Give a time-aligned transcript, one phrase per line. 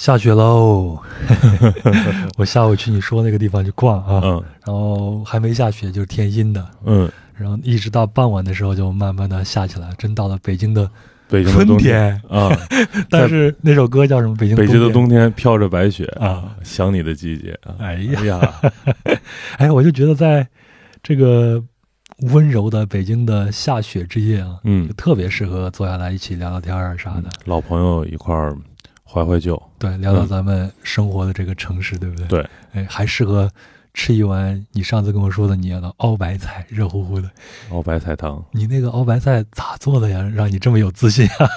[0.00, 0.98] 下雪喽！
[2.38, 4.42] 我下午去你说那个地方去逛啊，嗯。
[4.64, 10.90] 然后还没下雪，就是天阴的，嗯，然后一直到傍晚的时候就慢慢的下起来，真到了北京的
[11.28, 12.18] 北京冬天。
[12.26, 12.40] 天。
[12.40, 12.48] 啊，
[13.10, 14.34] 但是那首歌叫什么？
[14.36, 17.50] 北京北京的冬天飘着白雪啊，想你的季节。
[17.62, 17.76] 啊。
[17.80, 18.20] 哎呀。
[18.20, 18.54] 哎呀，
[19.58, 20.48] 哎，我就觉得在
[21.02, 21.62] 这个
[22.32, 24.88] 温柔的北京的下雪之夜啊，嗯。
[24.88, 27.24] 就，特别适合坐下来一起聊聊天啊啥的。
[27.44, 28.56] 老朋友一块儿
[29.12, 32.26] 怀怀旧，对，聊聊嗯咱们生活的这个城市，对不对？
[32.28, 33.50] 对，哎，还适合
[33.92, 37.28] 吃一碗你上次跟我说的你要的熬白菜，热乎乎的。
[37.70, 40.22] 熬白菜汤，你那个熬白菜咋做的呀？
[40.34, 41.48] 让你这么有自信啊？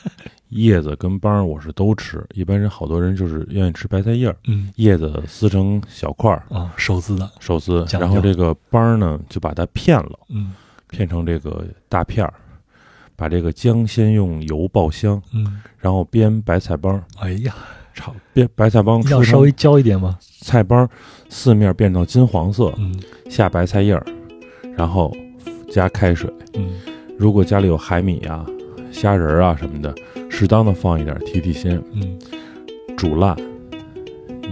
[0.48, 10.52] 叶子跟帮儿我是都吃，一般人好多人就是愿意吃白菜叶儿，嗯叶子撕成小块儿啊，手撕的，手撕，然后这个帮儿呢就把它片了，嗯
[10.88, 12.34] 片成这个大片儿，
[13.22, 17.54] 把这个姜先用油爆香，嗯，然后煸白菜帮儿，哎呀，
[17.94, 20.18] 炒煸白菜帮要稍微焦一点吗？
[20.40, 20.90] 菜帮儿
[21.28, 23.00] 四面变到金黄色，嗯
[23.30, 24.04] 下白菜叶儿，
[24.76, 25.16] 然后
[25.70, 26.28] 加开水。
[26.54, 26.72] 嗯，
[27.16, 28.44] 如果家里有海米啊、
[28.90, 29.94] 虾仁儿啊什么的，
[30.28, 32.18] 适当的放一点提提鲜，嗯，
[32.96, 33.36] 煮烂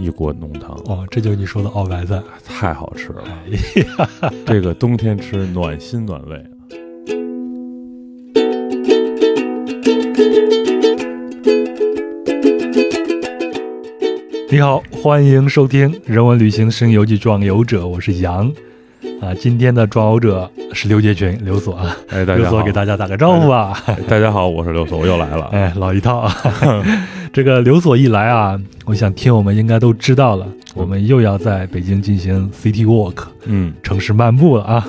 [0.00, 2.22] 一锅浓汤，哦，这就是你说的熬白菜。
[2.44, 3.24] 太好吃了。
[4.46, 6.40] 这个冬天吃暖心暖胃。
[14.50, 18.52] 你好，欢迎收听《人文旅行声游记壮游者》，我是杨。
[19.20, 23.82] 啊，今天的壮游者是刘杰群，刘所啊，哎，大家好刘所，给大家打个招呼吧。
[24.08, 25.48] 大家好，我是刘所，我又来了。
[25.52, 26.34] 哎，老一套啊。
[27.32, 34.86] 这个刘所一来啊，我想听我们应该都知道了，我们又要在北京进行 City Walk 嗯城市漫步了啊。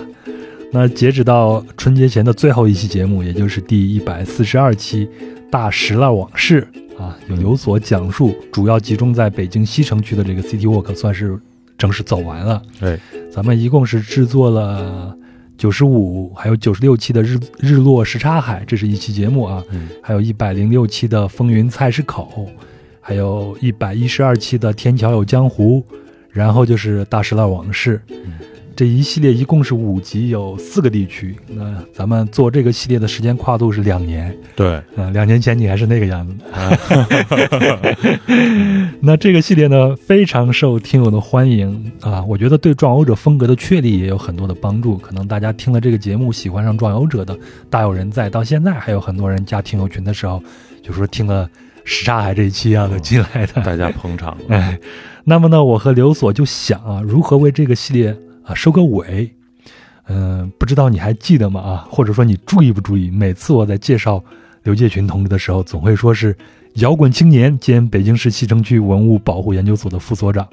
[0.74, 5.06] 那截止到春节前的最后一期节目，也就是第一百四十二期
[5.50, 6.66] 《大石蜡往事》
[7.02, 11.38] 啊，有刘所讲述，主要集中在北京西城区的这个 City Walk 算是
[11.78, 12.62] 正式走完了。
[12.80, 12.98] 对，
[13.30, 15.14] 咱们一共是制作了
[15.58, 19.62] 九十五，还有九十六期的日日落什刹海，这是一期节目啊。
[19.72, 22.48] 嗯还有一百零六期的风云菜市口，
[23.02, 25.84] 还有一百一十二期的天桥有江湖，
[26.30, 28.02] 然后就是大石蜡往事。
[28.10, 28.36] 嗯
[28.76, 31.36] 这一系列一共是五集，有四个地区。
[31.48, 36.48] 那咱们做这个系列的时间跨度是两年，对，嗯、两年前你还是那个样子的。
[39.02, 44.98] 那这个系列呢，非常受听友的欢迎啊，我觉得对壮游者风格的确立也有很多的帮助。
[44.98, 47.38] 可能大家听了这个节目，喜欢上壮游者的
[47.70, 50.42] 大有人在，到现在还有很多人加听友群的时候，
[50.81, 51.50] 就说听了
[51.84, 53.62] 什刹海这一期啊，都进来的。
[53.62, 54.44] 大家捧场了。
[54.50, 54.80] 哎，
[55.26, 59.34] 那么呢，我和刘所就想啊，如何为这个系列啊收个尾。
[60.07, 61.62] 嗯、不知道你还记得吗？
[61.62, 63.09] 啊，或者说你注意不注意？
[63.09, 64.22] 每次我在介绍
[64.63, 66.35] 刘介群同志的时候，总会说是
[66.75, 70.46] 摇滚青年兼北京市西城区文物保护研究所的副所长。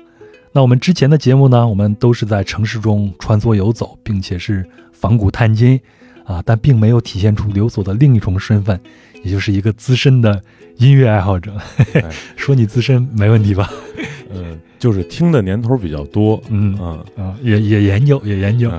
[0.53, 5.81] 那我们之前的节目呢，我们都是在城市中穿梭游走，并且是仿古探金，
[6.29, 8.79] 啊，但并没有体现出刘所的另一重身份，
[9.25, 10.41] 也就是一个资深的
[10.77, 11.53] 音乐爱好者。
[11.95, 12.05] 哎
[12.37, 13.73] 说你资深没问题吧？
[14.33, 18.71] 嗯，就是听的年头比较多，嗯啊，啊，也也研究，也研究。
[18.71, 18.79] 哎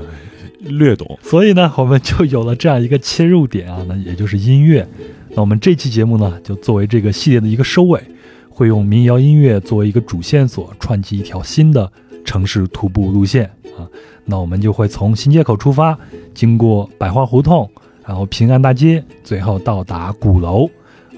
[0.61, 1.17] 略懂。
[1.23, 4.85] 所以呢，我们就有了这样一个切入点啊，那也就是音乐。
[5.29, 8.03] 那我们这期节目呢，就作为这个系列的一个收尾，
[8.49, 11.89] 会用民谣音乐作为一个主线索，串起一条新的
[12.25, 13.49] 城市徒步路线
[13.79, 13.87] 啊。
[14.25, 15.97] 那我们就会从新街口出发，
[16.33, 17.69] 经过百花胡同，
[18.05, 20.69] 然后平安大街，最后到达鼓楼。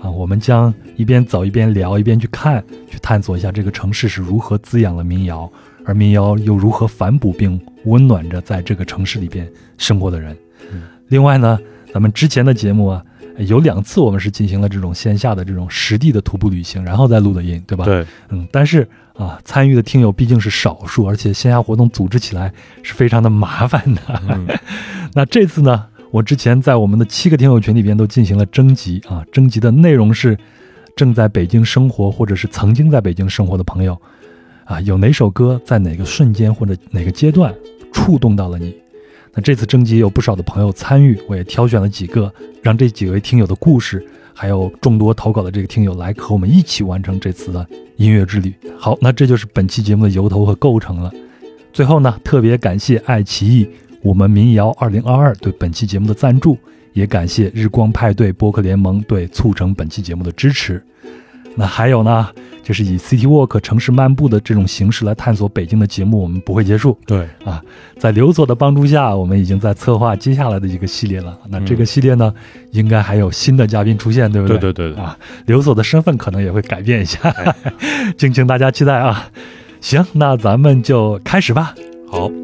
[0.02, 5.48] 啊，我们将一边走一边聊，一边去看，去探索一下这个城市是如何滋养了民谣，
[5.86, 9.48] 而民谣又如何反哺并温暖着在这个城市里边
[9.78, 10.36] 生活的人。
[10.72, 11.60] 嗯另外呢，
[11.94, 13.04] 咱们之前的节目啊，
[13.38, 22.52] 有两次我们是进行了这种线下的这种实地的徒步旅行，然后再录的音，对吧？，对，嗯，但是啊，参与的听友毕竟是少数，而且线下活动组织起来
[22.82, 24.02] 是非常的麻烦的。
[24.30, 24.48] 嗯
[25.14, 30.38] 那这次呢，我之前在我们的七个听友群里边都进行了征集啊，征集的内容是
[30.96, 34.00] 正在北京生活或者是曾经在北京生活的朋友
[34.66, 37.54] 啊，有哪首歌在哪个瞬间或者哪个阶段
[37.92, 38.76] 触动到了你？
[39.34, 44.06] 那这次征集有不少的朋友参与，我也挑选了几个，让这几位听友的故事，
[44.42, 47.64] 还有众多投稿的这个听友来和我们一起完成这次的
[47.98, 48.52] 音乐之旅。
[48.76, 51.12] 好，那这就是本期节目的由头和构成了。
[51.72, 53.70] 最后呢，特别感谢爱奇艺
[54.02, 56.58] 我们民谣二零二二对本期节目的赞助，
[56.94, 60.84] 也感谢日光派对播客联盟对促成本期节目的支持。
[61.56, 62.28] 那还有呢，
[62.64, 66.98] 就是以 City Walk 城市漫步的这种形式来探索北京的节目，我们不会结束。
[67.06, 67.62] 对啊，
[67.98, 71.38] 在刘所的帮助下，我们已经在策划接下来的一个系列了。
[71.50, 72.34] 那这个系列呢，
[72.72, 74.74] 应该还有新的嘉宾出现，对不对对？
[74.74, 77.20] 对对啊，刘所的身份可能也会改变一下，
[78.18, 79.30] 敬请大家期待啊！
[79.82, 81.76] 行，那咱们就开始吧。
[82.10, 82.41] 好。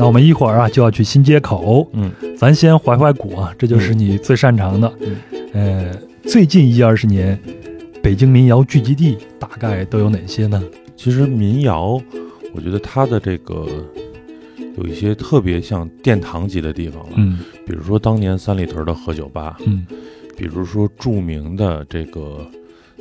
[0.00, 4.90] 那我们一会儿啊就要去新街口，嗯，咱先怀怀古啊，这就是你最擅长的。
[5.00, 5.16] 嗯，
[5.52, 7.38] 呃，最近一二十年，
[8.02, 10.62] 北京民谣聚集地大概都有哪些呢？
[10.96, 12.00] 其实民谣，
[12.54, 13.66] 我觉得它的这个
[14.78, 17.12] 有一些特别像殿堂级的地方了。
[17.16, 19.86] 嗯，比如说当年三里屯的何酒吧，嗯，
[20.34, 22.38] 比如说著名的这个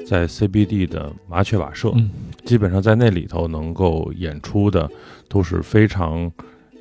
[0.06, 2.12] 在 CBD 的麻雀瓦舍，嗯，
[2.44, 4.90] 基本上在那里头能够演出的
[5.30, 6.30] 都是非常。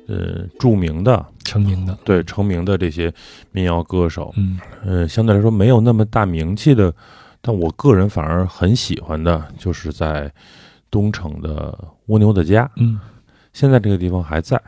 [0.09, 3.13] 呃，著名的、成名的，对成名的这些
[3.51, 6.91] 民谣歌手，嗯，呃，相对来说没有那么大名气的，
[7.41, 10.33] 但我个人反而很喜欢的，就是在
[10.89, 11.77] 东城的
[12.07, 12.99] 蜗牛的家，嗯，
[13.53, 14.59] 现在这个地方还在，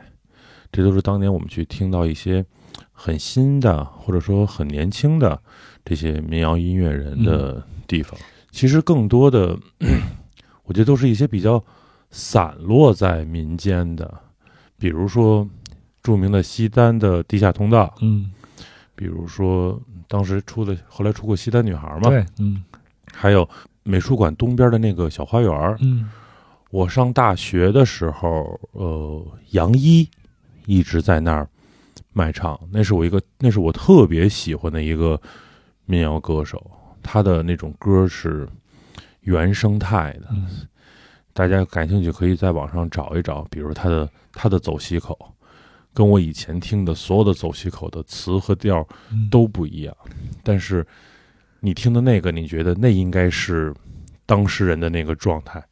[0.70, 2.44] 这都是当年我们去听到一些
[2.92, 5.36] 很新的或者说很年轻的
[5.84, 8.16] 这些民谣音乐人的地方。
[8.52, 9.58] 其实更多的，
[10.62, 11.60] 我觉得都是一些比较
[12.12, 14.20] 散落在民间的。
[14.82, 15.48] 比如说，
[16.02, 18.32] 著名的西单的地下通道，嗯，
[18.96, 22.64] 比如说当时出的，后来出过西单女孩嘛，对，嗯，
[23.14, 23.48] 还有
[23.84, 26.10] 美术馆东边的那个小花园，嗯，
[26.70, 30.08] 我上大学的时候，呃，杨一
[30.66, 31.48] 一直在那儿
[32.12, 35.20] 卖唱，那是我一个，那是我特别喜欢的一个
[35.84, 36.68] 民谣歌手，
[37.04, 38.48] 他的那种歌是
[39.20, 40.28] 原生态的，
[41.32, 44.08] 大家感兴趣可以在网上找一找，比如他的。
[44.34, 45.30] 他的走西口，
[45.92, 48.82] 跟我以前听的所有的走西口的词和调
[49.30, 49.94] 都不一样。
[50.42, 50.86] 但是
[51.60, 53.74] 你听的那个，你觉得那应该是
[54.24, 55.62] 当事人的那个状态，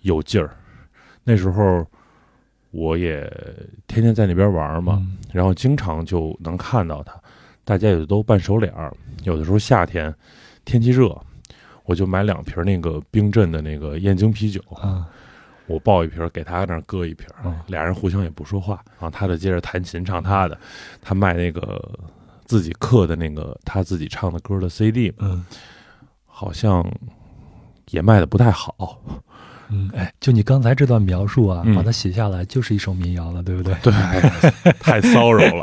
[0.00, 0.56] 有劲儿。
[1.22, 1.86] 那时候
[2.70, 3.30] 我也
[3.86, 7.20] 天天在那边玩嘛，然后经常就能看到他，
[7.62, 8.90] 大家也都扮熟脸儿。
[9.24, 10.14] 有的时候夏天
[10.64, 11.14] 天气热，
[11.88, 14.62] 我就买两瓶那个冰镇的那个燕京啤酒。
[15.66, 17.26] 我抱一瓶给他那儿搁一瓶，
[17.66, 18.82] 俩人互相也不说话。
[18.98, 20.58] 然后他就接着弹琴唱他的，
[21.00, 21.98] 他卖那个
[22.44, 25.44] 自己刻的那个他自己唱的歌的 CD，嗯，
[26.26, 26.86] 好像
[27.90, 29.00] 也卖的不太好。
[29.70, 33.74] 嗯，哎，就你刚才这段描述啊，把它写下来就是一首民谣了，对不对？
[33.82, 33.92] 对，
[34.80, 35.62] 太骚扰了。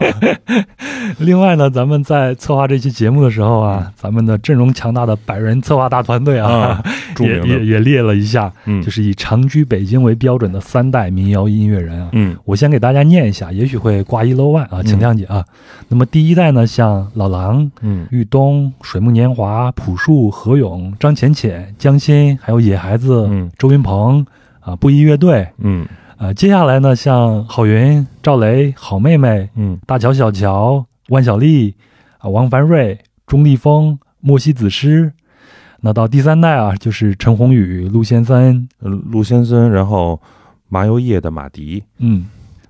[1.19, 6.83] 另外呢，咱们在策划这期节目的时候啊，咱们的阵容强大的百人策划大团队啊，
[7.19, 15.45] 也也也列了一下，嗯，就是以长居北京为标准的三代民谣音乐人啊，嗯，我先给大家念一下，也许会挂一漏万啊，请谅解啊。
[15.87, 23.94] 那么第一代呢，像老狼、嗯，豫东、水木年华、朴树、何勇、张浅浅、江心，还有野孩子、周云鹏
[24.59, 25.87] 啊，布衣乐队，嗯，
[26.17, 30.85] 呃，接下来呢，像郝云、赵雷、好妹妹，嗯，大乔、小乔。
[31.09, 31.75] 万晓利
[32.17, 32.97] 啊，王凡瑞、
[33.27, 35.13] 钟立风、莫西子诗，
[35.81, 40.19] 那到第三代啊，就是陈鸿宇、陆先森，陆先森，然后
[40.67, 42.25] 麻油叶的马迪，嗯。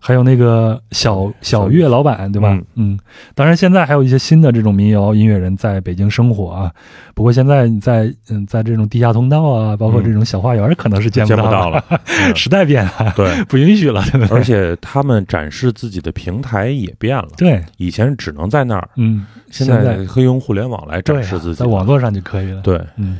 [0.08, 2.56] 还有那个小小岳老板，对吧？
[2.76, 2.96] 嗯，
[3.34, 6.72] 当然现在还有一些新的这种民谣音乐人在北京生活啊。
[7.16, 11.84] 不过现在在嗯，在这种地下通道啊，包括这种小花园，可能是见不到了。
[12.36, 14.38] 时代变了，对， 不允许了，对不对？
[14.38, 22.62] 而且他们展示自己的平台也变了，对，以前只能在那儿，嗯，现在可以用互联网来展示自己，在网络上就可以了。
[22.62, 23.18] 对，嗯，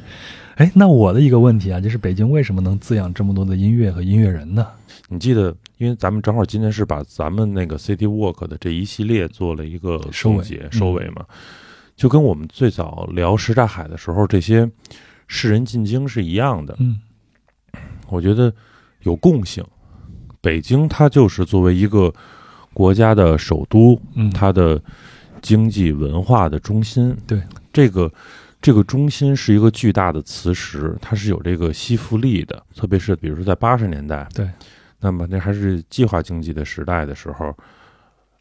[0.58, 4.68] 哎，那我的一个问题啊，就是北京为什么能滋养这么多的音乐和音乐人呢？
[5.08, 11.26] 你记得，因为咱们正好今天是把咱们那个 City Walk 的这一系列做了一个收结收尾嘛，
[11.96, 14.70] 就跟我们最早聊什刹海的时候，这些
[15.28, 16.76] 世人进京是一样的。
[16.80, 17.00] 嗯，
[18.08, 18.54] 我觉得
[19.02, 19.64] 有共性。
[20.40, 22.14] 北京它就是作为一个
[22.74, 24.82] 国家的首都，嗯，它的
[25.42, 27.18] 经济文化的中心。
[27.28, 27.42] 对，
[27.74, 28.12] 这个
[28.62, 32.64] 这个中心是一个巨大的磁石，它是有这个吸附力的。
[32.76, 34.48] 特别是比如说在八十年代，对。
[35.06, 37.56] 那么那还是计划经济的时代的时候，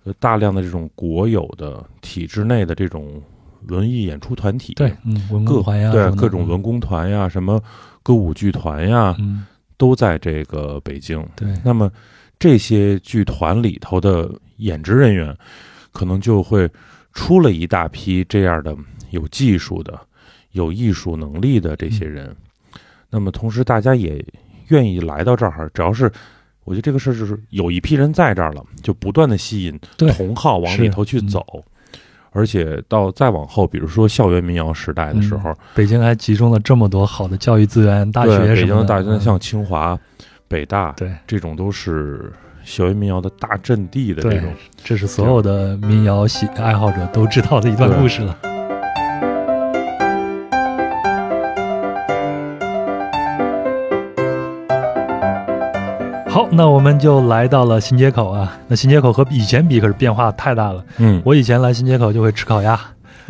[0.05, 3.23] 呃，大量的这种国有的体制内的这种
[3.69, 7.63] 文艺演出团体，对，嗯，文工团呀，对，各种文工团呀，什么
[8.03, 9.45] 歌舞剧团呀，嗯，
[9.77, 11.23] 都在这个北京。
[11.37, 11.93] 对，那么
[12.39, 15.37] 这些剧团里头的演职人员，
[15.93, 16.67] 可能就会
[17.13, 18.75] 出了一大批这样的
[19.11, 20.01] 有技术的、
[20.53, 22.35] 有艺术能力的这些人。
[23.11, 24.25] 那么同时，大家也。
[24.69, 26.11] 愿意来到这儿，只要是
[26.65, 29.79] 我觉得这个事儿就是有一批人在这儿了，就不断的吸引
[30.17, 31.45] 同好往里头去走。
[32.37, 39.97] 而且到再往后，比如说校园民谣时代的时候，北京还集中了这么多好的教育资源，大学北京的大学嗯像清华、
[40.49, 42.33] 北大对这种都是
[42.65, 44.53] 校园民谣的大阵地的这种。，
[44.83, 48.54] 这是所有的民谣喜爱好者都知道的一段故事了。
[56.35, 58.59] 好，那我们就来到了新街口啊。
[58.67, 60.85] 那新街口和以前比可是变化太大了。
[60.99, 62.77] 嗯，我以前来新街口就会吃烤鸭，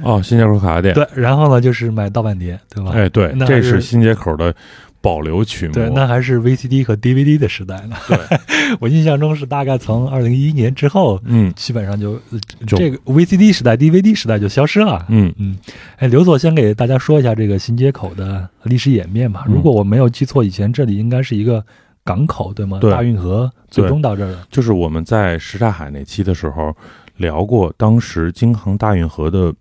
[0.02, 2.92] 哦，新街口烤鸭店，对，然后呢就是买盗版碟，对吧？
[2.94, 4.54] 哎，对，这是新街口的
[5.02, 5.74] 保留曲目。
[5.74, 7.96] 对，那还是 VCD 和 DVD 的时代呢。
[8.08, 8.18] 对，
[8.80, 12.18] 我印象中是大概从二零一一年之后，嗯基本上就
[12.66, 15.04] 这个 VCD 时代、DVD 时代就消失了。
[15.10, 15.58] 嗯嗯，
[15.98, 19.44] 哎，刘总先给大家说一下这个新街口的历史演变吧。
[19.46, 21.62] 嗯如果我没有记错，以前这里应该是一个
[22.04, 22.78] 港口，对吗？
[22.80, 22.90] 对。
[22.90, 24.46] 大运河最终到这儿了。
[24.50, 26.76] 就是我们在什刹海那期的时候
[27.16, 29.54] 聊过，当时京杭大运河的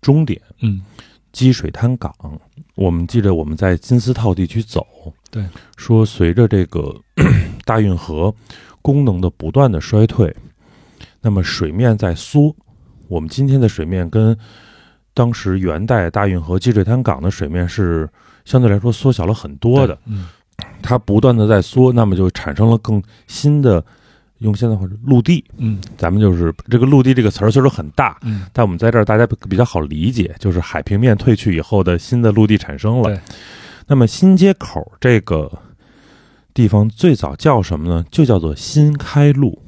[0.00, 0.82] 终点嗯。
[1.32, 2.14] 积水滩港，
[2.74, 4.86] 我们记得我们在金丝套地区走，
[5.30, 5.42] 对，
[5.78, 6.94] 说随着这个
[7.64, 8.34] 大运河
[8.82, 10.36] 功能的不断的衰退，
[11.22, 12.54] 那么水面在缩，
[13.08, 14.36] 我们今天的水面跟
[15.14, 18.06] 当时元代大运河积水滩港的水面是
[18.44, 20.28] 相对来说缩小了很多的，嗯
[20.82, 23.82] 它不断的在缩，那么就产生了更新的，
[24.38, 33.20] 用现在话说陆地，嗯咱们就是这个陆地这个词儿虽说很大，嗯，但我们在这儿大家比较好理解，就是海平面退去以后的新的陆地产生了对。
[33.86, 35.50] 那么新街口这个
[36.52, 38.04] 地方最早叫什么呢？
[38.10, 39.58] 就叫做新开路。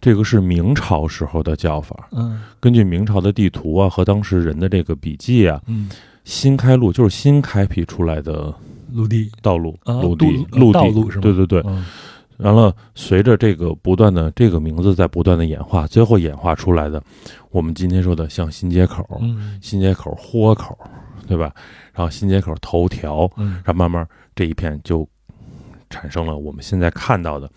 [0.00, 2.08] 这个是明朝时候的叫法。
[2.12, 5.88] 嗯根据明朝的地图啊和当时人的这个笔记啊，嗯，
[6.24, 8.54] 新开路就是新开辟出来的
[8.92, 11.62] 陆地道路、啊陆地、陆地道路是吗对对对。
[11.66, 11.84] 嗯
[12.38, 17.00] 完了，随着这个不断的这个名字在不断的演化，最后演化出来的，
[17.52, 20.76] 我们今天说的像新街口、嗯新街口豁口，
[21.28, 21.54] 对吧？
[21.92, 25.08] 然后新街口头条，嗯然后慢慢这一片就
[25.88, 27.48] 产生了我们现在看到的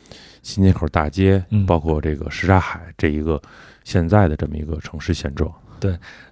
[0.43, 3.41] 新街口大街，嗯包括这个什刹海这一个
[3.83, 5.51] 现在的这么一个城市现状。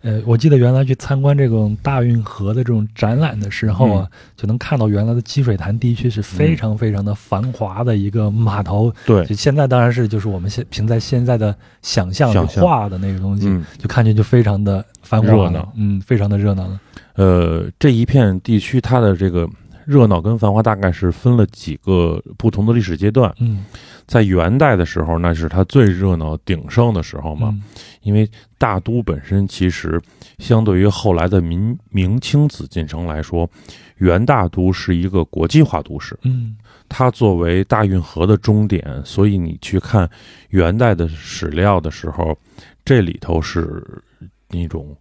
[0.02, 8.94] 呃，我记得原来去参观这种大运河的这种展览的时候啊，就能看到原来的积水潭地区是非常非常的繁华的一个码头。
[9.06, 16.80] 对，就现在当然是就是我们现凭在现在的想象画的那个东西，嗯，就看见就非常的繁华了热闹嗯，非常的热闹了。
[17.16, 19.50] 呃，这一片地区它的这个
[19.86, 23.34] 热闹跟繁华大概是分了几个不同的历史阶段。
[23.40, 23.66] 嗯，
[24.08, 27.62] 在元代的时候，那是它最热闹鼎盛的时候嘛，嗯
[28.02, 30.00] 因为大都本身其实
[30.38, 33.50] 相对于后来的明明清紫禁城来说，
[33.98, 36.18] 元大都是一个国际化都市。
[36.24, 36.56] 嗯
[36.88, 40.08] 它作为大运河的终点，所以你去看
[40.50, 42.38] 元代的史料的时候，
[42.84, 43.84] 这里头是
[44.50, 44.96] 那种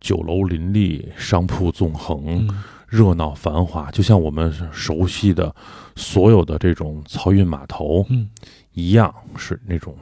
[0.00, 2.48] 酒楼林立、商铺纵横、嗯
[2.88, 5.54] 热闹繁华，就像我们熟悉的
[5.94, 8.28] 所有的这种漕运码头嗯，
[8.72, 9.94] 一样，是那种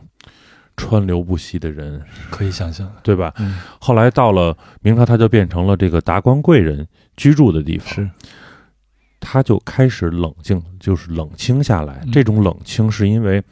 [0.76, 2.00] 川流不息的人，
[2.30, 2.90] 可以想象。
[3.02, 3.32] 对吧？
[3.38, 8.10] 嗯，后来到了明朝，它就变成了这个达官贵人居住的地方，是，
[9.18, 12.02] 它就开始冷静，就是冷清下来。
[12.04, 13.42] 嗯这种冷清是因为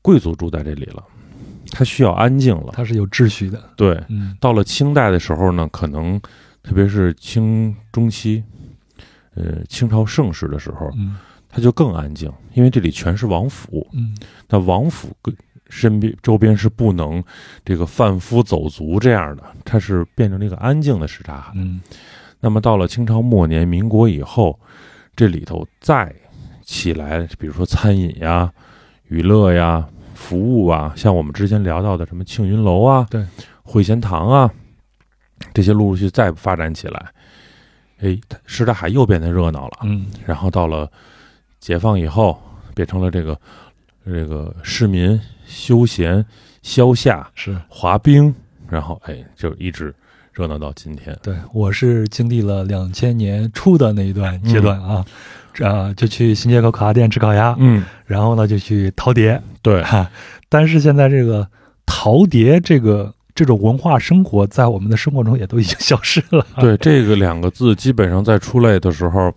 [0.00, 1.04] 贵族住在这里了，
[1.70, 2.72] 他需要安静了。
[2.72, 3.62] 它是有秩序的。
[3.76, 6.18] 对，嗯到了清代的时候呢，可能
[6.68, 8.44] 特别是清中期，
[9.34, 11.16] 呃，清朝盛世的时候，嗯
[11.48, 13.88] 它就更安静，因为这里全是王府。
[13.92, 14.14] 嗯
[14.48, 15.34] 那王府跟
[15.70, 17.24] 身边周边是不能
[17.64, 21.52] 这个贩夫走卒这样的，它是变成了一个安静的什刹海。
[21.54, 21.80] 嗯
[22.38, 24.60] 那么到了清朝末年、民国以后，
[25.16, 26.14] 这里头再
[26.62, 28.52] 起来，比如说餐饮呀、
[29.08, 33.26] 娱乐呀、服务啊，像我们之前聊到的什么庆云楼啊、对
[33.62, 34.52] 汇贤堂啊，
[35.54, 37.06] 这些陆陆续续再发展起来，
[38.00, 39.78] 哎，什刹海又变得热闹了。
[39.82, 40.90] 嗯然后到了
[41.60, 42.40] 解放以后，
[42.74, 43.38] 变成了这个
[44.04, 46.24] 这个市民休闲、
[46.62, 47.56] 消夏、是。
[47.68, 48.34] 滑冰，
[48.68, 49.94] 然后哎，就一直
[50.32, 51.16] 热闹到今天。
[51.22, 55.04] 对，我是经历了两千年初的那一段阶段啊，
[55.60, 60.10] 啊、就去新街口烤鸭店吃烤鸭，嗯，然后呢就去陶碟，对，哈。
[60.48, 61.48] 但是现在这个
[61.84, 66.44] 陶碟这个这种文化生活，在我们的生活中也都已经消失了。
[66.56, 69.32] 对，这个两个字基本上在出来的时候，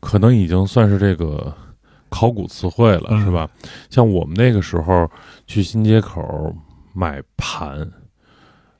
[0.00, 1.52] 可能已经算是这个
[2.08, 3.46] 考古词汇了，嗯是吧？
[3.90, 5.06] 像我们那个时候
[5.46, 6.56] 去新街口
[6.94, 7.86] 买盘，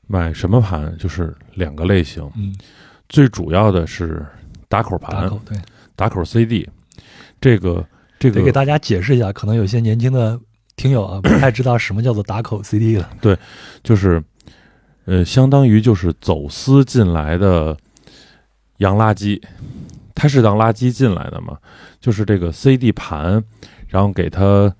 [0.07, 0.97] 买什么盘？
[0.97, 2.55] 就是两个类型，嗯，
[3.07, 4.25] 最主要的是
[4.67, 5.57] 打口盘，打口对，
[5.95, 6.67] 打口 CD。
[7.39, 7.85] 这个
[8.17, 10.39] 这个得给大家解释一下，可能有些年轻的
[10.75, 13.07] 听友啊不太知道什么叫做打口 CD 了。
[13.21, 13.37] 对
[13.83, 14.21] 就是，
[15.09, 17.75] 呃，相当于就是走私进来的
[18.77, 19.41] 洋垃圾，
[20.13, 21.57] 它是当垃圾进来的嘛，
[21.99, 23.43] 就是这个 CD 盘，
[23.87, 24.71] 然后给它。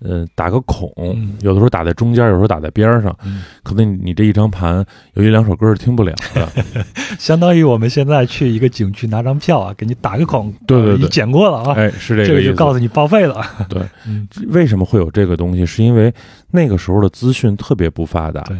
[0.00, 3.12] 呃，打个孔，嗯有的时候打在中间，有时候打在边上。
[3.24, 6.48] 嗯，可能你这一张盘有一两首歌是听不了的。
[7.18, 12.50] 相当于我们现在去一个景区拿张票啊，给你打个孔，对对对你捡过了啊，哎，是这这个个意思。
[12.50, 13.44] 就告诉你报废了。
[13.68, 15.66] 对， 嗯为什么会有这个东西？
[15.66, 16.14] 是因为
[16.52, 18.40] 那个时候的资讯特别不发达。
[18.42, 18.56] 对，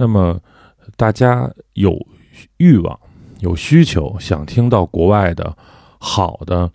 [0.00, 0.40] 那么
[0.96, 1.94] 大家有
[2.56, 2.98] 欲望、
[3.40, 5.54] 有需求，想听到国外的
[5.98, 6.70] 好的，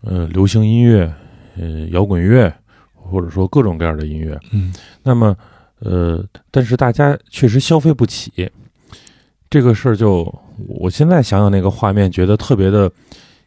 [0.00, 1.14] 呃，流行音乐，
[1.56, 2.52] 呃，摇滚乐，
[2.96, 4.36] 或者说各种各样的音乐。
[4.50, 4.74] 嗯
[5.04, 5.36] 那么，
[5.78, 8.50] 呃，但是大家确实消费不起，
[9.48, 10.34] 这个事儿就
[10.66, 12.90] 我现在想想那个画面，觉得特别的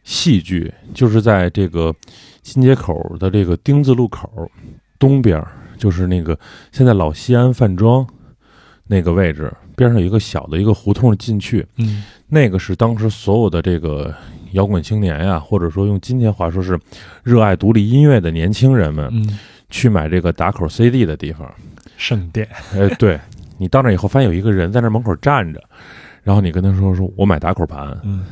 [0.04, 1.94] 戏剧，就是在这个
[2.42, 4.50] 新街口的这个丁字路口
[4.98, 5.44] 东边，
[5.76, 6.38] 就是那个
[6.72, 8.06] 现在老西安饭庄
[8.92, 14.14] 那个位置边上有一个小的一个胡同进去，嗯那个是当时所有的这个
[14.52, 16.78] 摇滚青年呀，或者说用今天话说是
[17.22, 19.38] 热爱独立音乐的年轻人们嗯，
[19.70, 21.50] 去买这个打口 CD 的地方。
[21.96, 22.46] 圣殿。
[22.74, 23.18] 哎，对
[23.56, 25.62] 你到那以后，发现有一个人在那门口站着，
[26.22, 28.26] 然后你跟他说说我买打口盘，嗯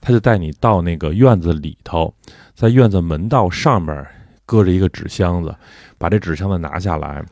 [0.00, 2.14] 他就带你到那个院子里头，
[2.54, 4.06] 在院子门道上面
[4.44, 5.54] 搁着一个纸箱子，
[5.96, 7.24] 把这纸箱子拿下来，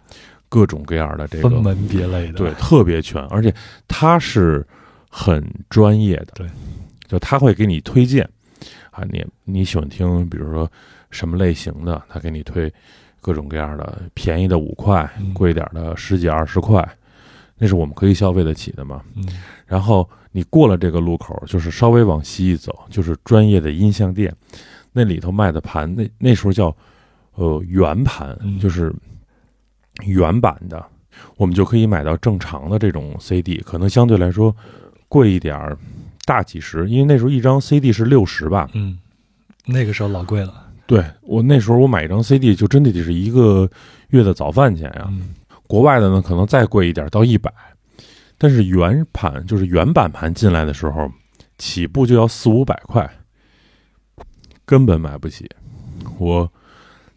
[0.53, 2.35] 各种各样的这个分门别类的。
[2.35, 3.51] 对，特别全，而且
[3.89, 4.63] 他是
[5.09, 6.47] 很专业的，对，
[7.09, 8.29] 就他会给你推荐
[8.91, 10.71] 啊，你你喜欢听，比如说
[11.09, 12.71] 什么类型的，他给你推
[13.23, 16.87] 各种各样的，便宜的五块，嗯贵一点的十几二十块，
[17.57, 19.01] 那是我们可以消费得起的嘛。
[19.17, 19.27] 嗯
[19.67, 24.31] 然后你过了这个路口，就是稍微往西一走，就是专业的音像店，
[24.93, 26.77] 那里头卖的盘，那那时候叫
[27.37, 28.93] 呃圆盘，嗯就是
[30.05, 30.85] 原版的，
[31.37, 34.55] 我们就可以买到正常的这种 CD，可能相对来说
[35.09, 35.77] 贵一点儿，
[36.25, 38.69] 大几十，因为那时候一张 CD 是六十吧。
[38.75, 38.99] 嗯，
[39.67, 40.69] 那个时候老贵了。
[40.87, 43.71] 对我那时候我买一张 CD 就真的得是一个
[44.09, 45.35] 月的早饭钱呀、嗯
[45.69, 47.51] 国外的呢，可能再贵一点，到一百。
[48.37, 51.11] 但是原盘就是原版盘进来的时候，
[51.57, 53.11] 起步就要四五百块，
[54.67, 55.49] 根本买不起。
[56.19, 56.53] 我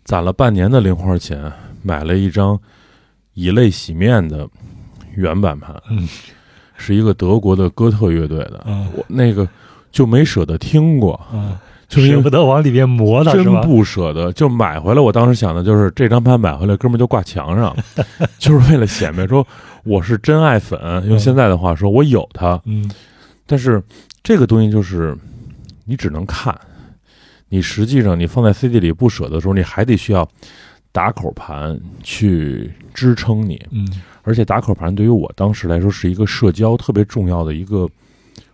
[0.05, 1.51] 攒了半年的零花钱，
[1.85, 2.59] 买了一张
[3.35, 4.47] 以泪洗面的
[5.15, 6.07] 原版盘，嗯
[6.77, 9.47] 是一个德国的哥特乐队的，嗯我那个
[9.91, 13.45] 就没舍得听过，嗯，就是舍不得往里面磨的，真？
[13.61, 14.99] 不舍得，就买回来。
[14.99, 17.73] 我当时想的就是这张盘买回来，哥们儿就挂墙上，
[18.39, 19.45] 就是为了显摆说
[19.83, 20.77] 我是真爱粉。
[21.07, 22.59] 用现在的话说，我有它。
[22.65, 22.89] 嗯
[23.47, 23.81] 但是
[24.23, 25.15] 这个东西就是
[25.85, 26.59] 你只能看，
[27.47, 30.27] 你实际上你放在 CD 里不舍得的时候，你还得需要
[30.95, 33.61] 打口盘去支撑你。
[33.69, 33.85] 嗯。
[34.23, 37.87] 而且打口盘对于我当时来说是一个社交特别重要的一个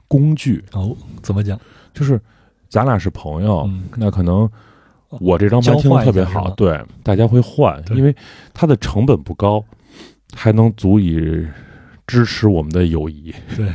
[0.08, 1.58] 工具，哦，怎么讲？
[1.94, 2.20] 就是
[2.68, 3.84] 咱俩是朋友，嗯。
[3.96, 4.50] 那可能
[5.20, 8.14] 我这张牌听得特别好，对，大家会换，因为
[8.56, 9.64] 它的成本不高，
[10.34, 11.46] 还能足以
[12.12, 13.34] 支持我们的友谊。
[13.56, 13.66] 对，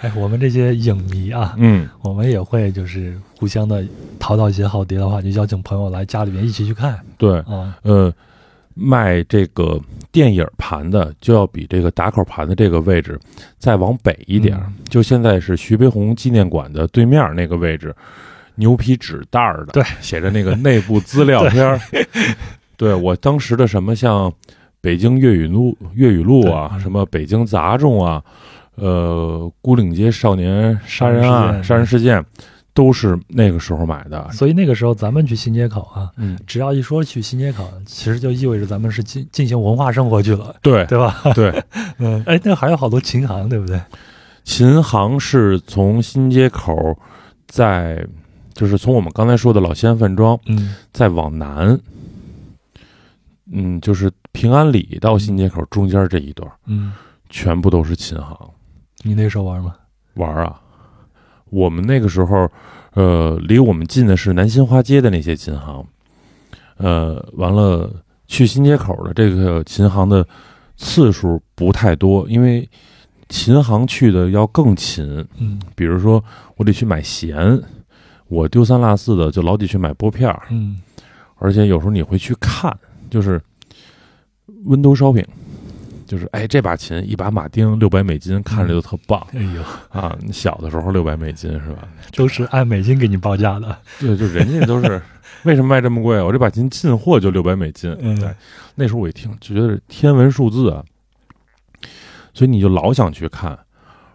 [0.00, 3.84] 哎，我们这些影迷啊，嗯，我们也会就是互相的
[4.20, 7.76] 淘到一些好碟的话，就邀请朋友来家里面一起去看对，啊。
[7.82, 8.12] 呃，
[8.74, 9.80] 卖这个
[10.12, 13.18] 电影盘的就要比这个打口盘的这个位置
[13.58, 17.92] 再往北一点，嗯就现在是徐悲鸿纪念馆的对面那个位置，
[18.54, 21.80] 牛皮纸袋儿的，对，写着那个内部资料片儿。
[22.76, 24.32] 对我当时的什么像
[24.80, 28.22] 北京粤语录、粤语录啊，什么北京杂种啊，
[28.76, 32.24] 呃，孤岭街少年杀人案、件杀人事件，
[32.72, 34.26] 都是那个时候买的。
[34.32, 41.20] 所以那个时候咱们去新街口啊，嗯，只要一说去新街口，其实就意味着咱们是进进行文化生活去了，对对吧？
[41.34, 41.62] 对。
[41.98, 43.78] 嗯，哎，那还有好多琴行，对不对？
[44.44, 46.98] 琴行是从新街口，
[47.46, 48.02] 在
[48.54, 51.78] 就是从我们刚才说的老西安饭庄，嗯再往南，
[53.52, 56.92] 嗯，就是平安里到新街口中间这一段，嗯，
[57.28, 58.50] 全部都是琴行。
[59.02, 59.74] 你那时候玩吗？
[60.14, 60.60] 玩啊。
[61.50, 62.48] 我们那个时候，
[62.94, 65.84] 呃，离我们近的是南新华街的那些琴行，
[66.76, 67.90] 呃，完了
[68.28, 70.24] 去新街口的这个琴行的
[70.76, 72.68] 次数不太多，因为
[73.28, 75.60] 琴行去的要更勤，嗯。
[75.74, 76.22] 比如说
[76.56, 77.60] 我得去买弦，
[78.28, 80.80] 我丢三落四的就老得去买拨片儿，嗯。
[81.36, 82.72] 而且有时候你会去看，
[83.10, 83.40] 就是
[84.64, 85.26] window shopping，
[86.06, 90.16] 就是哎这把琴一把马丁六百美金，看着就特棒、哎呦，啊！
[90.20, 91.88] 你小的时候六百美金是吧？
[92.14, 93.76] 都是按美金给你报价的。
[94.00, 95.00] 对，就人家都是
[95.44, 96.24] 为什么卖这么贵啊？
[96.24, 97.94] 我这把琴进货就六百美金。
[98.00, 98.34] 嗯对，
[98.74, 100.84] 那时候我一听就觉得是天文数字啊，
[102.32, 103.58] 所以你就老想去看，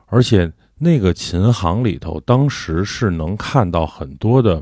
[0.08, 4.62] 而且那个琴行里头，当时是能看到很多的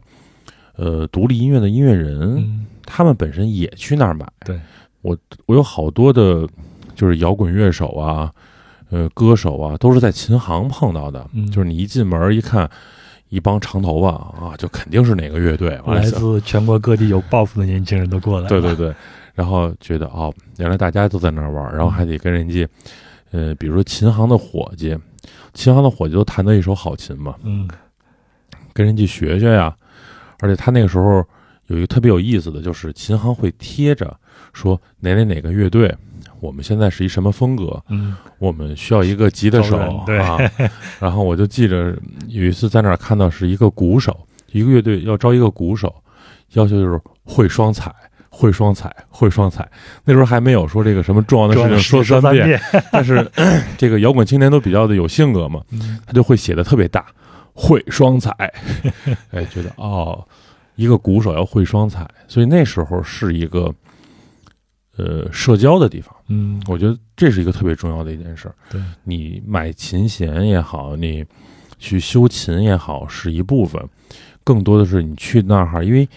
[0.76, 4.26] 呃独立音乐的音乐人，嗯他们本身也去那儿买。
[4.46, 4.60] 对
[5.02, 6.48] 我，我有好多的，
[6.96, 8.32] 就是摇滚乐手啊，
[8.90, 11.28] 呃，歌手啊，都是在琴行碰到的。
[11.34, 12.70] 嗯就是你一进门一看，
[13.30, 15.80] 一帮长头发啊，就肯定是哪个乐队。
[15.86, 18.50] 来自全国各地有抱负的年轻人都过来了。
[18.50, 18.94] 对对对，
[19.34, 22.68] 然后觉得哦，原来大家都在那儿玩儿，然后还得跟人家，
[23.32, 24.98] 呃，比如说琴行的伙计，
[25.54, 27.68] 琴行的伙计都弹得一手好琴嘛，嗯
[28.72, 29.76] 跟人家学学呀。
[30.40, 31.26] 而且他那个时候
[31.74, 34.16] 有一个特别有意思的，就是琴行会贴着
[34.54, 35.94] 说哪哪哪个乐队，
[36.40, 40.38] 我们现在是一什么风格，嗯我们需要一个吉他手对啊。
[41.00, 44.18] 然后我就记着有一次在那儿看到是一个鼓手，
[44.52, 45.94] 一个乐队要招一个鼓手，
[46.54, 47.94] 要求就是会双踩。
[48.36, 49.70] 会双踩，会双踩。
[50.06, 52.60] 那时候还没有说这个什么重要的事情说三三遍，
[52.92, 53.24] 但是
[53.78, 57.06] 这个摇滚青年都比较的有性格嘛，嗯他就会写的特别大，
[57.54, 58.32] 会双踩，
[59.30, 60.28] 哎，觉得哦，
[60.76, 63.74] 一个鼓手要会双踩，所以那时候是一个
[64.98, 68.56] 呃社交的地方，嗯，我觉得这是一个特别重要的一件事儿。
[68.70, 71.24] 对，你买琴弦也好，你
[71.78, 73.82] 去修琴也好，是一部分，
[74.44, 76.08] 更多的是你去那儿，因为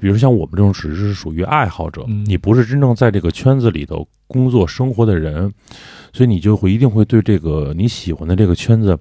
[0.00, 2.24] 比如像我们这种只是属于爱好者，嗯。
[2.26, 5.52] 你不是真正在这个圈子里头工作生活的人，
[6.12, 8.98] 所以你就会一定会对这个你喜欢的这个圈子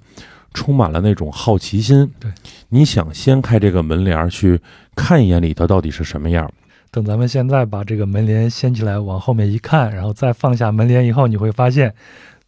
[0.55, 2.11] 充满了那种好奇心。
[2.19, 2.31] 对，
[2.69, 4.59] 你想掀开这个门帘儿去
[4.95, 6.51] 看一眼里头到底是什么样。
[6.89, 11.93] 等咱们现在把这个门帘掀起来，往后面一看，然后再放下门帘以后，你会发现，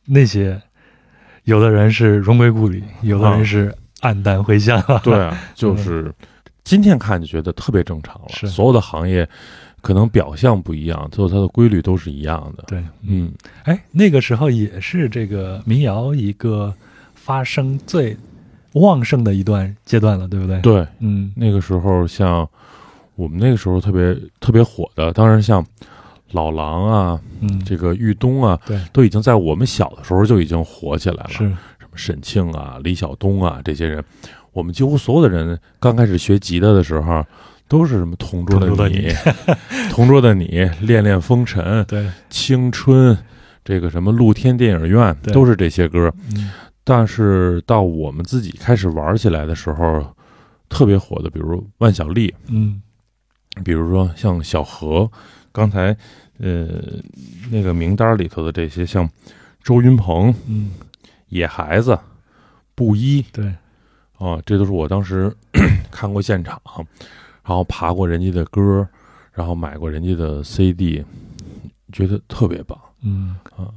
[0.05, 0.59] 那些
[1.43, 4.81] 有的人是荣归故里，有的人是黯淡回乡。
[5.03, 6.13] 对啊，就是
[6.63, 8.29] 今天看就觉得特别正常了。
[8.29, 9.27] 是所有的行业
[9.81, 12.63] 可能表象不一样，最后它的规律都是一样的。
[12.67, 13.31] 对，嗯，
[13.63, 16.73] 哎，那个时候也是这个民谣一个
[17.27, 18.15] 发生最
[18.75, 21.29] 旺盛的一段阶段了，对不对？，对，嗯。
[21.35, 22.47] 那个时候像
[23.15, 25.65] 我们那个时候特别特别火的，当然像
[26.31, 28.79] 老狼啊，嗯，这个玉东啊，对。
[28.93, 31.29] 都已经在我们小的时候就已经火起来了。
[31.31, 31.39] 是，
[31.79, 34.01] 什么沈庆啊、李晓东啊这些人，
[34.53, 37.25] 我们几乎所有的人刚开始学吉他的时候，
[37.67, 39.09] 都是什么同桌的同桌的你，
[39.91, 43.17] 同桌的你，恋恋风尘，对，青春，
[43.65, 45.33] 这个什么露天电影院，对。
[45.33, 46.09] 都是这些歌。
[46.33, 46.49] 嗯
[46.89, 50.15] 但是到我们自己开始玩起来的时候，
[50.69, 52.81] 特别火的，比如万晓利，嗯
[53.61, 55.11] 比如说像小何，
[55.51, 55.93] 刚才
[56.37, 56.65] 呃
[57.51, 59.09] 那个名单里头的这些，像
[59.61, 60.71] 周云鹏、嗯，
[61.27, 61.99] 野孩子、
[62.73, 63.47] 布衣对，
[64.17, 65.35] 啊，这都是我当时
[65.91, 66.61] 看过现场，
[67.43, 68.87] 然后爬过人家的歌，
[69.33, 71.03] 然后买过人家的 CD，
[71.91, 73.35] 觉得特别棒嗯。
[73.57, 73.67] 啊。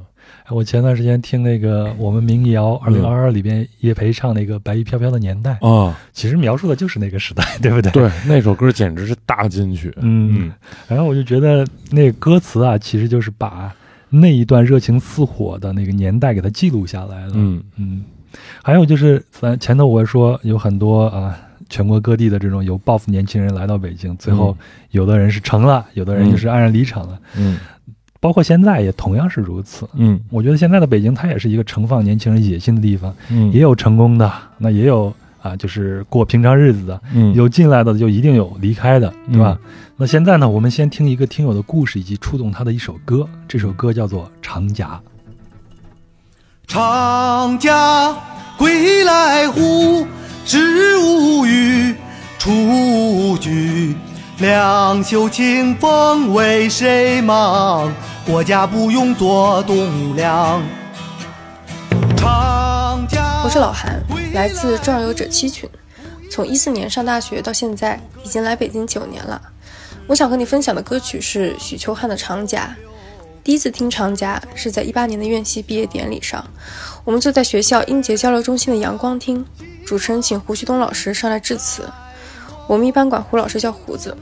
[0.51, 9.95] 哎我前段时间听那个我们民谣二零二二里边叶培唱那个《白衣飘飘的年代》，啊，其实描述的就是那个时代，对不对？，对，那首歌简直是大金曲。
[10.01, 10.53] 嗯，
[10.89, 13.73] 然后我就觉得那个歌词啊，其实就是把
[14.09, 17.33] 那一段热情似火的那个年代给它记录下来了。
[17.37, 18.05] 嗯嗯，
[18.61, 24.57] 还有就是咱前头我说有很多啊，全国各地的这种有抱负年轻人来到北京，最后
[24.91, 27.57] 有的人是成了，有的人就是黯然离场了，嗯
[28.21, 29.89] 包括现在也同样是如此。
[29.95, 39.59] 嗯我觉得现在的北京，它也是一个盛放年轻人野心的地方，嗯，也有成功的，那也有啊，就是过平常日子的，嗯有进来的就一定有离开的，对吧？
[39.97, 45.01] 那现在呢，我们先听一个听友的故事以及触动他的一首歌，这首歌叫做《长假》。
[46.67, 48.17] 长假
[48.57, 50.07] 归来忽，
[50.45, 51.95] 知无语，
[52.39, 53.95] 出局。
[54.41, 57.93] 两袖清风为谁忙？
[58.25, 60.63] 国家不用做栋梁。
[62.17, 65.69] 长甲，我是老韩，来自壮游者七群，
[66.31, 69.39] 从一四年上大学到现在，已经来北京九年了。
[70.07, 72.75] 我想和你分享的歌曲是许秋汉的《长假》。
[73.45, 76.43] 第一次听《长假》是在一八年的院系毕业典礼上，
[77.05, 79.45] 我们坐在学校英杰交流中心的阳光厅，
[79.85, 81.85] 主持人请胡旭东老师上来致辞。
[82.71, 84.17] 我们一般管胡老师叫胡子。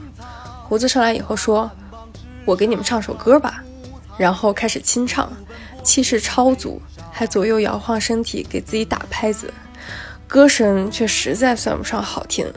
[0.63, 1.69] 胡子上来以后说
[2.45, 3.63] ：“我给你们唱首歌吧。”
[4.17, 5.31] 然后开始清唱，
[5.83, 6.81] 气势超足，
[7.11, 9.53] 还左右摇晃身体给自己打拍子，
[10.27, 12.51] 歌声却实在算不上好听，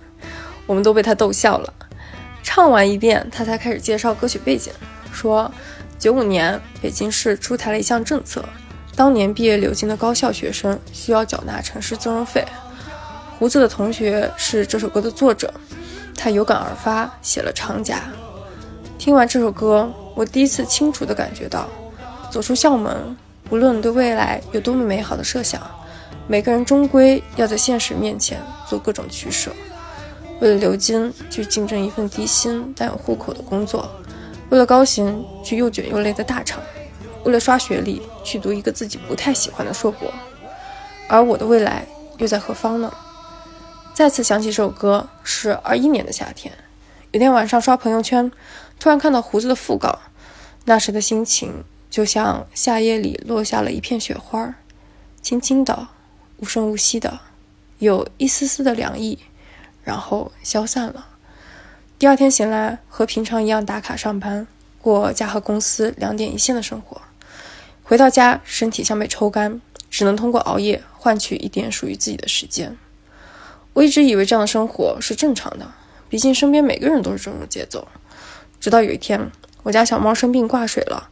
[0.64, 1.70] 我们都被他逗笑了。
[2.42, 4.72] 唱完一遍，他才开始介绍歌曲背景，
[5.12, 5.52] 说
[5.98, 8.42] 九五年北京市出台了一项政策，
[8.96, 12.42] 当年毕业留京的高校学生需要缴纳城市增容费。
[13.38, 15.52] 胡子的同学是这首歌的作者，
[16.22, 17.96] 他有感而发，写了《长甲》。
[18.96, 21.66] 听完这首歌，我第一次清楚地感觉到，
[22.30, 23.16] 走出校门，
[23.50, 25.61] 无论对未来有多么美好的设想，
[26.28, 29.50] 每个人终归要在现实面前做各种取舍。
[30.40, 33.80] 为了留金，去竞争一份低薪但有户口的工作；
[34.50, 36.61] 为了高薪，去又卷又累的大厂；
[37.24, 40.08] 为了刷学历，去读一个自己不太喜欢的硕博。
[41.08, 41.85] 而我的未来
[42.18, 42.94] 又在何方呢？
[43.94, 46.52] 再次想起这首歌，是二一年的夏天。
[47.11, 48.33] 有天晚上刷朋友圈，
[48.81, 49.98] 突然看到胡子的讣告，
[50.64, 54.55] 那时的心情就像夏夜里落下了一片雪花，
[55.20, 55.88] 轻轻的，
[56.38, 57.20] 无声无息的，
[57.81, 59.18] 有一丝丝的凉意。
[59.85, 61.09] 然后消散了。
[61.98, 64.46] 第二天醒来，和平常一样打卡上班，
[64.81, 67.02] 过家和公司两点一线的生活。
[67.83, 72.78] 回到家，身体像被抽干，只能通过熬夜换取一点属于自己的时间。
[73.72, 75.66] 我一直以为这样的生活是正常的，
[76.08, 77.87] 毕竟身边每个人都是这种节奏。
[78.61, 79.30] 直到有一天，
[79.62, 81.08] 我家小猫生病挂水了，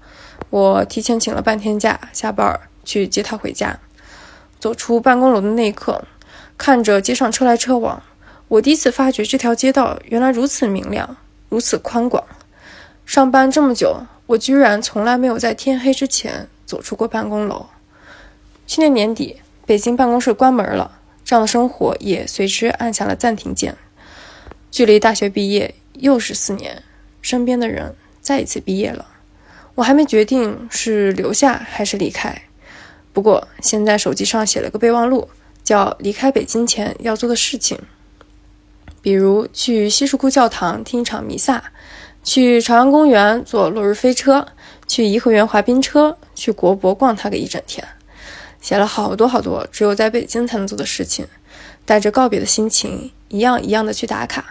[0.51, 3.79] 我提前请了半天假，下班去接它回家。
[4.59, 6.05] 走出办公楼的那一刻，
[6.59, 8.03] 看着街上车来车往。
[8.49, 11.17] 我第一次发觉这条街道原来如此明亮，
[11.49, 12.23] 如此宽广。
[13.07, 17.67] 上班这么久，我居然从来没有在天黑之前走出过办公楼。
[18.67, 21.00] 去年年底，北京办公室关门了，
[21.31, 23.77] 这样的生活也随之按下了暂停键。
[24.69, 26.83] 距离大学毕业又是四年，
[27.23, 29.07] 身边的人再一次毕业了，
[29.77, 32.37] 我还没决定是留下还是离开。
[33.13, 35.29] 不过现在手机上写了个备忘录，
[35.63, 37.79] 叫离开北京前要做的事情。
[39.01, 41.63] 比如去西什库教堂听一场弥撒，
[42.25, 44.49] 去朝阳公园坐落日飞车，
[44.89, 47.87] 去颐和园滑冰车，去国博逛它个一整天，
[48.61, 51.27] 写了好多好多只有在北京才能做的事情，
[51.85, 54.45] 带着告别的心情，一样一样的去打卡。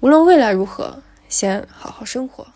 [0.00, 2.46] 无论未来如何，先好好生活。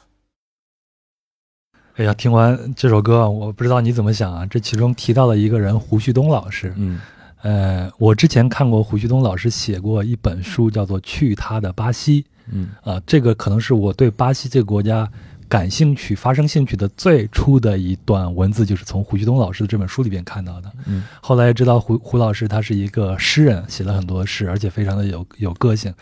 [1.96, 4.46] 哎呀，听完这首歌，我不知道你怎么想啊？
[4.46, 7.00] 这其中提到了一个人，胡旭东老师，嗯。
[7.42, 12.22] 呃，我之前看过胡旭东老师写过一本书，叫做《去他的巴西》。
[12.50, 15.08] 嗯，啊，这个可能是我对巴西这个国家
[15.48, 20.70] 感兴趣、发生兴趣的最初的一段文字，就是从胡旭东老师的这本书里边看到的。
[20.86, 25.92] 嗯，后来知道胡胡老师他是一个诗人，写了很多诗，而且非常的有有个性。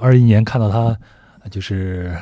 [0.00, 0.96] 二一年看到他
[1.50, 2.14] 就是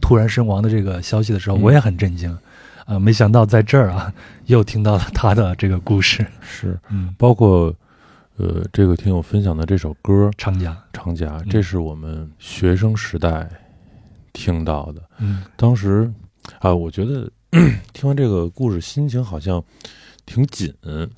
[0.00, 2.36] 突然身亡的这个消息的时候，我也很震惊。
[2.84, 4.12] 啊，没想到在这儿啊，
[4.46, 6.26] 又听到了他的这个故事。
[6.40, 7.74] 是，嗯，包括。
[8.38, 13.48] 呃，这个听友分享的这首歌《长假》，长甲，这是我们学生时代
[14.36, 15.00] 听到的。
[15.18, 16.12] 嗯，当时
[16.60, 17.30] 啊，我觉得
[17.94, 19.62] 听完这个故事，心情好像
[20.26, 20.72] 挺紧。
[20.82, 21.08] 嗯，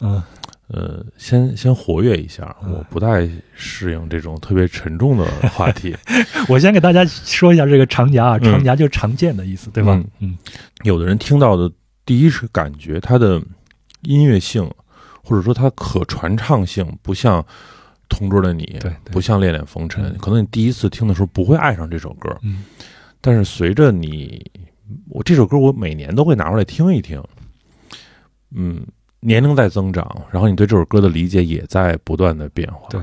[0.68, 5.96] 呃，先先活跃一下，我不太适应这种特别沉重的话题。
[6.48, 10.00] 我先给大家说一下这个“长夹”啊，“长夹”就是常见的意思，对吧？
[10.20, 10.38] 嗯，
[10.84, 11.70] 有的人听到的
[12.06, 13.42] 第一是感觉它的
[14.02, 14.70] 音乐性。
[15.20, 17.42] 或者说它可传唱性不像
[18.08, 22.64] 《同桌的你》，对，不像《恋恋风尘》，可能你第一次听的时候不会爱上这首歌，嗯，
[23.20, 24.50] 但是随着你，
[25.08, 27.22] 我这首歌我每年都会拿出来听一听，
[28.54, 28.86] 嗯，
[29.20, 33.02] 年龄在增长，然后你对这首歌的理解也在不断的变化，对，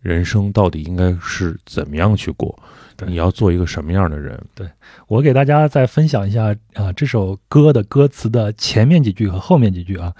[0.00, 2.58] 人生到底应该是怎么样去过？
[3.06, 4.40] 你要做一个什么样的人？
[4.54, 4.68] 对
[5.08, 10.14] 我给大家再分享一下啊，这首歌的歌词的前面几句和后面几句啊。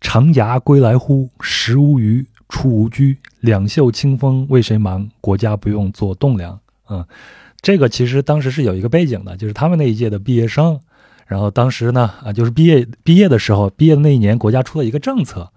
[0.00, 1.28] 长涯归来乎？
[1.40, 3.16] 食无鱼，处无居。
[3.40, 5.08] 两袖清风为谁忙？
[5.20, 6.58] 国家不用做栋梁。
[6.88, 7.04] 嗯，
[7.62, 10.80] 这个其实当时是有一个背景的，就是他们那一届的毕业生。
[11.26, 15.48] 然后当时呢，啊，就是毕业毕业的时候，毕业的那一年，国家出了一个政策，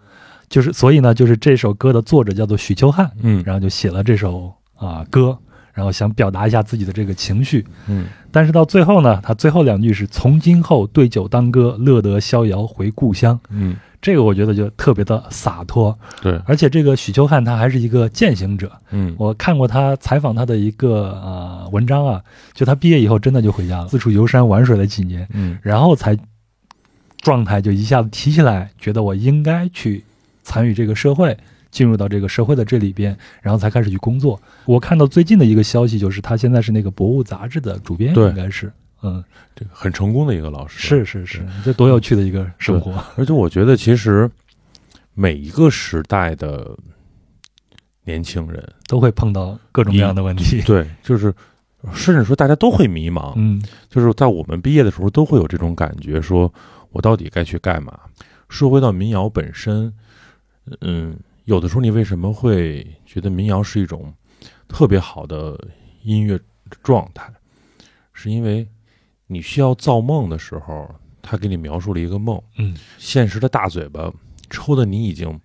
[0.48, 5.36] 就是所以呢，就是这首歌的作者叫做许秋汉，嗯，然后就写了这首啊歌，
[5.74, 13.76] 然后想表达一下自己的这个情绪，嗯，但是到最后呢，他最后两句是从今后对酒当歌，乐得逍遥回故乡，嗯。
[14.04, 22.22] 这个我觉得就特别的洒脱，对，而且这个许秋汉他还是一个践行者，嗯，我看过他采访他的一个呃文章啊，
[22.54, 26.18] 就他毕业以后真的就回家了，四处游山玩水了几年，嗯，然后才
[27.22, 30.04] 状态就一下子提起来，觉得我应该去
[30.44, 31.38] 参与这个社会，
[31.74, 34.40] 进入到这个社会的这里边，然后才开始去工作。
[34.66, 38.72] 我看到最近的一个消息就是他现在是那个《博物》杂志的主编，应该是。
[39.02, 39.22] 嗯，
[39.56, 43.04] 这个很成功的一个老师，是是是，这多有趣的一个生活。
[43.18, 44.30] 而且我觉得，其实
[45.14, 46.78] 每一个时代的
[48.06, 50.62] 年轻人都会碰到各种各样的问题。
[50.66, 51.34] 对，就是
[51.94, 53.34] 甚至说大家都会迷茫。
[53.36, 56.54] 嗯，就是在我们毕业的时候，都会有这种感觉：说
[56.92, 58.00] 我到底该去干嘛？
[58.48, 59.92] 说回到民谣本身，
[60.80, 64.14] 嗯，有的时候你为什么会觉得民谣是一种
[64.68, 65.60] 特别好的？
[66.06, 66.38] 音乐
[66.82, 67.32] 状态，
[68.12, 68.68] 是因为
[69.28, 74.12] 你需要造梦的时候，他给你描述了一个梦，嗯现实的大嘴巴
[74.50, 75.40] 抽的你已经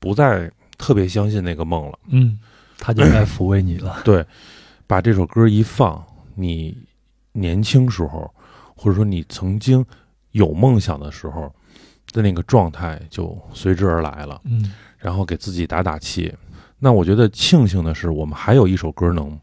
[0.00, 1.96] 不再特别相信那个梦了。
[2.08, 2.40] 嗯，
[2.76, 4.02] 他就该抚慰你了。
[4.04, 4.26] 对，
[4.88, 6.04] 把这首歌一放，
[6.34, 6.76] 你
[7.30, 8.34] 年轻时候，
[8.74, 9.86] 或者说你曾经
[10.32, 11.54] 有梦想的时候
[12.10, 14.40] 的那个状态就随之而来了。
[14.42, 16.34] 嗯然后给自己打打气。
[16.78, 19.38] 那我觉得庆幸的是，我们还有一首歌能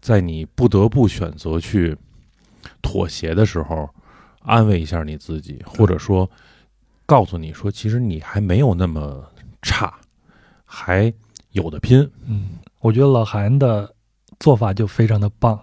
[0.00, 1.96] 在你不得不选择去
[2.82, 3.88] 妥协的时候，
[4.42, 6.30] 安慰一下你自己，或者说
[7.04, 9.24] 告诉你说，其实你还没有那么
[9.62, 9.92] 差，
[10.64, 11.12] 还
[11.50, 12.08] 有的拼。
[12.26, 13.92] 嗯，我觉得老韩的
[14.38, 15.60] 做法就非常的棒，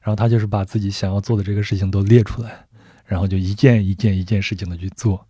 [0.00, 2.64] 然后他就是把自己想要做的这个事情都列出来，
[3.04, 5.26] 然后就一件一件一件事情的去做。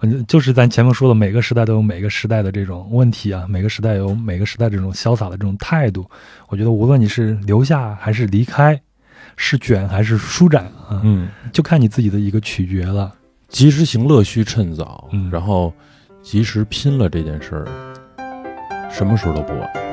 [0.00, 6.04] 嗯，就是咱前面说的，每个时代都有每个时代的这种问题啊，每个时代有每个时代这种潇洒的这种态度。
[6.48, 8.80] 我觉得无论你是留下还是离开，
[9.36, 13.12] 是卷还是舒展啊，嗯，就看你自己的一个取决了。
[13.48, 15.72] 及时行乐须趁早，嗯然后
[16.22, 17.66] 及时拼了这件事儿，
[18.90, 19.85] 什么时候都不晚。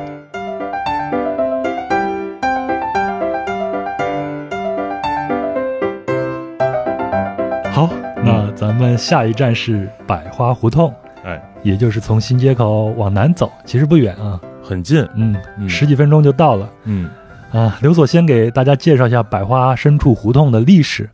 [8.63, 10.93] 咱们下一站是百花胡同，
[11.25, 15.05] 哎，也就是从新街口往南走，其实不远啊，很近。
[15.15, 16.69] 嗯，嗯十几分钟就到了。
[16.85, 17.09] 嗯
[17.51, 21.09] 啊，刘所先给大家介绍一下百花深处胡同的历史，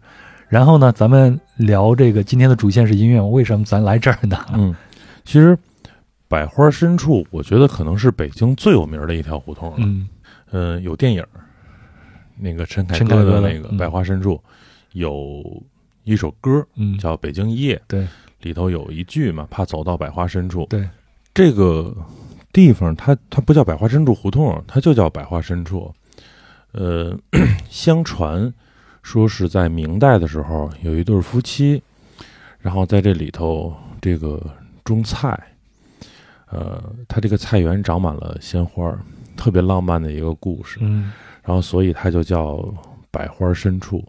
[0.47, 4.37] 然后呢，咱们聊这个今天的主线是音乐，为什么咱来这儿呢？
[4.53, 4.75] 嗯，
[5.25, 5.57] 其实
[6.27, 9.77] 百花深处，我觉得可能是北京最有名的一条胡同了。
[9.79, 10.07] 嗯
[10.51, 11.25] 嗯，有电影，
[12.37, 14.35] 那个陈凯歌的那个《百花深处》，
[14.93, 15.43] 有
[16.09, 18.07] 一首歌嗯，叫《北京一夜》，对
[18.41, 20.65] 里头有一句嘛，怕走到百花深处。
[20.69, 20.89] 对，
[21.33, 21.95] 这个
[22.51, 25.93] 地方它它不叫百花深处胡同，它就叫百花深处。
[26.71, 27.17] 呃，
[27.69, 28.51] 相传
[29.03, 31.81] 说是在明代的时候，有一对夫妻，
[32.59, 34.41] 然后在这里头这个
[34.83, 35.39] 种菜，
[36.49, 38.97] 呃，他这个菜园长满了鲜花，
[39.35, 40.79] 特别浪漫的一个故事。
[40.81, 42.63] 嗯然后所以它就叫
[43.09, 44.07] 百花深处。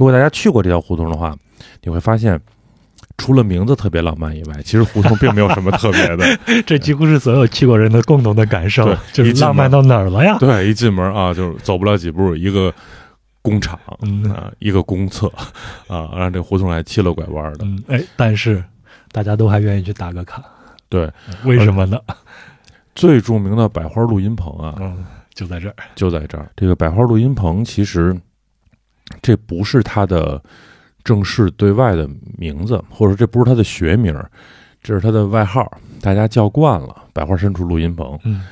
[0.00, 1.36] 如果大家去过这条胡同的话，
[1.82, 2.40] 你会发现，
[3.18, 6.24] 除了名字特别浪漫以外，其实胡同并没有什么特别的。
[6.64, 10.38] 这几乎是所有去过人的共同的感受对，就是浪漫到哪儿了呀？
[10.40, 12.72] 对，一进门啊，就是走不了几步，一个
[13.42, 15.30] 工厂嗯啊，一个公厕
[15.86, 17.66] 啊，让这胡同还七了拐弯的。
[17.66, 18.64] 嗯，哎，但是
[19.12, 20.42] 大家都还愿意去打个卡，
[20.88, 21.12] 对，
[21.44, 22.00] 为什么呢？
[22.94, 25.74] 最著名的百花录音棚啊，嗯，就在这儿。
[25.94, 26.48] 就在这儿。
[26.56, 28.18] 这个百花录音棚其实
[29.22, 30.42] 这不是他的
[31.04, 34.14] 正式对外的名字，或者说这不是他的学名，
[34.82, 35.70] 这是他的外号，
[36.00, 37.04] 大家叫惯了。
[37.12, 38.42] 百花深处录音棚，嗯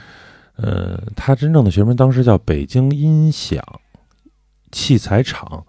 [0.56, 3.62] 呃，他真正的学名当时叫北京音响
[4.72, 5.64] 器材厂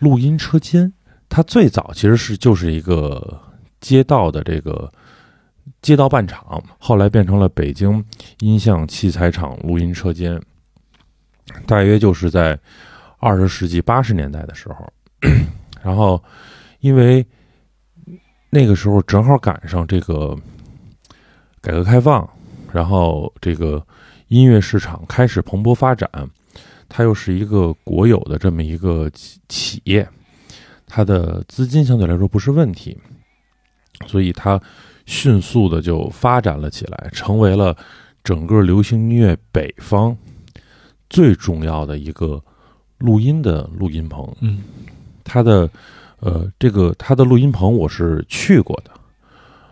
[0.00, 0.92] 录音车间。
[1.28, 3.40] 他最早其实是就是一个
[3.80, 4.92] 街道的这个
[5.80, 8.04] 街道办厂，后来变成了北京
[8.40, 10.38] 音像器材厂录音车间。
[11.64, 12.58] 大约就是在
[13.22, 14.92] 二十世纪八十年代的时候，
[15.80, 16.20] 然后
[16.80, 17.24] 因为
[18.50, 20.36] 那个时候正好赶上这个
[21.60, 22.28] 改革开放，
[22.72, 23.80] 然后这个
[24.26, 26.10] 音乐市场开始蓬勃发展，
[26.88, 30.06] 它又是一个国有的这么一个企企业，
[30.88, 32.98] 它的资金相对来说不是问题，
[34.08, 34.60] 所以它
[35.06, 37.76] 迅速的就发展了起来，成为了
[38.24, 40.16] 整个流行音乐北方
[41.08, 42.42] 最重要的一个
[43.02, 44.26] 录音的录音棚。
[44.40, 44.62] 嗯
[45.24, 45.68] 它的
[46.20, 48.90] 呃，这个它的录音棚我是去过的，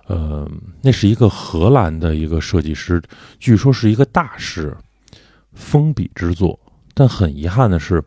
[0.07, 0.51] 呃，
[0.83, 3.01] 那是一个荷兰的一个设计师，
[3.39, 4.77] 据说是一个大师，
[5.53, 6.59] 封笔之作。
[6.93, 8.03] 但很遗憾的是，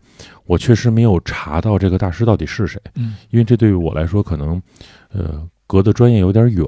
[0.45, 4.61] 我确实没有查到这个大师到底是谁，嗯因为这对于我来说可能，
[5.09, 6.65] 呃，隔的专业有点远。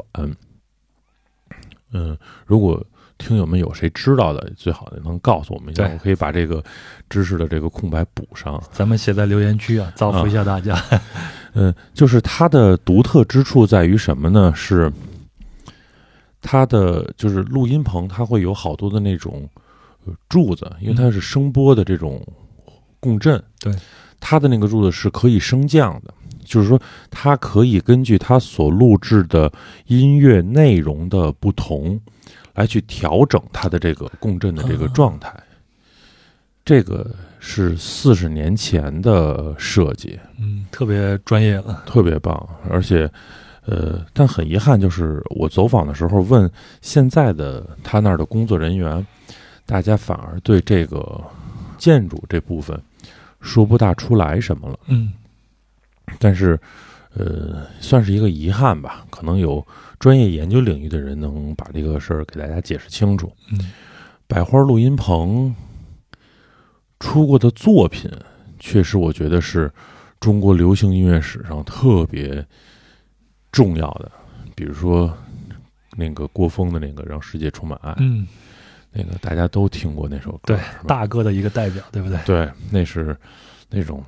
[1.91, 2.83] 嗯、如果
[3.17, 6.63] 听友们有谁知道的，最好能告诉我们一下，我可以把这个
[7.09, 8.61] 知识的这个空白补上。
[8.71, 10.77] 咱们写在留言区啊，造福一下大家。
[11.53, 14.51] 嗯，就是它的独特之处在于什么呢？
[14.55, 14.91] 是
[16.41, 19.49] 它的就是录音棚，它会有好多的那种
[20.05, 22.21] 呃柱子，因为它是声波的这种
[22.99, 23.41] 共振。
[23.61, 23.73] 对，
[24.19, 26.13] 它的那个柱子是可以升降的，
[26.43, 29.51] 就是说它可以根据它所录制的
[29.87, 31.99] 音乐内容的不同，
[32.55, 35.31] 来去调整它的这个共振的这个状态。
[36.63, 41.83] 这个是四十年前的设计，嗯，特别专业了。
[41.85, 43.07] 特别棒，而且，
[43.67, 46.51] 呃，但很遗憾，就是我走访的时候问
[46.81, 49.05] 现在的他那儿的工作人员，
[49.67, 51.21] 大家反而对这个
[51.77, 52.81] 建筑这部分
[53.41, 54.79] 说不大出来什么了。
[54.87, 55.13] 嗯
[56.17, 56.59] 但是，
[57.15, 59.05] 呃，算是一个遗憾吧。
[59.11, 59.63] 可能有
[59.99, 63.31] 专业研究领域的人能把这个事儿给大家解释清楚。
[63.51, 63.71] 嗯
[64.27, 65.55] 百花录音棚
[66.99, 68.09] 出过的作品，
[68.57, 69.71] 确实我觉得是
[70.19, 72.43] 中国流行音乐史上特别
[73.51, 74.11] 重要的。
[74.55, 75.15] 比如说
[75.95, 78.27] 那个郭峰的那个《让世界充满爱》，嗯，
[78.91, 82.17] 那个大家都听过那首歌，对，大哥的一个代表，对不对？
[82.25, 83.15] 对，那是
[83.69, 84.03] 那种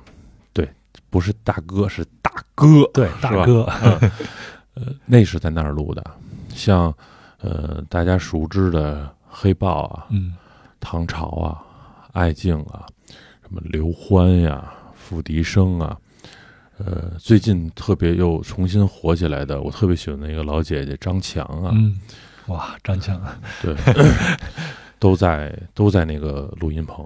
[0.52, 0.68] 对，
[1.10, 4.10] 不是大哥，是大哥，对，大哥，嗯
[4.78, 6.04] 呃，那是在那儿录的。
[6.54, 6.94] 像
[7.40, 10.34] 呃大家熟知的黑豹啊、嗯。
[10.80, 11.60] 唐朝啊、
[12.12, 12.86] 艾敬啊、
[13.42, 15.98] 什么刘欢呀、付笛声啊，
[16.78, 21.98] 呃，最近特别又重新火起来的，我特别喜欢的一个老姐姐张强啊，嗯，
[22.46, 23.20] 哇，张强，
[23.60, 23.74] 对，
[25.00, 27.04] 都在都在那个录音棚，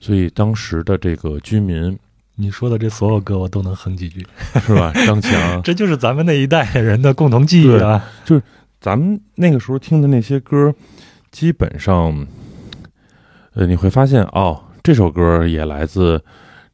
[0.00, 1.96] 所以当时的这个居民
[2.38, 4.26] 你说的这所有歌我都能哼几句，
[4.60, 4.92] 是吧？
[5.06, 8.04] 张强，这就是咱们那一代人的共同记忆啊。
[8.24, 8.42] 就是
[8.78, 10.74] 咱们那个时候听的那些歌，
[11.30, 12.26] 基本上，
[13.54, 16.22] 呃，你会发现哦，这首歌也来自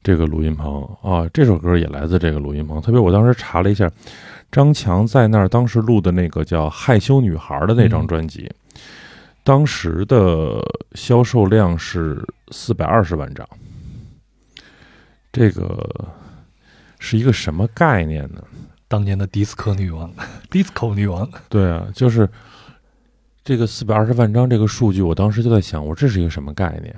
[0.02, 2.80] 这个录音棚啊、这首歌也来自这个录音棚。
[2.82, 3.88] 特别我当时查了一下，
[4.50, 8.50] 张强在那儿当时录的那个叫《害羞女孩》的那张嗯专辑，
[9.44, 10.60] 当时的
[10.94, 13.48] 销售量是四百二十万张。
[15.32, 16.12] 这个
[16.98, 18.42] 是一个什么概念呢？
[18.86, 20.12] 当年的迪斯科女王
[20.50, 22.28] 迪斯科女王，对啊，就是
[23.42, 26.94] 这个四百二十万张这个数据，我当时就在想，我这是一个什么概念？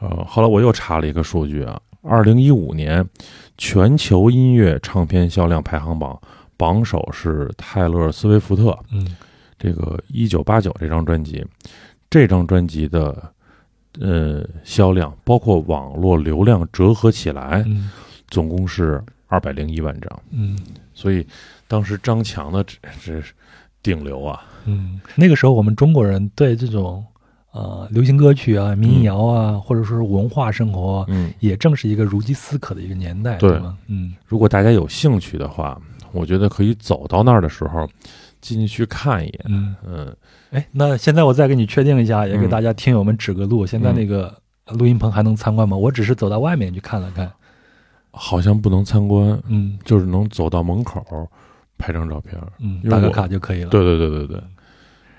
[0.00, 3.08] 呃，后来我又查了一个数据啊，二零一五年
[3.56, 6.20] 全球音乐唱片销量排行榜
[6.56, 9.16] 榜首是泰勒·斯威夫特，嗯
[9.58, 11.46] 这个一九八九这张专辑，
[12.10, 13.32] 这张专辑的
[14.00, 17.90] 呃销量，包括网络流量折合起来，嗯。
[18.28, 20.22] 总共是二百零一万张。
[20.30, 20.58] 嗯。
[20.92, 21.24] 所以
[21.68, 22.64] 当时张强的
[23.04, 23.22] 这
[23.82, 27.04] 顶流啊，嗯，那个时候我们中国人对这种
[27.52, 33.50] 呃流行歌曲啊、民谣啊，或者说是文化生活，嗯，也正是一个如饥似渴的一个年代，对。
[33.50, 33.78] 对吗？
[33.86, 34.14] 嗯。
[34.26, 35.80] 如果大家有兴趣的话，
[36.10, 37.88] 我觉得可以走到那儿的时候
[38.54, 39.40] 进去去看一眼。
[39.46, 40.16] 嗯，嗯，
[40.50, 44.34] 哎，那现在我再给你确定一下，也给嗯大家听友们指个路，现在那个
[44.72, 45.76] 录音棚还能参观吗？
[45.76, 47.30] 我只是走到外面去看了看，
[48.10, 51.04] 好像不能参观，嗯就是能走到门口
[51.78, 52.40] 拍张照片。
[52.58, 53.70] 嗯，打个卡就可以了。
[53.70, 54.42] 对对对对对，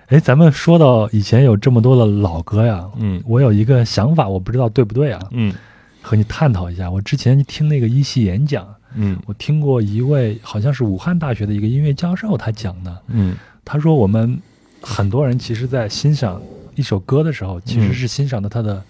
[0.08, 5.54] 哎，咱们说到以前有这么多的老歌呀，嗯我有一个想法，我不知道对不对啊，嗯
[6.02, 6.90] 和你探讨一下。
[6.90, 8.66] 我之前听那个一席演讲，
[8.98, 9.18] 嗯。
[9.26, 13.36] 我听过一位好像是武汉大学的一个音乐教授，他讲的，嗯。
[13.64, 14.38] 他说我们
[14.82, 16.42] 很多人其实在欣赏
[16.76, 18.84] 一首歌的时候，其实是欣赏的它的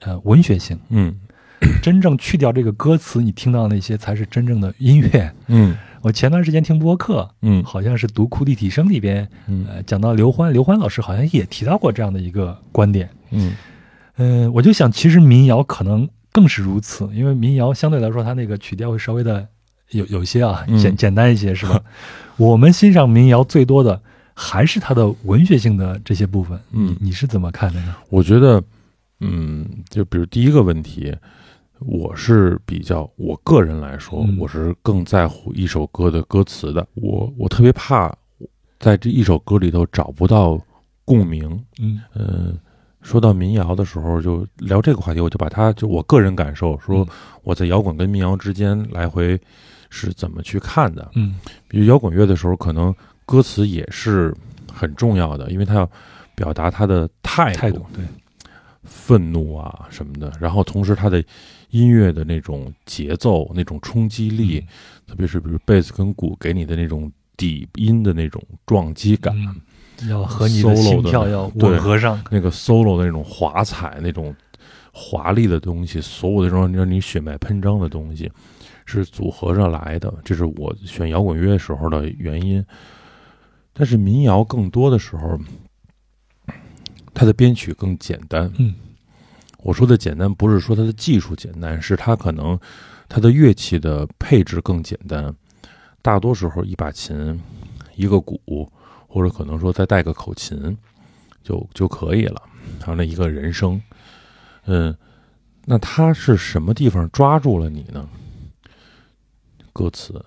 [0.00, 1.14] 呃文学性，嗯。
[1.82, 5.32] 真正去掉这个歌词，你听到的那些才是真正的音乐。
[5.48, 5.76] 嗯。
[6.02, 7.64] 我前段时间听播客，嗯。
[7.64, 9.66] 好像是《读库立体声》里边，嗯。
[9.68, 13.10] 呃，讲到刘欢，刘欢老师好像也提到过这样的一个观点。
[13.30, 13.56] 嗯。
[14.20, 19.46] 嗯、我就想，其实民谣可能更是如此，因为民谣相对来说，它那个曲调会稍微的
[19.90, 21.80] 有有些啊嗯简简单一些，是吧？
[22.36, 24.00] 我们欣赏民谣最多的
[24.34, 26.58] 还是它的文学性的这些部分。
[26.72, 27.96] 嗯你你是怎么看的呢？
[28.10, 28.62] 我觉得，
[29.20, 31.14] 嗯，就比如第一个问题，
[31.80, 36.86] 我是比较我个人来说，嗯我是更在乎一首歌的歌词的。
[36.94, 38.14] 我我特别怕
[38.78, 40.60] 在这一首歌里头找不到
[41.04, 41.64] 共鸣。
[41.80, 42.58] 嗯嗯，
[43.08, 47.06] 说到民谣的时候，就聊这个话题，我就把它就我个人感受，说嗯。
[47.42, 49.40] 我在摇滚跟民谣之间来回
[49.88, 51.10] 是怎么去看的。
[51.14, 51.36] 嗯。
[51.66, 52.94] 比如摇滚乐的时候，可能
[53.24, 54.36] 歌词也是
[54.70, 55.90] 很重要的，因为它要
[56.34, 58.04] 表达他的态度、态度对，
[58.84, 61.24] 愤怒啊什么的，然后同时他的
[61.70, 64.62] 音乐的那种节奏、那种冲击力，
[65.06, 69.56] 特别是比如贝斯跟鼓给你的那种底音的那种撞击感，嗯，
[70.08, 72.22] 要和你的心跳要对吻合上。
[72.30, 74.34] 那个 solo 的那种华彩、那种
[74.92, 78.30] 华丽的东西，所有的让让你血脉喷张的东西，
[78.86, 80.12] 是组合着来的。
[80.24, 82.64] 这是我选摇滚乐时候的原因。
[83.72, 85.38] 但是民谣更多的时候，
[87.14, 88.52] 它的编曲更简单。
[88.58, 88.74] 嗯
[89.60, 92.58] 我说的简单，不是说它的技术简单，是它可能
[93.08, 95.34] 它的乐器的配置更简单。
[96.00, 97.38] 大多时候，一把琴、
[97.96, 98.70] 一个鼓，
[99.08, 100.76] 或者可能说再带个口琴，
[101.42, 102.40] 就就可以了。
[102.80, 103.80] 还有那一个人声，
[104.66, 104.94] 嗯，
[105.64, 108.08] 那他是什么地方抓住了你呢？
[109.72, 110.24] 歌词，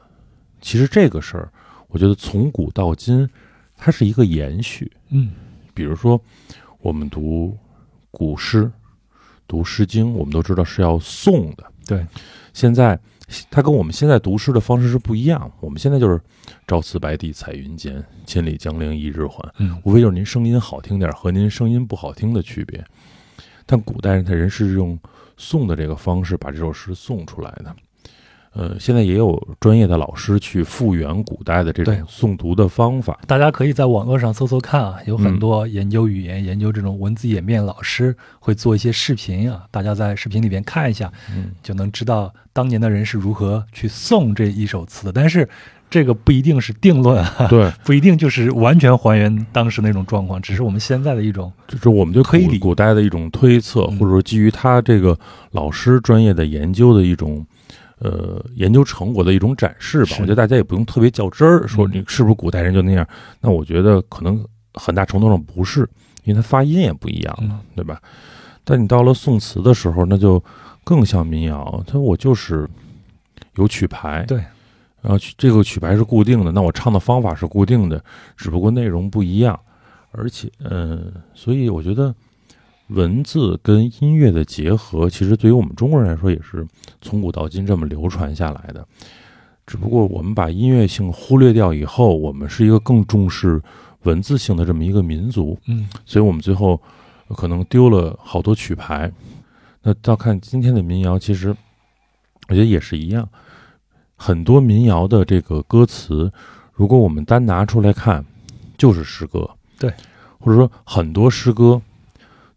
[0.59, 1.51] 其实这个事儿，
[1.87, 3.29] 我觉得从古到今，
[3.77, 4.91] 它是一个延续。
[5.09, 5.31] 嗯
[5.73, 6.19] 比如说，
[6.79, 7.57] 我们读
[8.11, 8.71] 古诗，
[9.47, 11.63] 读《诗经》，我们都知道是要诵的。
[11.85, 12.05] 对，
[12.53, 12.99] 现在
[13.49, 15.51] 它跟我们现在读诗的方式是不一样。
[15.59, 16.19] 我们现在就是
[16.67, 22.83] “朝辞白帝彩云间，千里江陵一日还”，嗯，无非就是您声音好听点和您声音不好听的区别。
[23.65, 24.99] 但古代人他人是用
[25.37, 27.75] 诵的这个方式把这首诗诵出来的。
[28.53, 33.17] 呃，现在也有专业的老师去复原古代的这种诵读的方法。
[33.25, 45.13] 大家可以在网络上搜搜看啊，有很多研究语言、研究这种文字演变老师会做一些视频啊，大家在视频里边看一下，嗯，就能知道当年的人是如何去诵这一首词的。
[45.13, 45.47] 但是
[45.89, 55.17] 这个不一定是定论啊，对，不一定就是完全还原当时那种状况，只是我们现在的一种就是我们就可以古代的一种推测，嗯或者说基于他这个
[55.51, 57.45] 老师专业的研究的一种。
[58.01, 60.17] 呃，研究成果的一种展示吧。
[60.19, 63.07] 我觉得大家也不用特别较真儿，说嗯你是不是古代人就那样。
[63.39, 64.43] 那我觉得可能
[64.73, 65.87] 很大程度上不是，
[66.23, 68.01] 因为它发音也不一样了，嗯对吧？
[68.63, 70.43] 但你到了宋词的时候，那就
[70.83, 71.83] 更像民谣。
[71.85, 72.67] 它我就是
[73.55, 74.37] 有曲牌，对，
[75.01, 78.03] 然后曲这个曲牌是固定的，那我唱的方法是固定的，
[78.35, 79.59] 只不过内容不一样。
[80.11, 82.13] 而且，嗯，所以我觉得
[82.91, 86.65] 文字跟音乐的结合，其实对于我们中国人来说，也是
[87.01, 88.85] 从古到今这么流传下来的。
[89.65, 93.61] 只不过我们把音乐性忽略掉以后，我们是一个更重视
[94.03, 96.81] 文字性的这么一个民族，嗯所以我们最后
[97.29, 99.09] 可能丢了好多曲牌。
[99.83, 101.55] 那到看今天的民谣，其实
[102.49, 103.27] 我觉得也是一样，
[104.15, 106.29] 很多民谣的这个歌词，
[106.73, 108.25] 如果我们单拿出来看，
[108.77, 109.93] 就是诗歌，对，
[110.39, 111.81] 或者说很多诗歌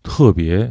[0.05, 0.71] 特别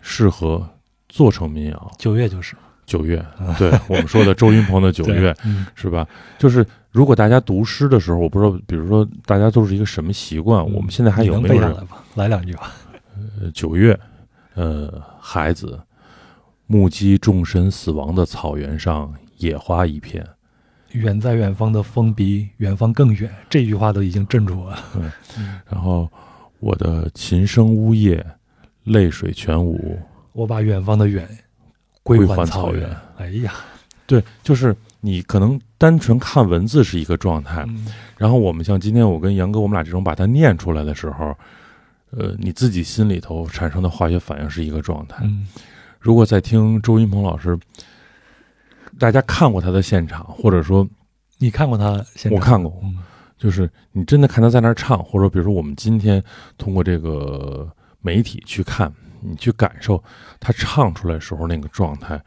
[0.00, 0.68] 适合
[1.08, 1.92] 做成民谣。
[1.96, 3.24] 九月就是九月，
[3.56, 6.04] 对我们说的周云鹏的九月，， 嗯是吧？
[6.38, 12.72] 就是如果大家读诗的时候，我不知道，比如说大家都是一个什么习惯，我们现在还有没有来两句吧。
[13.40, 13.96] 呃，九月，
[14.54, 15.78] 呃，孩子，
[16.66, 20.26] 目击众神死亡的草原上，野花一片。
[20.92, 24.78] 远在远方的风比远方更远，这句话都已经镇住我了。
[25.68, 26.10] 然后，
[26.58, 28.26] 我的琴声呜咽，
[28.84, 29.98] 泪水全无。
[30.32, 31.28] 我把远方的远
[32.02, 32.96] 归归还草还草原。
[33.18, 33.54] 哎呀，
[34.06, 37.86] 对，就是你可能单纯看文字是一个状态，嗯。
[38.16, 41.36] 然后我们像今天我跟杨哥，我们俩这种把它念出来的时候，
[42.10, 45.18] 呃，你自己心里头产生的化学反应是一个状态。
[45.22, 45.46] 嗯。
[45.98, 47.58] 如果在听周云鹏老师，
[48.98, 50.88] 大家看过他的现场，或者说
[51.38, 52.32] 你看过他现场？
[52.32, 52.72] 我看过。
[52.82, 52.98] 嗯。
[53.36, 56.22] 就是你真的看他在那儿唱，或者比如说我们今天
[56.58, 57.66] 通过这个
[58.00, 60.02] 媒体去看，你去感受
[60.38, 62.20] 他唱出来时候那个状态，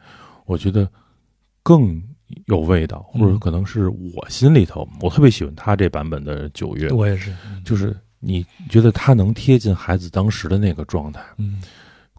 [0.46, 0.88] 我觉得
[1.62, 2.02] 更
[2.46, 7.30] 有味道，或者嗯可能是我心里头，我特别喜欢他这版本的九月，我也是。
[7.46, 11.62] 嗯就是你觉得他能贴近孩子当时的那个状态，嗯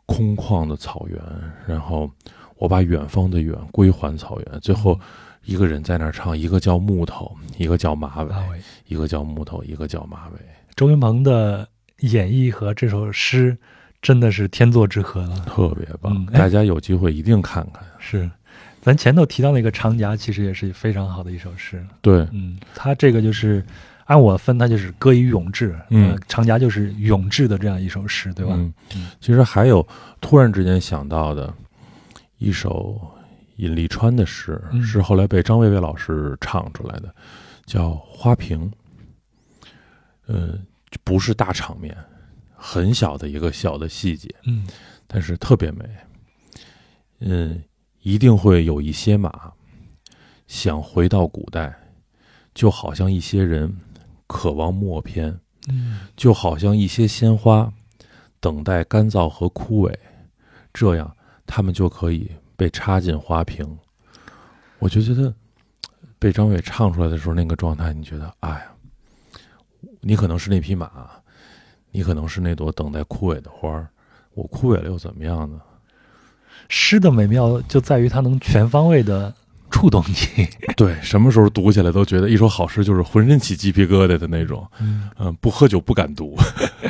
[0.06, 1.20] 空旷的草原，
[1.68, 2.10] 然后
[2.58, 4.99] 我把远方的远归还草原，最后
[5.43, 8.32] 一个人在那儿唱，一个叫木头，一个叫马尾。
[8.88, 10.39] 一个叫木头，一个叫马尾。
[10.76, 11.68] 周云鹏的
[12.00, 13.58] 演绎和这首诗
[14.02, 15.39] 真的是天作之合了。
[15.46, 17.84] 特别棒，嗯哎大家有机会一定看看。
[18.00, 18.30] 是，
[18.82, 21.86] 咱前头提到那个《长夹》，其实也是非常好的一首诗。
[22.02, 23.66] 对，嗯，他这个就是
[24.06, 25.76] 按我分，它就是歌以咏志。
[25.89, 28.54] 嗯呃长夹就是咏志的这样一首诗，对吧？
[28.56, 29.86] 嗯嗯，其实还有
[30.22, 31.52] 突然之间想到的
[32.38, 33.02] 一首
[33.56, 37.16] 尹立川的诗，嗯是后来被张卫卫老师唱出来的，
[37.66, 38.72] 叫《花瓶》。
[40.28, 40.58] 呃，
[41.06, 41.95] 不是大场面，
[42.53, 44.68] 很小的一个小的细节，嗯
[45.08, 45.86] 但是特别美。
[47.20, 47.64] 嗯，
[48.01, 49.53] 一定会有一些马
[50.47, 51.74] 想回到古代，
[52.53, 53.74] 就好像一些人
[54.28, 55.39] 渴望默片，
[55.70, 57.72] 嗯就好像一些鲜花
[58.39, 59.95] 等待干燥和枯萎，
[60.74, 63.78] 这样他们就可以被插进花瓶。
[64.80, 65.34] 我就觉得
[66.20, 68.75] 被张伟唱出来的时候，那个状态，你觉得，哎呀，
[70.08, 70.91] 你可能是那匹马，
[71.91, 73.88] 你可能是那朵等待枯萎的花儿，
[74.36, 75.60] 我枯萎了又怎么样呢？
[76.70, 79.34] 诗的美妙就在于它能全方位的
[79.72, 80.47] 触动你。
[80.78, 84.64] 对，什么时候读起来都觉得一首好诗就是浑身起鸡皮疙瘩的那种。
[84.80, 86.38] 嗯，嗯，不喝酒不敢读。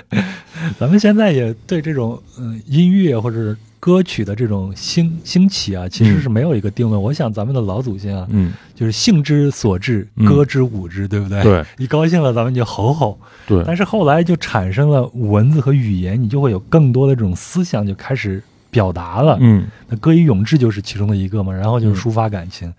[0.78, 3.56] 咱们现在也对这种嗯音乐或者
[3.86, 7.00] 歌曲的这种兴兴起啊，其实是没有一个定论。
[7.00, 13.16] 我想咱们的老祖先啊，嗯，就是兴之所至，嗯歌之舞之，对不对？，对一高兴了咱们就吼吼。
[13.46, 19.38] 对，但是后来就产生了文字和语言，你就会有更多的这种思想就开始表达了。
[19.40, 22.74] 嗯那歌以咏志就是其中的一个嘛，然后就是抒发感情，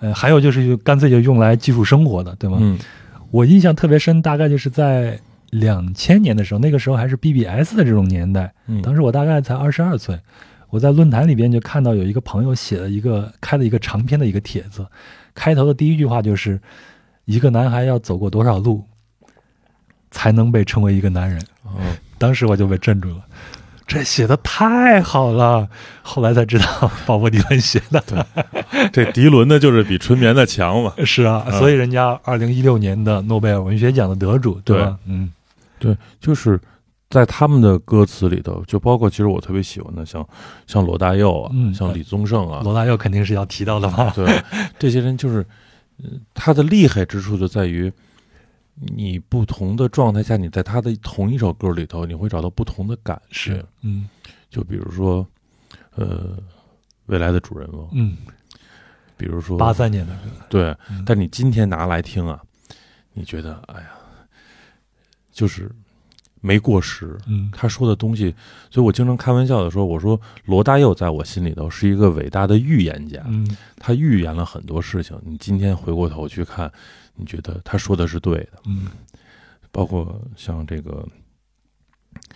[0.00, 2.56] 呃，还有就是就干脆就用来记录生活的，对吗？
[2.62, 2.78] 嗯
[3.30, 5.20] 我印象特别深，大概就是在
[5.50, 10.18] 两千年的时候，那个时候还是 BBS 的这种年代，嗯，当时我大概才二十二岁，
[10.70, 14.86] 我在论坛里边就看到有一个朋友写了一个开了一个长篇的一个帖子，
[15.34, 16.60] 开头的第一句话就是
[17.26, 18.84] ：“一个男孩要走过多少路，
[20.10, 21.80] 才能被称为一个男人？”哦，
[22.18, 23.24] 当时我就被镇住了，
[23.86, 25.68] 这写的太好了。
[26.02, 28.26] 后来才知道 鲍勃迪伦写的，
[28.92, 30.92] 这迪伦呢，就是比纯棉的强嘛。
[31.04, 34.96] 是啊，嗯所以人家二零一六年的诺贝尔文学奖的得主，对吧？
[35.06, 35.32] 嗯
[35.80, 36.60] 对，就是
[37.08, 40.24] 在他们的歌词里头，就包括其实我特别喜欢的，像
[40.68, 44.10] 像罗大佑啊，嗯像李宗盛啊，罗大佑肯定是要提到的嘛。
[44.10, 44.40] 对，
[44.78, 45.44] 这些人就是，
[45.98, 47.92] 嗯，他的厉害之处就在于，
[48.74, 53.64] 你不同的状态下，你在他的同一首歌里头，你会找到不同的感觉。
[53.82, 54.08] 嗯。
[54.48, 55.26] 就比如说，
[55.94, 56.36] 呃，
[57.06, 58.16] 未来的主人翁，嗯，
[59.16, 61.04] 比如说八三年的歌，对，嗯。
[61.06, 62.40] 但你今天拿来听啊，
[63.12, 63.90] 你觉得，哎呀，
[65.40, 65.70] 就是
[66.42, 67.16] 没过时。
[67.26, 68.34] 嗯他说的东西，
[68.70, 75.18] 所以我经常开玩笑的说，我说罗大佑在我心里头是一个伟大的预言家，嗯他预言了很多事情。
[75.24, 76.70] 你今天回过头去看，
[77.14, 78.88] 你觉得他说的是对的，嗯
[79.72, 81.06] 包括像这个《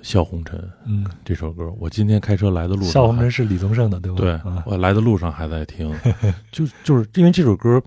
[0.00, 4.16] 笑红尘》嗯，这首歌，我今天开车来的路上，笑红尘是李宗盛的，对吧？
[4.18, 5.92] 对啊，我来的路上还在听，
[6.50, 7.82] 就就是因为这首歌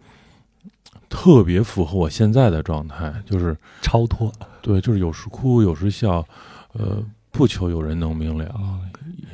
[1.10, 4.32] 特别符合我现在的状态，就是超脱
[4.62, 6.26] 对，就是有时哭有时笑，
[6.74, 8.46] 呃，不求有人能明了。
[8.50, 8.80] 啊。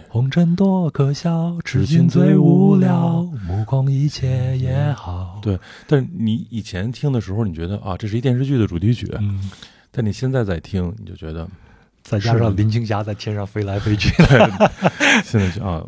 [0.09, 5.39] 红尘多可笑，痴心最无聊，目空一切也好。
[5.41, 5.57] 对
[5.87, 9.49] 但是你以前听的时候，你觉得啊，这是一电视剧的主题曲，嗯，
[9.89, 11.47] 但你现在在听，你就觉得
[12.01, 14.09] 再加上林青霞在天上飞来飞去。
[15.23, 15.81] 现在就啊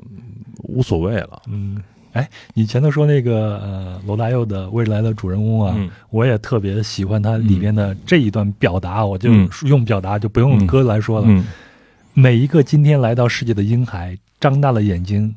[0.60, 1.42] 无所谓了。
[1.48, 11.28] 嗯，哎，你前头说那个呃罗大佑的未来的主人公啊，嗯我也特别喜欢他里边的这一段表达，我就嗯用表达就不用嗯歌来说了。
[11.28, 11.43] 嗯
[12.16, 15.36] 每一个今天来到世界的婴孩，张大了眼睛，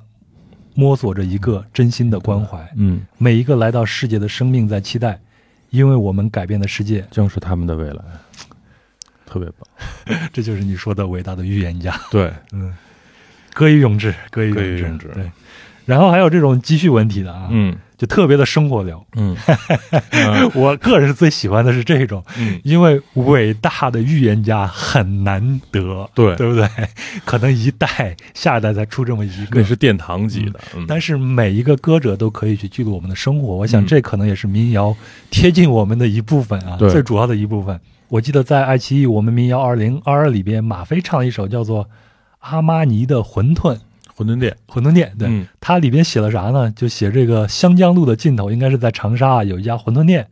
[0.74, 2.58] 摸索着一个真心的关怀。
[2.76, 5.18] 嗯，每一个来到世界的生命在期待，
[5.70, 8.02] 因为我们改变的世界，将是他们的未来，
[9.24, 10.28] 特别棒。
[10.34, 11.98] 这就是你说的伟大的预言家。
[12.10, 12.76] 对，嗯，
[13.54, 15.30] 歌以咏志，歌以歌以咏志，咏志对。
[15.86, 19.02] 然后还有这种积蓄文体的啊，嗯就特别的生活流。
[19.16, 19.34] 嗯
[20.12, 26.68] 嗯我个人最喜欢的是这种，嗯，因为伟大的预言家很难得，对对不对？
[27.24, 30.60] 可能一代下一代才出这么一个，那是殿堂级的。
[30.76, 34.94] 嗯但是每一个歌者都可以去记录我们的生活，我想嗯这可能也是民谣
[35.30, 37.80] 贴近我们的一部分啊，对最主要的一部分。
[38.08, 41.84] 我记得在爱奇艺我们民谣二零二二里边，马飞唱了一首叫做
[42.40, 43.74] 《阿玛尼的馄饨》。
[44.16, 46.70] 馄饨店，馄饨店，对，嗯它里边写了啥呢？
[46.72, 50.26] 就写这个湘江路的尽头，应该是在长沙啊，有一家馄饨店，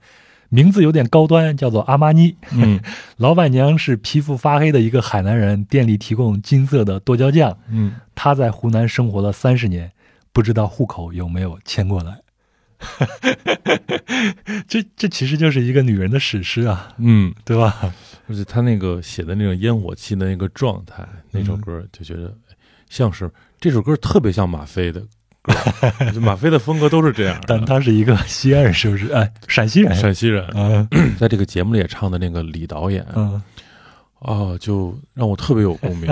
[0.48, 2.34] 名字有点高端，叫做阿玛尼。
[2.52, 2.80] 嗯
[3.18, 7.56] 老板娘是皮肤发黑的一个海南人，店里提供金色的剁椒酱。
[7.68, 9.92] 嗯，她在湖南生活了三十年，
[10.32, 12.18] 不知道户口有没有迁过来。
[14.68, 17.76] 这这其实就是一个女人的史诗啊，嗯，对吧？
[18.28, 22.43] 而且他那个写的那种烟火气的那个状态，那首嗯歌就觉得哎
[22.94, 23.28] 像是
[23.60, 25.00] 这首歌特别像马飞的
[25.42, 25.52] 歌，
[26.22, 27.36] 马飞的风格都是这样。
[27.44, 29.12] 但他是一个西安人，是不是？
[29.12, 29.92] 哎，陕西人。
[29.96, 30.88] 陕西人，嗯
[31.18, 33.42] 在这个节目里也唱的那个李导演嗯，
[34.20, 36.08] 啊，就让我特别有共鸣。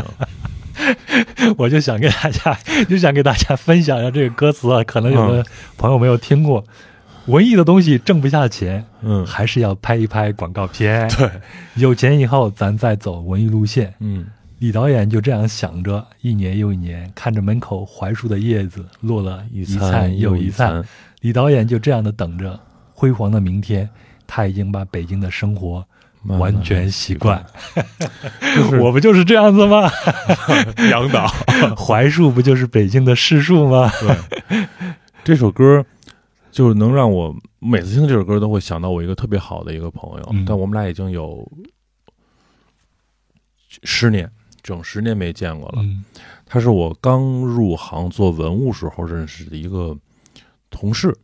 [1.56, 2.58] 我就想给大家，
[2.88, 5.46] 就想给大家分享一下这个歌词啊，可能有的
[5.78, 6.64] 朋友没有听过。
[7.26, 11.08] 文艺的东西挣不下钱，嗯，还是要拍一拍广告片。
[11.10, 11.30] 对，
[11.76, 13.94] 有钱以后，咱再走文艺路线。
[14.00, 14.26] 嗯
[14.62, 20.80] 李导演就这样想着，一年又一年，看着门口槐树的叶子落了一灿又一灿，，
[21.20, 22.60] 李导演就这样的等着
[22.94, 23.90] 辉煌的明天。
[24.24, 25.84] 他已经把北京的生活
[26.22, 27.44] 完全习惯，
[28.56, 29.90] 就是 我不就是这样子吗？
[30.88, 31.26] 杨导。
[31.74, 33.90] 槐树不就是北京的市树吗？
[34.48, 34.68] 对，
[35.24, 35.84] 这首歌
[36.52, 41.46] 就是能让我每次听这首歌都会想到我一个特别好的一个朋友，嗯但我们俩已经有
[43.82, 44.30] 十年，
[44.62, 45.82] 整十年没见过了。
[45.82, 46.04] 嗯
[46.44, 49.96] 他是我刚入行做文物时候认识的一个
[50.68, 51.16] 同事，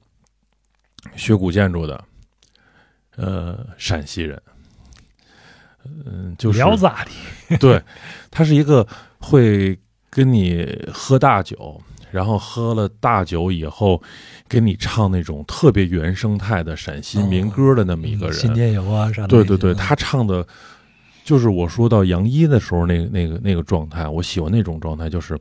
[1.16, 2.02] 学古建筑的，
[3.16, 4.40] 呃，陕西人。
[5.84, 7.10] 嗯，就是聊咋的？
[7.60, 7.82] 对，
[8.30, 8.86] 他是一个
[9.18, 9.78] 会
[10.08, 11.78] 跟你喝大酒，
[12.10, 14.02] 然后喝了大酒以后，
[14.48, 18.34] 给你唱那种特别原生态的陕西民歌的那么一个人。
[18.34, 19.28] 新天游啊啥的。
[19.28, 20.46] 对对对，他唱的，
[21.28, 25.38] 就是我说到杨一的时候那个那个那个状态，我喜欢那种状态，就是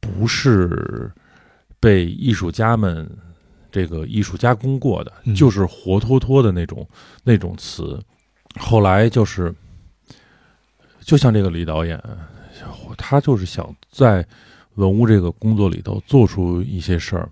[0.00, 1.12] 不是
[1.78, 3.06] 被艺术家们
[3.70, 6.88] 这个艺术加工过的，嗯就是活脱脱的那种
[7.24, 8.00] 那种词。
[8.58, 9.54] 后来就是，
[11.00, 12.02] 就像这个李导演，
[12.96, 14.26] 他就是想在
[14.76, 17.28] 文物这个工作里头做出一些事儿，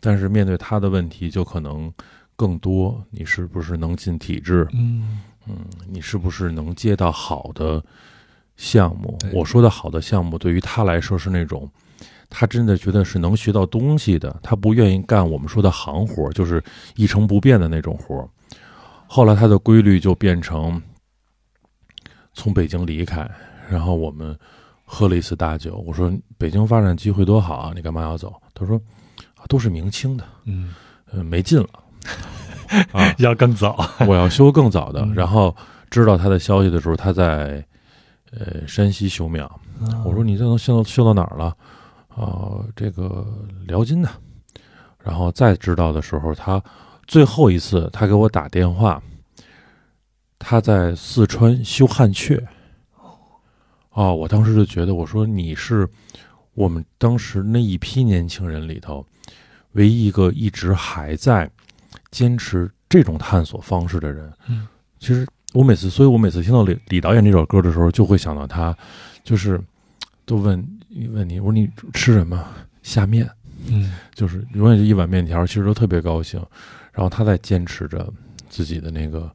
[0.00, 1.92] 但是面对他的问题，就可能
[2.34, 3.00] 更多。
[3.10, 4.66] 你是不是能进体制？
[4.72, 5.56] 嗯嗯，
[5.88, 7.82] 你是不是能接到好的
[8.56, 9.18] 项目？
[9.32, 11.70] 我说的好的项目，对于他来说是那种
[12.28, 16.62] 他真的觉得是能学到东西的，他不愿意干我们说的行活，就是
[16.96, 18.28] 一成不变的那种活儿。
[19.06, 20.82] 后来他的规律就变成
[22.32, 23.30] 从北京离开，
[23.70, 24.36] 然后我们
[24.84, 25.76] 喝了一次大酒。
[25.86, 28.34] 我说北京发展机会多好啊，你干嘛要走？
[28.52, 28.76] 他说
[29.36, 30.74] 啊都是明清的，嗯，
[31.12, 31.68] 嗯、没劲了。
[32.92, 33.76] 啊， 要更早。
[34.06, 35.14] 我要修更早的嗯。
[35.14, 35.54] 然后
[35.90, 37.64] 知道他的消息的时候，他在
[38.32, 39.60] 呃山西修庙。
[40.04, 41.56] 我说你这能修到修到哪儿了？
[42.08, 43.26] 啊、这个
[43.66, 44.08] 辽金的。
[45.04, 46.62] 然后再知道的时候，他
[47.06, 49.00] 最后一次他给我打电话，
[50.38, 52.42] 他在四川修汉阙。
[53.90, 55.88] 啊，我当时就觉得，我说你是
[56.54, 59.06] 我们当时那一批年轻人里头
[59.72, 61.50] 唯一一个一直还在
[62.16, 64.32] 坚持这种探索方式的人。
[64.48, 64.66] 嗯，
[64.98, 68.74] 其实我每次，所以我每次听到李李导演这首歌的时候，就会想到他，
[69.22, 69.60] 就是
[70.24, 70.66] 都问
[71.12, 72.42] 问你，我说你吃什么？
[72.82, 73.28] 下面
[73.68, 76.42] 嗯就是永远就一碗面条，其实都特别高兴。
[76.90, 78.10] 然后他在坚持着
[78.48, 79.30] 自己的那个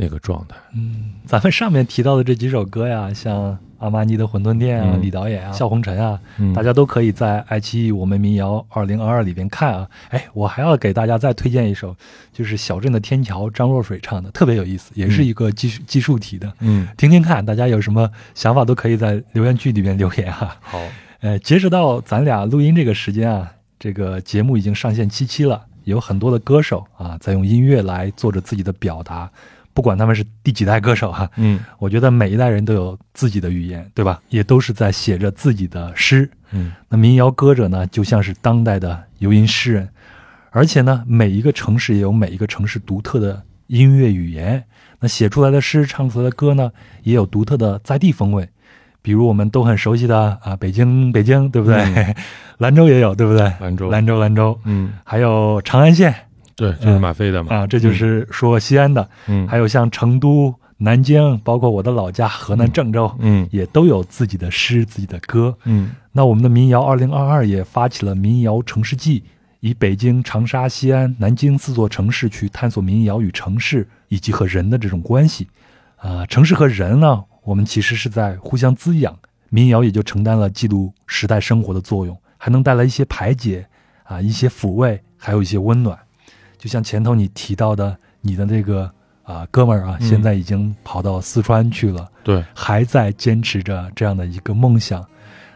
[0.00, 0.56] 那个状态。
[0.74, 9.88] 嗯，咱们上面提到的这几首歌呀，像阿玛尼的《馄饨店》啊、嗯李导演啊、笑红尘啊，嗯大家都可以在爱奇艺我们民谣二零二二里边看啊。
[10.10, 11.96] 哎，我还要给大家再推荐一首，
[12.32, 17.44] 就是《小镇的天桥》，张若水唱的，特别有意思，也是一个技术技术题的，嗯，听听看。
[17.44, 20.80] 大家有什么想法都可以在留言区里边留言哈、好，
[21.20, 29.30] 呃，截止到咱俩录音这个时间啊，这个节目已经上线七期了，有很多的歌手啊，在用音乐来做着自己的表达，
[29.78, 34.20] 不管他们是第几代歌手哈、嗯我觉得每一代人都有自己的语言，对吧？
[34.28, 36.28] 也都是在写着自己的诗。
[36.50, 39.88] 嗯那民谣歌者呢，就像是当代的游吟诗人，
[40.50, 44.64] 而且呢，每一个城市也有每一个城市独特的音乐语言。
[44.98, 46.72] 那写出来的诗、唱出来的歌呢，
[47.04, 48.48] 也有独特的在地风味。
[49.00, 51.76] 比如我们都很熟悉的啊，北京，北京，对不对？
[51.94, 52.14] 嗯
[52.58, 53.42] 兰州也有，对不对？
[53.60, 56.12] 兰州，兰州，兰州，嗯，还有长安县
[56.58, 57.54] 对，就是马飞的嘛。
[57.54, 59.08] 啊，这就是说西安的。
[59.28, 65.56] 嗯，还有像成都、南京，包括我的老家河南郑州，嗯也都有自己的诗、自己的歌。
[65.64, 69.22] 嗯那我们的民谣二零二二也发起了民谣城市季，
[69.60, 75.46] 以北京、长沙、西安、南京四座城市去探索民谣与城市以及和人的这种关系。
[75.94, 79.16] 啊、城市和人呢，我们其实是在互相滋养，
[79.48, 83.64] 民谣也就承担了记录时代生活的作用，还能带来一些排解
[84.02, 85.96] 啊，一些抚慰，还有一些温暖。
[86.58, 88.90] 就像前头你提到的，你的那个
[89.22, 92.08] 啊哥们儿啊，嗯现在已经跑到四川去了。
[92.24, 95.06] 对，还在坚持着这样的一个梦想。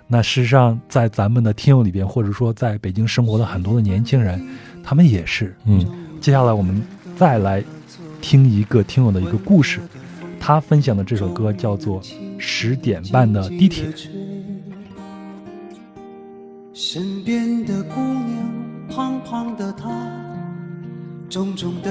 [0.07, 4.41] 那事实上，在咱们的听友里边，或者说在北京生活的很多的年轻人，
[4.83, 5.57] 他们也是。
[5.65, 5.85] 嗯
[6.21, 6.81] 接下来我们
[7.17, 7.65] 再来
[8.21, 9.81] 听一个听友的一个故事，
[10.39, 12.01] 他分享的这首歌叫做
[12.39, 13.87] 《十点半的地铁》。
[16.75, 18.53] 身边的姑娘，
[18.89, 19.91] 胖胖的她，
[21.33, 21.91] 重重的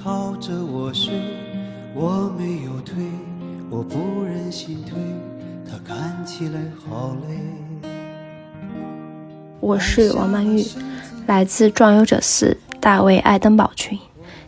[0.00, 1.12] 靠着我睡，
[1.96, 2.94] 我没有推，
[3.68, 4.96] 我不忍心推，
[5.68, 7.90] 她看起来好累。
[9.58, 10.64] 我是王曼玉，
[11.26, 13.98] 来自壮游者四大卫爱登堡群。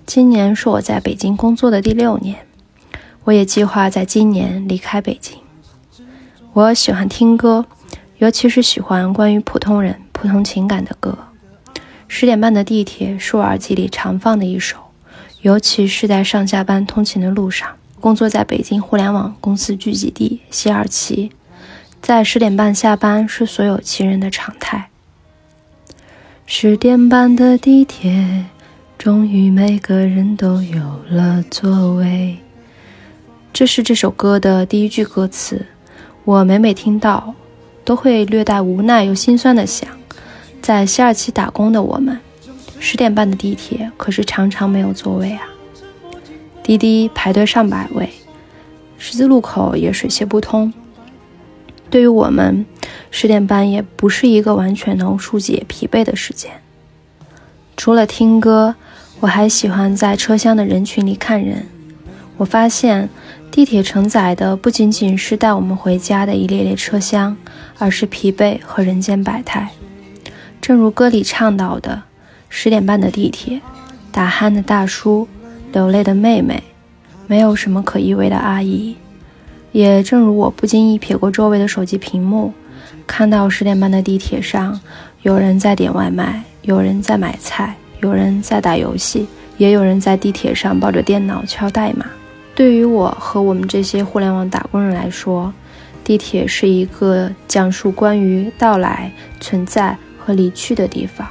[0.06, 2.46] 今年是我在北京工作的第六年，
[3.24, 5.36] 我也计划在今年离开北京。
[6.52, 7.66] 我喜欢听歌，
[8.18, 11.18] 尤其是喜欢关于普通人、普通情感的歌。
[12.16, 14.76] 十点半的地铁是我耳机里常放的一首，
[15.42, 17.68] 尤其是在上下班通勤的路上。
[18.00, 21.32] 工作在北京互联网公司聚集地西二旗，
[22.00, 24.90] 在十点半下班是所有情人的常态。
[26.46, 28.44] 十点半的地铁，
[28.96, 32.36] 终于每个人都有了座位。
[33.52, 35.66] 这是这首歌的第一句歌词，
[36.24, 37.34] 我每每听到，
[37.84, 39.88] 都会略带无奈又心酸的想，
[40.64, 42.18] 在西二旗打工的我们，
[42.80, 45.42] 十点半的地铁可是常常没有座位啊。
[46.62, 48.08] 滴滴排队上百位，
[48.96, 50.72] 十字路口也水泄不通。
[51.90, 52.64] 对于我们，
[53.10, 56.50] 十点半也不是一个完全能疏解疲惫的时间。
[57.76, 58.74] 除了听歌，
[59.20, 61.66] 我还喜欢在车厢的人群里看人。
[62.38, 63.10] 我发现，
[63.50, 67.36] 地铁承载的不仅仅是带我们回家的一列列车厢，
[67.76, 69.70] 而是疲惫和人间百态。
[70.66, 72.04] 正如歌里唱到的
[72.48, 73.60] ：“十点半的地铁，
[74.10, 75.28] 打鼾的大叔，
[75.74, 76.62] 流泪的妹妹，
[77.26, 78.96] 没有什么可依偎的阿姨。”
[79.72, 82.54] 也正如我不经意瞥过周围的手机屏幕，
[83.06, 84.80] 看到十点半的地铁上，
[85.20, 89.26] 有人在点外卖，有人在买菜，有人在打游戏，
[89.58, 92.06] 也有人在地铁上抱着电脑敲代码。
[92.54, 95.52] 对于我和我们这些互联网打工人来说，
[96.02, 99.94] 地铁是一个讲述关于到来、存在
[100.24, 101.28] 和离去的地方。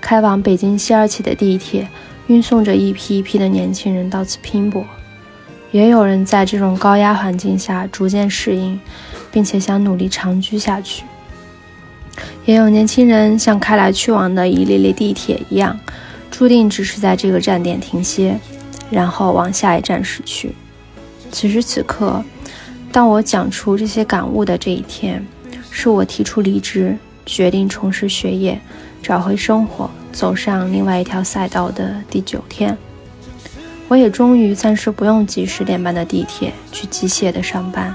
[0.00, 1.88] 开往北京西二旗的地铁，
[2.26, 4.84] 运送着一批一批的年轻人到此拼搏。
[5.70, 8.80] 也有人在这种高压环境下逐渐适应，
[9.30, 11.04] 并且想努力长居下去。
[12.46, 15.78] 也有年轻人像开来去往的一列列地铁一样，
[16.30, 18.38] 注定只是在这个站点停歇，
[18.90, 20.54] 然后往下一站驶去。
[21.30, 22.24] 此时此刻，
[22.90, 25.22] 当我讲出这些感悟的这一天，
[25.70, 26.96] 是我提出离职，
[27.28, 28.58] 决定重拾学业，
[29.02, 32.76] 找回生活，走上另外一条赛道的第九天。
[33.86, 37.94] 我也终于暂时不用挤十点半的地铁去机械的上班。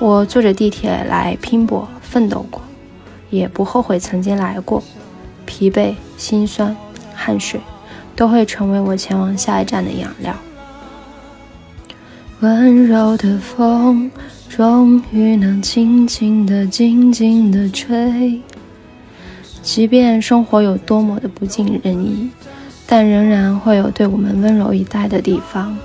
[0.00, 2.60] 我坐着地铁来拼搏奋斗过，
[3.30, 4.82] 也不后悔曾经来过。
[5.46, 6.76] 疲惫、心酸、
[7.14, 7.60] 汗水，
[8.16, 10.34] 都会成为我前往下一站的养料。
[12.40, 14.10] 温柔的风，
[14.50, 18.42] 终于能轻轻的、静静的吹。
[19.62, 22.28] 即便生活有多么的不尽人意。
[22.84, 25.78] 但仍然会有对我们温柔以待的地方。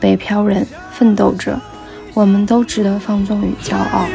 [0.00, 1.60] 北漂人奋斗着，
[2.14, 4.06] 我们都值得放纵与骄傲。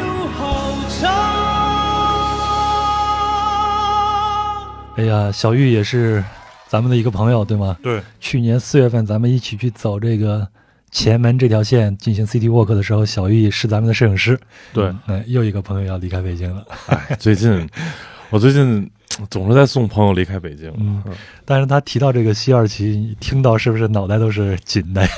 [4.96, 6.24] 哎呀，小玉也是
[6.66, 7.76] 咱们的一个朋友，对吗？
[7.80, 10.48] 对，去年四月份咱们一起去走这个
[10.90, 14.38] 前门这条线进行 City Walk 的时候，小玉是咱们的摄影师。
[14.72, 16.64] 对，嗯，又一个朋友要离开北京了。
[16.88, 17.68] 哎，最近
[18.30, 18.90] 我最近。
[19.30, 21.02] 总是在送朋友离开北京，嗯，
[21.46, 25.08] 但是他提到这个西二旗，听到是不是脑袋都是紧的呀？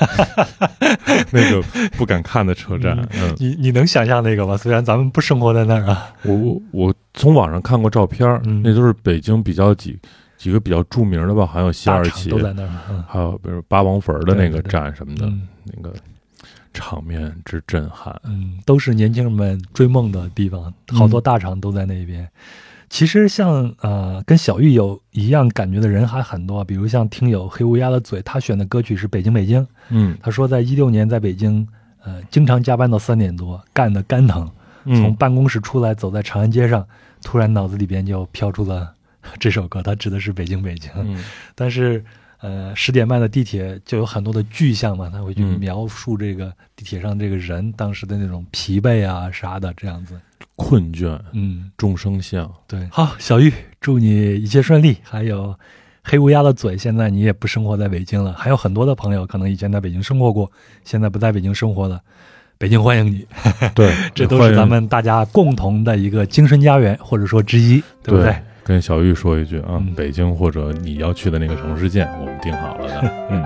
[1.32, 1.60] 那个
[1.96, 4.56] 不敢看的车站，嗯，你你能想象那个吗？
[4.56, 9.98] 虽然咱们不生活在那儿啊，我我我从网上看过照片，那都是北京比较几
[10.38, 15.30] 几个比较著名的吧，好像有西二旗都在那儿，还有比如八王坟的那个站什么的，
[15.64, 15.92] 那个
[16.72, 22.26] 场面之震撼，嗯，都是年轻人们追梦的地方，好多大厂都在那边。
[22.88, 29.60] 其实像呃跟小玉有一样感觉的人还很多，比如像听友黑乌鸦的嘴，他选的歌曲是《北京北京》。
[29.90, 31.66] 嗯，他说在一六年在北京，
[32.02, 34.50] 呃，经常加班到三点多，干的肝疼。
[34.84, 36.86] 从办公室出来，走在长安街上，
[37.22, 38.94] 突然脑子里边就飘出了
[39.38, 40.90] 这首歌，它指的是《北京北京》。
[40.96, 42.04] 嗯，但是
[42.40, 50.18] 呃十点半的地铁就有很多的具象嘛，他会去描述这个地铁上这个人当时的那种疲惫啊啥的这样子。
[50.54, 54.96] 困倦，嗯，众生相，对，好，小玉，祝你一切顺利。
[55.04, 55.54] 还有
[56.02, 60.50] 黑乌鸦的嘴，现在你也不生活在北京了，还有很多的朋友可能以前在北京生活过，
[60.84, 62.00] 现在不在北京生活了，
[62.56, 63.24] 北京欢迎你。
[63.72, 68.36] 对， 这都是咱们大家共同的一个精神家园，或者说之一，对不对？
[68.68, 73.42] 跟小玉说一句啊，北京或者你要去的那个城市见，我们定好了的， 嗯。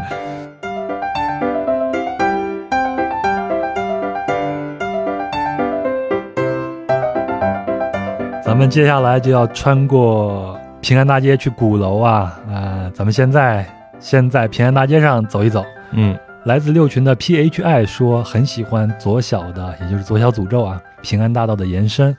[8.44, 12.90] 咱们接下来就要穿过平安大街去鼓楼啊啊！
[12.92, 13.64] 咱们现在
[14.00, 15.64] 先在平安大街上走一走。
[15.92, 22.14] 嗯，来自六群的 PHI 说很喜欢左小的，也就是左小诅咒啊，平安大道的延伸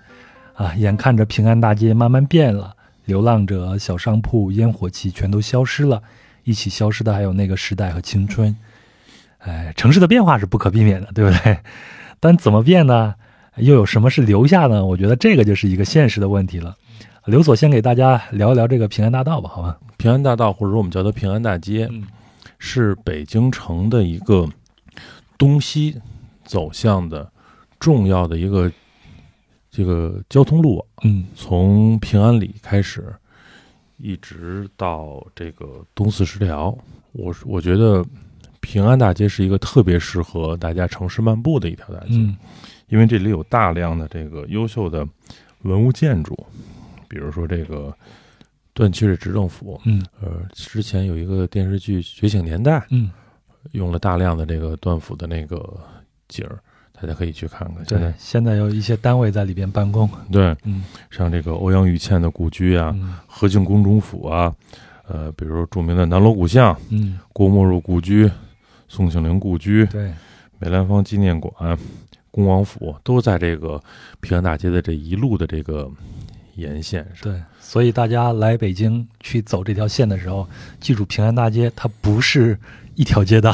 [0.54, 0.74] 啊。
[0.78, 2.72] 眼看着平安大街慢慢变了，
[3.06, 6.02] 流浪者、小商铺、烟火气全都消失了，
[6.44, 8.56] 一起消失的还有那个时代和青春。
[9.40, 11.60] 哎，城市的变化是不可避免的，对不对？
[12.20, 13.16] 但怎么变呢？
[13.58, 14.86] 又有什么是留下呢？
[14.86, 16.76] 我觉得这个就是一个现实的问题了。
[17.26, 19.78] 刘所先给大家聊一聊这个平安大道吧，好吧？
[19.98, 21.90] 平安大道或者说我们叫它平安大街，
[22.58, 24.48] 是北京城的一个
[25.38, 26.02] 东西
[26.44, 27.30] 走向的
[27.80, 28.72] 重要的一个
[29.74, 30.86] 这个交通路网。
[31.04, 33.12] 嗯，从平安里开始，
[33.98, 36.78] 一直到这个东四十条，
[37.14, 38.06] 我我觉得
[38.62, 42.12] 平安大街是一个特别适合大家城市漫步的一条大街。
[42.12, 42.38] 嗯。
[42.90, 45.08] 因为这里有大量的这个优秀的
[45.64, 46.38] 文物建筑，
[47.08, 47.92] 比如说这个
[48.72, 53.10] 段祺瑞执政府，嗯，呃，之前有一个电视剧《觉醒年代》，嗯，
[53.72, 55.58] 用了大量的这个段府的那个
[56.28, 56.60] 景儿，
[57.04, 57.84] 大家可以去看看。
[57.84, 60.10] 对，现在有一些单位在里边办公。
[60.32, 62.96] 对，嗯，像这个欧阳予倩的故居啊，
[63.28, 64.54] 和敬宫中府啊，
[65.06, 68.32] 呃，比如著名的南锣鼓巷，嗯，郭沫若故居、
[68.88, 70.14] 宋庆龄故居，对，
[70.60, 71.78] 梅兰芳纪念馆。
[72.32, 73.80] 恭王府都在这个
[74.20, 75.92] 平安大街的这一路的这个
[76.56, 77.32] 沿线上。
[77.32, 80.48] 对，所以大家来北京去走这条线的时候，
[80.80, 82.58] 记住平安大街它不是
[82.96, 83.54] 一条街道，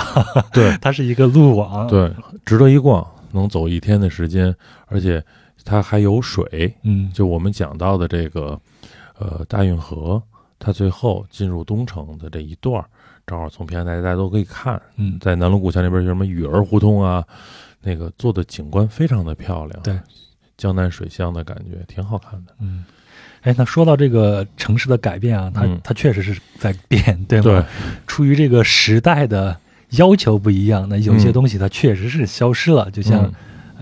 [0.53, 2.13] 对， 它是一个路网，对，
[2.45, 3.05] 值得一逛。
[3.31, 4.55] 能走一天的时间，
[4.87, 5.23] 而且
[5.63, 6.73] 它还有水。
[6.83, 8.59] 嗯，就我们讲到的这个，
[9.17, 10.21] 呃，大运河，
[10.57, 12.83] 它最后进入东城的这一段，
[13.25, 14.81] 正好从平安大街大家都可以看。
[14.95, 17.23] 嗯，在南锣鼓巷那边有什么雨儿胡同啊，
[17.81, 19.97] 那个做的景观非常的漂亮，对，
[20.57, 22.53] 江南水乡的感觉挺好看的。
[22.59, 22.83] 嗯，
[23.41, 27.43] 哎，那说到这个城市的改变啊，它、嗯它确实是在变，对吗？
[27.43, 27.63] 对，
[28.07, 29.57] 出于这个时代的
[29.91, 31.33] 要求不一样，那有些嗯。
[31.33, 33.31] 东西它确实是消失了，就像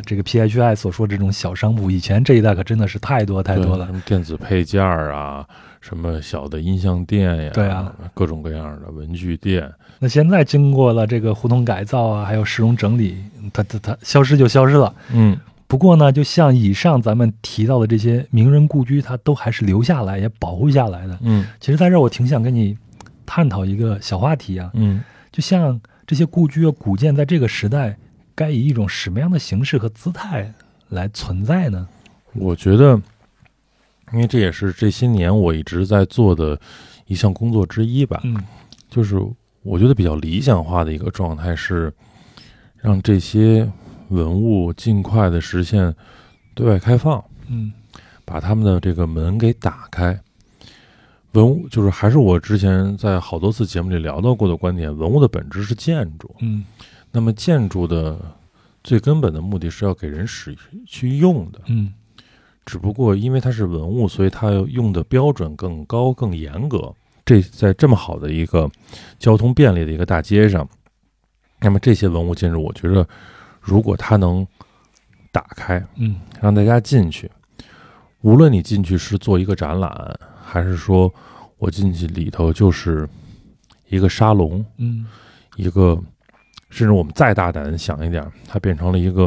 [0.05, 3.85] 这个 PHI 所说这种小商铺，以前这一代可真的是太多太多了。
[3.87, 3.93] 什。
[3.93, 5.45] 么电子配件儿啊，
[5.81, 13.17] 什么小的音像店呀，对啊，各种各样的文具店，那现在经过了这个胡同改造啊，还有市容整理，
[13.51, 14.93] 它它它消失就消失了。
[15.13, 15.37] 嗯。
[15.69, 21.17] 不过呢，就像以上咱们提到的这些名人故居，它都还是留下来也保护下来的。
[21.21, 21.45] 嗯。
[21.59, 22.77] 其实在这儿我挺想跟你
[23.25, 25.03] 探讨一个小话题啊，嗯。
[25.29, 25.77] 就像
[26.07, 27.97] 这些故居啊、古建，在这个时代
[28.33, 30.53] 该以一种什么样的形式和姿态
[30.87, 31.85] 来存在呢？
[32.33, 32.99] 我觉得，
[34.13, 36.57] 因为这也是这些年我一直在做的
[37.07, 38.41] 一项工作之一吧，嗯
[38.89, 39.19] 就是
[39.63, 41.93] 我觉得比较理想化的一个状态是，
[42.77, 43.69] 让这些
[44.07, 45.93] 文物尽快的实现
[46.55, 47.73] 对外开放，嗯
[48.23, 50.17] 把他们的这个门给打开。
[51.37, 56.35] 文物就是还是我之前在好多次节目里聊到过的观点，文物的本质是建筑。
[56.39, 56.65] 嗯
[57.11, 58.19] 那么建筑的
[58.83, 60.55] 最根本的目的是要给人使
[60.87, 61.93] 去用的，嗯
[62.65, 66.91] 只不过因为它是文物，所以它要用的标准更高、更严格。
[67.23, 68.67] 这在这么好的一个
[69.19, 70.67] 交通便利的一个大街上，
[71.59, 73.07] 那么这些文物建筑，我觉得
[73.61, 74.45] 如果它能
[75.31, 77.29] 打开，嗯让大家进去，
[78.21, 81.13] 无论你进去是做一个展览，还是说
[81.57, 83.07] 我进去里头就是
[83.89, 85.05] 一个沙龙，嗯
[85.55, 85.99] 一个，
[86.69, 89.23] 甚至我们再大胆想一点，它变成了一个，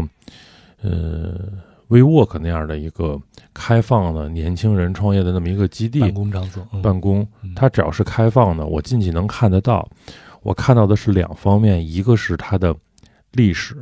[0.83, 1.35] 呃
[1.89, 3.21] ，WeWork 那样的一个
[3.53, 9.89] 开放的年轻人创业的那么一个基地办公场所，嗯办公嗯，它只要是开放的，我进去能看得到。
[10.43, 12.75] 我看到的是两方面，一个是它的
[13.33, 13.77] 历史，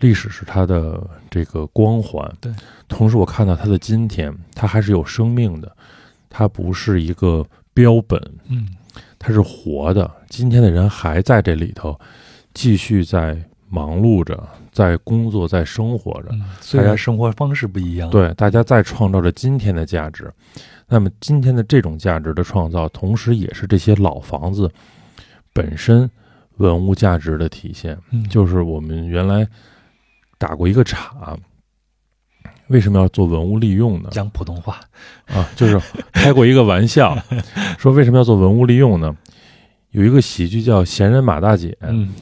[0.00, 2.52] 历史是它的这个光环，对。
[2.86, 5.76] 同时，我看到它的今天，它还是有生命的，
[6.36, 8.66] 它不是一个标本，嗯
[9.20, 10.10] 它是活的。
[10.28, 11.96] 今天的人还在这里头，
[12.52, 14.36] 继续在忙碌着，
[14.72, 16.30] 在工作，在生活着。
[16.32, 20.28] 嗯，虽然生活方式不一样，，对，大家在创造着今天的价值。
[20.88, 24.68] 那么今天的这种价值的创造，同时也是这些老房子
[25.52, 26.10] 本身
[26.56, 27.96] 文物价值的体现。
[28.10, 29.46] 嗯，就是我们原来
[30.36, 31.38] 打过一个岔，
[32.68, 34.08] 为什么要做文物利用呢？
[34.10, 34.80] 讲普通话，
[35.26, 35.80] 啊，就是
[36.12, 37.16] 开过一个玩笑，
[37.78, 39.16] 说为什么要做文物利用呢？
[39.90, 42.12] 有一个喜剧叫《闲人马大姐》，嗯。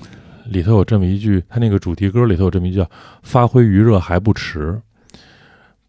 [0.46, 2.90] 里头有这么一句，他那个主题歌里头有这么一句叫
[3.22, 4.78] “发挥余热还不迟”，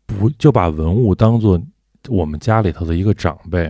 [0.06, 1.60] 不就把文物当做
[2.08, 3.70] 我们家里头的一个长辈，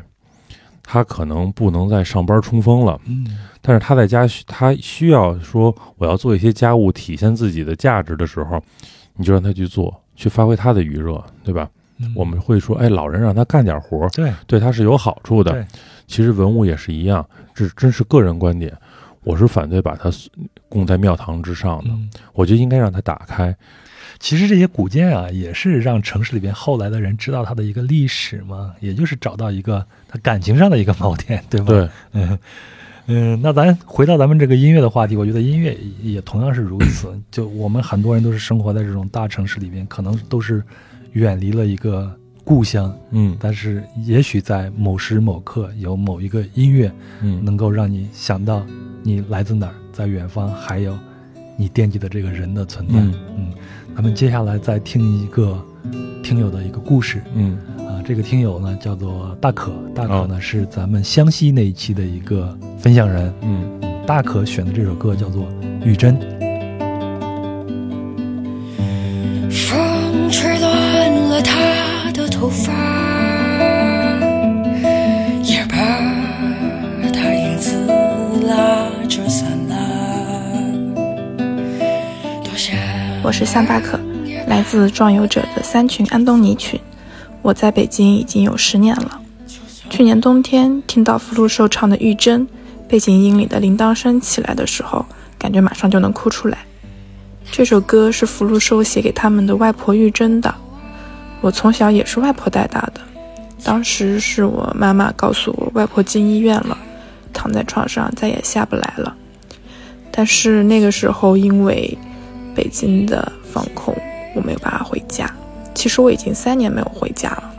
[0.83, 3.25] 他可能不能在上班冲锋了，嗯。
[3.61, 8.61] 但是他在家需他需要说我要做一些家务，体现自己的价值的时候，
[9.15, 11.69] 你就让他去做，去发挥他的余热，对吧？
[11.99, 15.65] 嗯，我们会说，哎，老人让他干点活儿，对对他是有好处的。
[16.07, 18.75] 其实文物也是一样，这真是个人观点，
[19.23, 20.11] 我是反对把它
[20.67, 21.89] 供在庙堂之上的。
[21.89, 22.09] 嗯。
[22.33, 23.55] 我觉得应该让它打开。
[24.19, 32.37] 其实这些古建啊，也是让城市里边后来的人知道它的一个历史嘛，也就是找到一个他感情上的一个 锚点，对吧？，对，嗯
[33.07, 37.13] 嗯，那咱回到咱们这个音乐的话题，我觉得音乐也同样是如此。
[37.29, 40.63] 就我们很多人都是生活在这种大城市里边，可能都是
[41.11, 42.09] 远离了一个
[42.43, 46.91] 故乡，嗯但是也许在某时某刻，有某一个音乐
[47.21, 48.65] 嗯，能够让你想到
[49.01, 50.97] 你来自哪儿，在远方还有
[51.57, 52.95] 你惦记的这个人的存在。
[52.95, 53.53] 嗯嗯，
[53.95, 55.61] 咱们接下来再听一个
[56.23, 57.21] 听友的一个故事。
[57.35, 57.57] 嗯。
[57.79, 60.27] 啊，这个听友呢叫做大可，大可哦。
[60.27, 63.79] 呢、是咱们湘西那一期的一个分享人，嗯。
[64.05, 65.43] 大可选的这首歌叫做
[65.85, 66.17] 《玉珍》。
[69.49, 72.73] 风吹乱了她的头发，
[75.41, 75.77] 也把
[77.13, 77.77] 她影子
[78.45, 79.75] 拉着散了。
[82.43, 82.75] 多想
[83.23, 83.97] 我是向大可，
[84.53, 86.79] 来自壮游者的三群安东尼群。
[87.41, 89.19] 我在北京已经有十年了。
[89.89, 92.47] 去年冬天听到福禄寿唱的《玉珍》，
[92.87, 95.03] 背景音里的铃铛声起来的时候，
[95.39, 96.59] 感觉马上就能哭出来。
[97.51, 100.53] 这首歌是福禄寿写给他们的外婆玉珍的。
[101.41, 103.01] 我从小也是外婆带大的，
[103.63, 106.77] 当时是我妈妈告诉我，外婆进医院了，
[107.33, 109.15] 躺在床上再也下不来了。
[110.11, 111.97] 但是那个时候因为
[112.53, 113.97] 北京的防控，
[114.33, 115.29] 我没有办法回家。
[115.73, 117.53] 其实我已经三年没有回家了，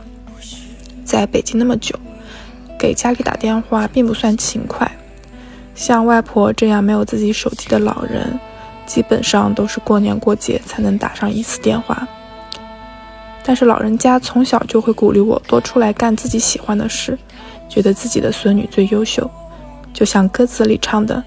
[1.03, 1.93] 在北京那么久，
[2.79, 4.89] 给家里打电话并不算勤快。
[5.75, 8.39] 像外婆这样没有自己手机的老人，
[8.85, 12.07] 基本上都是过年过节才能打上一次电话。
[13.43, 17.19] 但是老人家从小就会鼓励我多出来干自己喜欢的事，
[17.67, 19.29] 觉得自己的孙女最优秀。
[19.93, 21.21] 就像歌词里唱的：“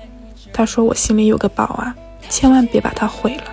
[0.52, 1.94] 他说我心里有个宝啊，
[2.30, 3.44] 千万别把它毁了。”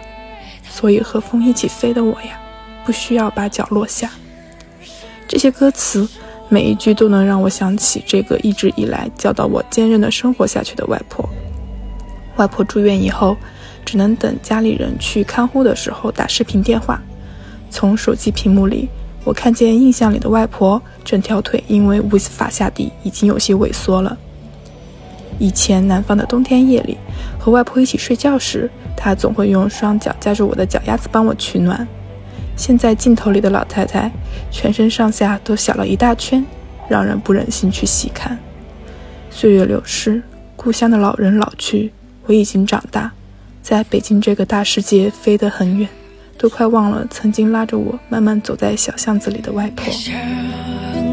[0.75, 2.37] 所以和风一起飞的我呀，
[2.85, 4.11] 不需要把脚落下。
[5.25, 6.05] 这些歌词
[6.49, 11.27] 每一句都能让我想起这个一直以来教导我坚韧的生活下去的外婆。
[12.35, 13.37] 外婆住院以后，
[13.85, 17.01] 只能等家里人去看护的时候打视频电话。
[17.69, 18.89] 从手机屏幕里，
[19.23, 24.17] 我看见印象里的外婆整条腿因为无法下地，已经有些萎缩了。
[25.39, 26.97] 以前南方的冬天夜里，
[27.39, 31.87] 和外婆一起睡觉时，她总会用双脚夹着我的脚丫子帮我取暖。
[32.55, 34.09] 现在镜头里的老太太，
[34.49, 36.45] 全身上下都小了一大圈，
[36.87, 38.39] 让人不忍心去细看。
[39.29, 40.23] 岁月流逝，
[40.55, 41.91] 故乡的老人老去，
[42.25, 43.11] 我已经长大，
[43.61, 45.89] 在北京这个大世界飞得很远，
[46.37, 49.91] 都快忘了曾经拉着我慢慢走在小巷子里的外婆。
[49.91, 50.15] 像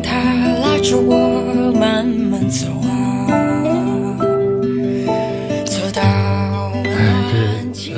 [0.00, 0.12] 他
[0.60, 2.68] 拉着我慢慢走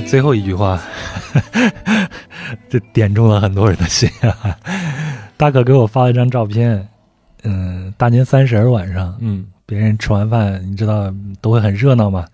[0.07, 0.81] 最后一句话，
[2.71, 4.57] 这点中了很多人的心啊！
[5.37, 6.87] 大可给我发了一张照片，
[7.43, 12.25] 嗯，大年三十儿晚上，嗯，别人吃完饭，你知道都会很热闹嘛，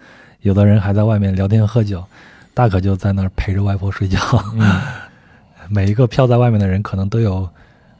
[0.42, 2.04] 有的人还在外面聊天喝酒，
[2.52, 4.18] 大可就在那儿陪着外婆睡觉。
[4.54, 4.80] 嗯
[5.72, 7.48] 每一个飘在外面的人，可能都有，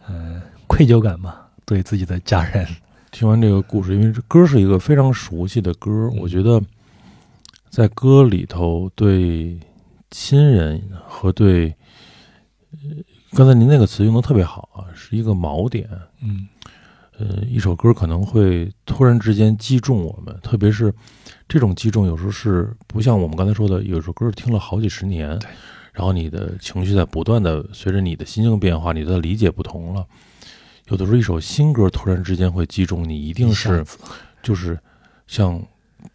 [0.09, 2.67] 嗯、愧疚感嘛，对自己的家人。
[3.13, 6.61] 听完这个故事，因为这歌是一个非常熟悉的歌，我觉得
[7.71, 9.59] 在歌里头对
[10.11, 11.69] 亲人和对，
[12.73, 12.97] 呃，
[13.33, 15.89] 刚才您那个词用的特别好啊，是一个锚点。
[16.21, 16.49] 嗯
[17.17, 20.93] 呃，一首歌可能会突然之间击中我们，特别是
[21.47, 25.29] 这种击中，有时候是不像我们刚才说的，有首歌听了好几十年，
[25.93, 30.05] 然后你的情绪在不断的随着你的心境变化，你的理解不同了。
[30.89, 33.85] 有的时候一首新歌突然之间会击中你，一定是
[34.43, 34.77] 就是
[35.27, 35.63] 像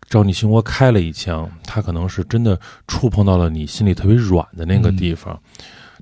[0.07, 5.39] 照你心窝开了一枪，它可能是真的触碰到了你心里特别软的那个地方，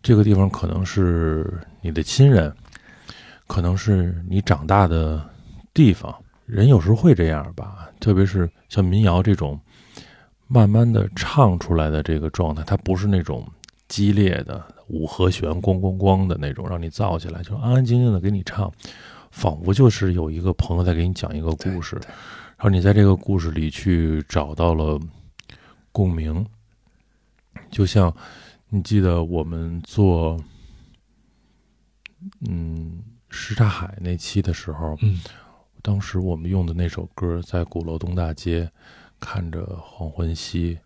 [0.02, 1.52] 这个地方可能是
[1.82, 2.54] 你的亲人，
[3.48, 5.24] 可能是你长大的
[5.74, 6.14] 地方。
[6.46, 9.58] 人有时候会这样吧，特别是像民谣这种
[10.48, 13.48] 慢慢的唱出来的这个状态，它不是那种
[13.88, 18.70] 激烈的五和弦咣咣咣的那种，让你燥起来，就安安静静的给你唱，
[19.32, 21.98] 仿佛就是有一个朋友在给你讲一个故事，
[22.64, 24.98] 后你在这个故事里去找到了
[25.92, 26.46] 共鸣。
[27.70, 28.16] 就像
[28.70, 30.40] 你记得我们做
[32.48, 35.20] 嗯什刹海那期的时候，嗯，
[35.82, 38.72] 当时我们用的那首歌在鼓楼东大街
[39.20, 40.80] 看着黄昏西，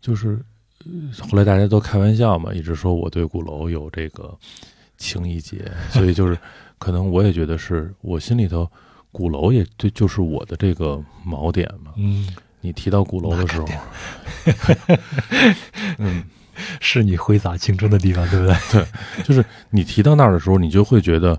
[0.00, 0.42] 就是
[0.86, 4.34] 呃后来大家都开玩笑嘛，一直说我对鼓楼有这个
[4.96, 6.38] 情意结，所以就是
[6.78, 8.70] 可能我也觉得是我心里头
[9.12, 11.92] 鼓楼也对，就是我的这个锚点嘛。
[11.96, 12.26] 嗯，
[12.60, 13.66] 你提到鼓楼的时候，
[15.98, 16.24] 嗯，
[16.80, 18.56] 是你挥洒青春的地方，对不对？
[18.72, 21.38] 对就是你提到那儿的时候，你就会觉得，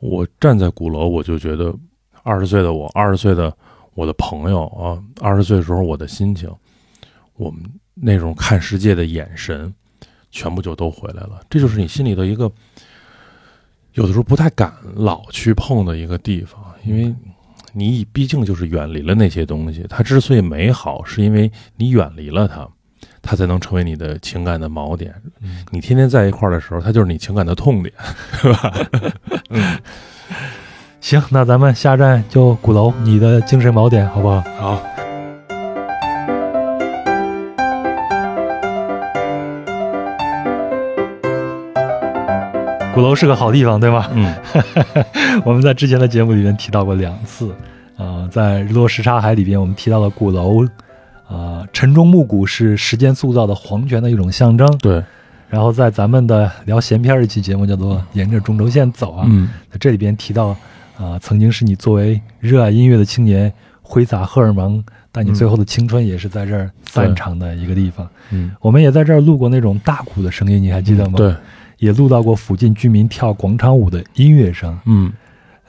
[0.00, 1.74] 我站在鼓楼，我就觉得
[2.22, 3.56] 二十岁的我，二十岁的
[3.94, 6.50] 我的朋友啊，二十岁的时候我的心情，
[7.34, 7.62] 我们
[7.94, 9.72] 那种看世界的眼神，
[10.30, 11.40] 全部就都回来了。
[11.48, 12.50] 这就是你心里的一个，
[13.98, 17.12] 有的时候不太敢老去碰的一个地方，因为
[17.72, 19.84] 你毕竟就是远离了那些东西。
[19.88, 22.66] 它之所以美好，是因为你远离了它。
[23.20, 25.12] 它才能成为你的情感的锚点。
[25.40, 27.92] 嗯你天天在一块儿的时候，它就是你情感的痛点，
[28.40, 28.72] 是吧？
[31.02, 34.40] 行，那咱们下站就鼓楼，你的精神锚点，好不好？
[34.58, 34.82] 好，
[42.98, 44.08] 鼓楼是个好地方，对吗？
[44.12, 44.34] 嗯，
[45.46, 47.54] 我们在之前的节目里面提到过两次，
[47.96, 50.66] 啊、在日落时差海里边，我们提到了鼓楼，
[51.28, 54.66] 啊、晨钟暮鼓是时间塑造的皇权的一种象征。
[54.78, 55.00] 对，
[55.48, 60.48] 然后在咱们的聊闲篇儿一期节目叫做《沿着中轴线走》啊，嗯在这里边提到，
[60.98, 68.08] 啊、曾经是你作为热爱音乐的青年挥洒荷尔蒙，但你最后的青春也是在这儿散场的一个地方。
[68.30, 71.14] 嗯，我们也在这儿录过那种大鼓的声音，你还记得吗？
[71.16, 71.32] 对，
[71.78, 74.78] 也录到过附近居民跳广场舞的音乐声。
[74.86, 75.12] 嗯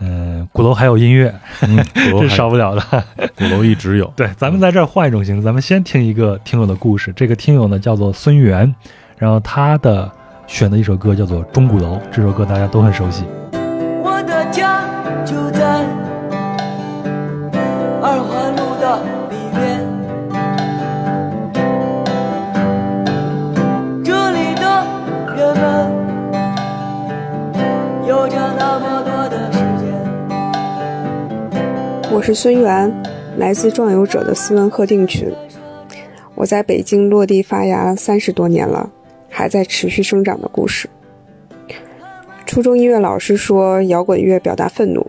[0.02, 1.76] 呃、鼓楼还有音乐，嗯，
[2.10, 2.82] 鼓楼 这少不了的。
[3.38, 7.12] 鼓楼一直有， 对，咱们在这儿换一种形式，咱们先听一个听友的故事。
[7.18, 8.74] 这个听友呢叫做孙元，
[9.18, 10.10] 然后他的
[10.48, 13.26] 选的一首歌叫做《钟鼓楼》，这首歌大家都很熟悉。
[14.02, 14.86] 我的家
[15.26, 15.86] 就在
[18.02, 18.39] 二环
[32.12, 32.92] 我是孙源，
[33.38, 35.32] 来自壮游者的斯文赫定群。
[36.34, 38.90] 我在北京落地发芽三十多年了，
[39.30, 40.90] 还在持续生长的故事。
[42.48, 45.06] 初中音乐老师说摇滚乐表达愤怒，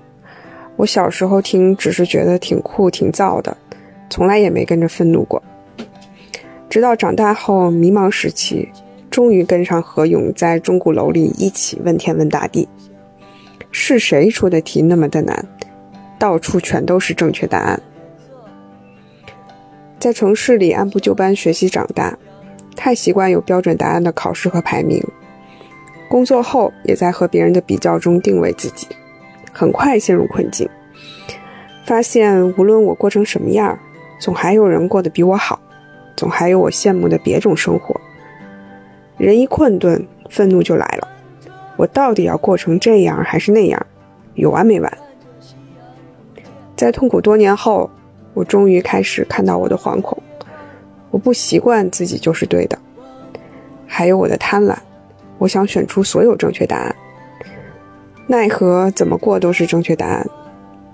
[0.76, 3.56] 我小时候听只是觉得挺酷挺燥的，
[4.10, 5.42] 从来也没跟着愤怒过。
[6.68, 8.68] 直到长大后迷茫时期，
[9.10, 12.68] 终于跟上何勇在钟鼓楼里一起问天问大地：
[13.72, 15.48] 是谁出的题那么的难？
[16.20, 17.80] 到处全都是正确答案。
[19.98, 22.18] 在城市里按部就班学习长大，
[22.76, 25.02] 太习惯有标准答案的考试和排名。
[26.10, 28.86] 工作后也在和别人的比较中定位自己，
[29.50, 30.68] 很快陷入困境。
[31.86, 33.78] 发现无论我过成什么样，
[34.20, 35.58] 总还有人过得比我好，
[36.16, 37.98] 总还有我羡慕的别种生活。
[39.16, 41.08] 人一困顿，愤怒就来了。
[41.76, 43.86] 我到底要过成这样还是那样？
[44.34, 44.98] 有完没完？
[46.80, 47.90] 在痛苦多年后，
[48.32, 50.16] 我终于开始看到我的惶恐。
[51.10, 52.78] 我不习惯自己就是对的，
[53.86, 54.74] 还有我的贪婪。
[55.36, 56.96] 我想选出所有正确答案，
[58.26, 60.26] 奈何怎么过都是正确答案，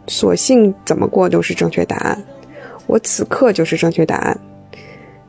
[0.09, 2.21] 索性怎么过都是正确答案。
[2.89, 4.37] 我此刻就是正确答案，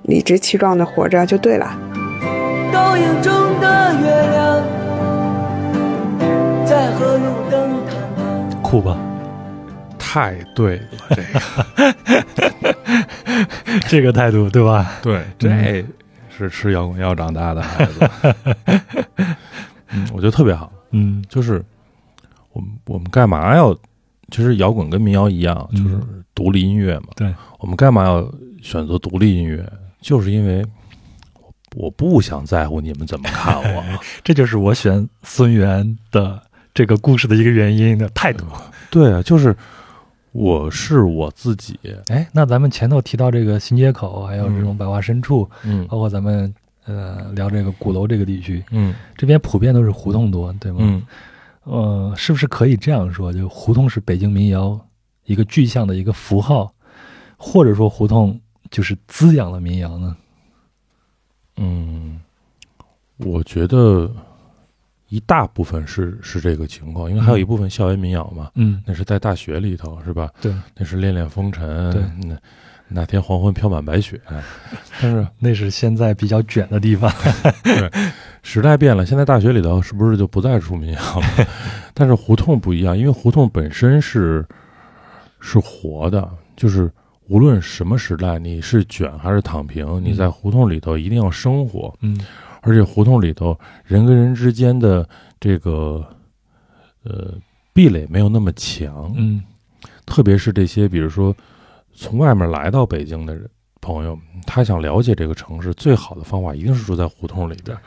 [0.01, 1.77] 理直气壮的活着就对了。
[2.73, 3.31] 倒影中
[3.61, 4.63] 的月亮，
[6.65, 7.21] 在灯
[7.88, 8.61] 谈判。
[8.63, 8.97] 酷吧？
[10.18, 11.22] 太对了，这
[12.64, 14.94] 个这个态度对吧？
[15.03, 15.85] 对，这
[16.35, 18.10] 是吃摇滚药长大的孩子。
[19.89, 20.72] 嗯，我觉得特别好。
[20.89, 21.64] 嗯，就是
[22.52, 23.77] 我们我们干嘛要？
[24.31, 26.02] 其实摇滚跟民谣一样，嗯就是
[26.34, 27.10] 独立音乐嘛。
[27.15, 28.30] 对，我们干嘛要
[28.64, 29.64] 选择独立音乐？
[30.02, 30.65] 就是因为
[31.72, 33.84] 我我不想在乎你们怎么看我。
[34.26, 36.41] 这就是我选孙源的
[36.73, 38.45] 这个故事的一个原因的态度。
[38.89, 39.56] 对啊，就是
[40.38, 41.80] 我是我自己。
[42.09, 46.53] 哎，那咱们前头提到这个新街口，还有这种百花深处，嗯包括咱们
[46.85, 50.77] 呃聊这个鼓楼这个地区，嗯这边普遍都是胡同多，对吗？
[50.81, 51.03] 嗯，
[51.64, 53.34] 呃，是不是可以这样说？
[53.34, 54.80] 就胡同是北京民谣
[55.26, 56.72] 一个具象的一个符号，
[57.35, 58.39] 或者说胡同
[58.69, 60.15] 就是滋养了民谣呢？
[61.55, 62.22] 嗯，
[63.18, 64.07] 我觉得
[65.09, 70.29] 一大部分是是这个情况，因为还有一部分校园民谣嘛，嗯，那是在大学里头，是吧？
[70.41, 72.01] 对，那是恋恋风尘，对。
[72.27, 72.38] 那
[72.89, 74.19] 那天黄昏飘满白雪，
[75.01, 77.11] 但是那是现在比较卷的地方。
[77.63, 77.91] 对
[78.43, 81.47] 时代变了，现在大学里头是不是就不再出民谣了？
[81.93, 84.45] 但是胡同不一样，因为胡同本身是
[85.41, 86.89] 是活的，就是
[87.27, 92.17] 无论什么时代，你是卷还是躺平，你在胡同里头一定要生活，嗯
[92.68, 95.07] 而且胡同里头人跟人之间的
[95.39, 96.06] 这个
[97.03, 97.34] 呃
[97.72, 99.41] 壁垒没有那么强，嗯
[100.06, 101.34] 特别是这些比如说
[101.95, 103.49] 从外面来到北京的人
[103.80, 107.77] 朋友，他想了解这个城市，最好的方法一定是住在胡同里边，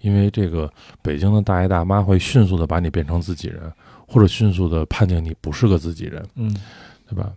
[0.00, 3.72] 因为这个北京的大爷大妈会迅速的把你变成自己人，
[4.08, 6.52] 或者迅速的判定你不是个自己人，嗯
[7.08, 7.32] 对吧？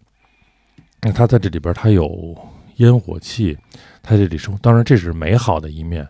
[1.02, 2.36] 那他在这里边，他有
[2.78, 3.56] 烟火气，
[4.02, 6.08] 他这里生活，当然这是美好的一面。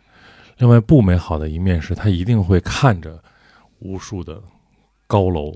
[0.57, 3.21] 另外，不美好的一面是他一定会看着
[3.79, 4.41] 无数的
[5.05, 5.53] 高楼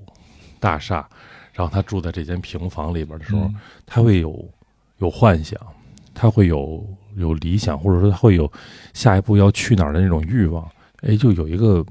[0.60, 1.07] 大厦，
[1.53, 3.56] 然后他住在这间平房里边的时候，嗯
[3.86, 4.48] 他会有
[4.99, 5.60] 有幻想，
[6.14, 8.52] 他会有有理想，或者说他会有
[8.94, 10.69] 下一步要去哪儿的那种欲望。
[11.02, 11.84] 哎，就有一个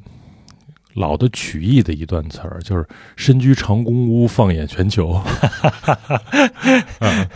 [0.95, 5.25] 老的曲艺的一段词儿，就是“身居长公屋，放眼全球”啊。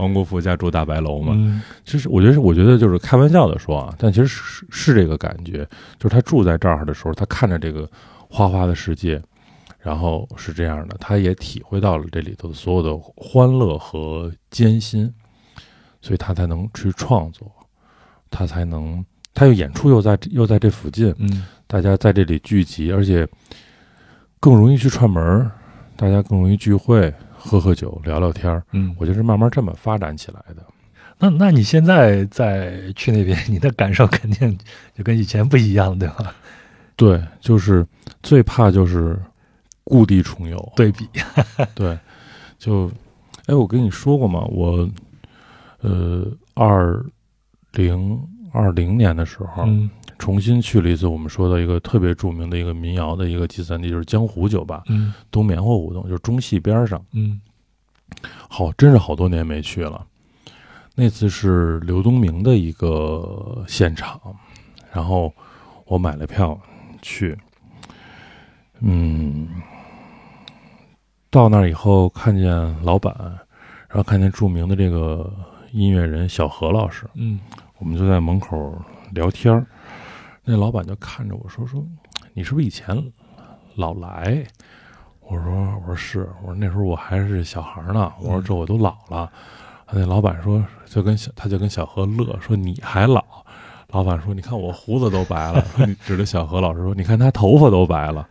[0.00, 1.62] 王国富家住大白楼嘛，嗯。
[1.84, 5.64] 其实我觉得是，我觉得就是开玩笑的说啊，但其实是是这个感觉，
[5.98, 7.88] 就是他住在这儿的时候，他看着这个
[8.28, 9.22] 花花的世界，
[9.78, 15.12] 然后是这样的，他也体会到了这里头的所有的欢乐和艰辛，
[16.00, 17.50] 所以他才能去创作，
[18.30, 19.04] 他才能，
[19.34, 21.46] 他又演出又在又在这附近，嗯。
[21.70, 23.24] 大家在这里聚集，而且
[24.40, 25.52] 更容易去串门儿，
[25.94, 28.62] 大家更容易聚会，喝喝酒，聊聊天儿。
[28.72, 30.62] 嗯，我觉得是慢慢这么发展起来的。
[31.18, 34.56] 那那你现在再去那边，你的感受肯定
[34.96, 36.34] 就跟以前不一样，对吧？
[36.96, 37.86] 对，就是
[38.22, 39.18] 最怕就是
[39.84, 40.72] 故地重游。
[40.76, 41.08] 对比，
[41.74, 41.98] 对，
[42.58, 42.90] 就，
[43.46, 44.40] 哎，我跟你说过吗？
[44.48, 44.88] 我，
[45.80, 47.02] 呃，二
[47.72, 48.18] 零
[48.52, 49.88] 二零年的时候，嗯
[50.20, 57.02] 重新去了一次我们说的一个特别著名的一个民谣的一个集散地，就是江湖酒吧，嗯东棉花胡同，就是中戏边上。
[57.12, 57.40] 嗯
[58.46, 60.06] 好，真是好多年没去了。
[60.94, 64.20] 那次是刘东明的一个现场，
[64.92, 65.32] 然后
[65.86, 66.60] 我买了票
[67.00, 67.34] 去。
[68.80, 69.48] 嗯，
[71.30, 73.14] 到那儿以后看见老板，
[73.88, 75.32] 然后看见著名的这个
[75.72, 77.40] 音乐人小何老师，嗯
[77.78, 78.76] 我们就在门口
[79.12, 79.66] 聊天儿。
[80.50, 81.86] 那老板就看着我说：“说
[82.34, 83.00] 你是不是以前
[83.76, 84.44] 老来？”
[85.22, 88.12] 我说：“我说是，我说那时候我还是小孩呢。
[88.20, 89.30] 我说这我都老了。
[89.92, 93.24] 那老板说，就跟小他就跟小何乐说你还老。
[93.90, 95.64] 老板说：“你看我胡子都白了。”
[96.04, 98.28] 指着小何老师说：“你看他头发都白了。”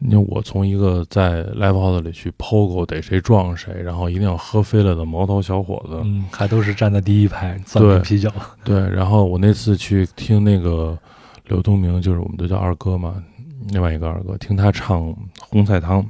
[0.00, 8.30] 你看我从一个在 live house 里去 POGO 逮谁撞谁，然后一定要喝飞了的毛头小伙子，嗯，还都是站在第一排钻瓶啤酒。
[8.64, 10.98] 对，然后我那次去听那个
[11.44, 13.22] 刘东明，就是我们都叫二哥嘛，
[13.68, 16.04] 另外一个二哥，听他唱红菜汤，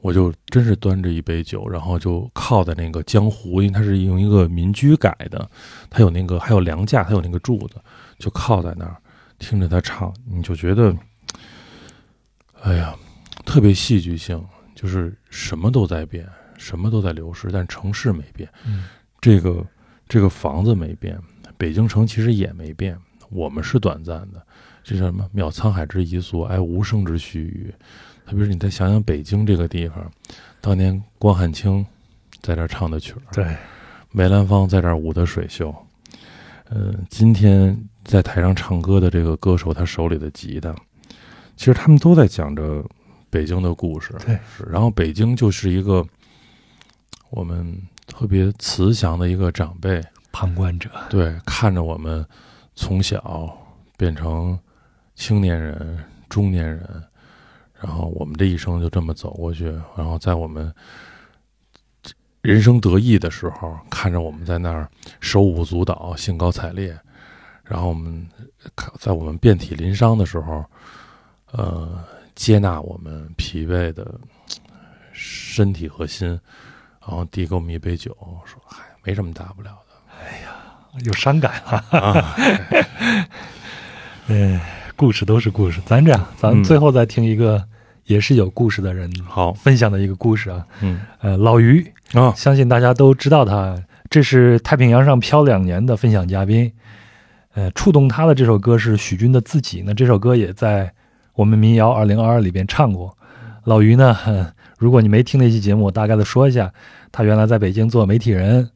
[0.00, 5.50] 我就真是端着一杯酒，然后就靠在那个江湖，因为他是用一个民居改的，
[5.90, 7.74] 他有那个还有梁架，它有那个柱子，
[8.18, 8.96] 就靠在那儿
[9.38, 10.96] 听着他唱，你就觉得，
[12.62, 12.94] 哎呀，
[13.44, 14.40] 特别戏剧性，
[14.74, 16.26] 就是什么都在变，
[16.56, 18.48] 什么都在流失，但城市没变。
[18.64, 18.84] 嗯
[19.20, 19.66] 这个
[20.08, 21.18] 这个房子没变，
[21.56, 22.96] 北京城其实也没变，
[23.30, 24.44] 我们是短暂的。
[24.82, 25.28] 这叫什么？
[25.34, 28.30] 渺沧海之一粟，哀无声之须臾。
[28.30, 30.10] 特别是你再想想北京这个地方，
[30.60, 31.84] 当年关汉卿
[32.40, 33.56] 在这儿唱的曲儿，对，
[34.10, 35.74] 梅兰芳在这儿舞的水袖，
[36.70, 40.74] 嗯、今天在台上唱歌的这个歌手，他手里的吉他，
[41.56, 42.84] 其实他们都在讲着
[43.30, 44.12] 北京的故事。
[44.24, 44.38] 对，
[44.68, 46.04] 然后北京就是一个
[47.30, 50.00] 我们特别慈祥的一个长辈，
[50.32, 50.90] 旁观者。
[51.08, 52.26] 对，看着我们
[52.76, 53.58] 从小
[53.96, 54.56] 变成
[55.14, 55.98] 青年人、
[56.28, 57.02] 中年人，
[57.80, 59.64] 然后我们这一生就这么走过去，
[59.96, 60.72] 然后在我们
[62.42, 64.88] 人生得意的时候，看着我们在那儿
[65.20, 66.96] 手舞足蹈、兴高采烈，
[67.64, 68.28] 然后我们
[68.98, 70.64] 在我们遍体鳞伤的时候，
[71.52, 72.04] 呃，
[72.34, 74.20] 接纳我们疲惫的
[75.12, 76.28] 身体和心，
[77.00, 80.55] 然后递给我们一杯酒，说：“嗨，没什么大不了的。”哎呀
[81.04, 81.98] 有伤感了。
[82.00, 82.36] 啊，
[84.28, 84.60] 嗯，
[84.96, 85.80] 故事都是故事。
[85.84, 87.62] 咱这样，咱嗯最后再听一个
[88.04, 90.66] 也是有故事的人好，分享的一个故事啊。
[90.80, 93.76] 嗯呃，老于，啊，相信大家都知道他，
[94.10, 96.72] 这是太平洋上漂两年的分享嘉宾。
[97.54, 100.92] 呃，触动他的这首歌是许军的《自己》，那这首歌也在
[101.34, 103.16] 我们民谣二零二二里边唱过。
[103.64, 106.70] 老于呢，呃 如果你没听那期节目，我大概的说一下，
[107.10, 108.68] 他原来在北京做媒体人，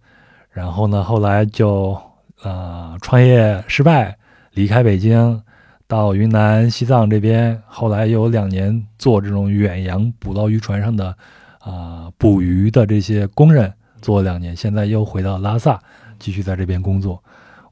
[0.51, 2.01] 然后呢，后来就
[2.43, 4.17] 呃创业失败，
[4.53, 5.41] 离开北京，
[5.87, 11.17] 到云南、西藏这边，后来有两年做这种远洋捕捞渔船上的
[11.59, 15.79] 啊、捕鱼的这些工人，做了两年，现在又回到拉萨，
[16.19, 17.23] 继续在这边工作。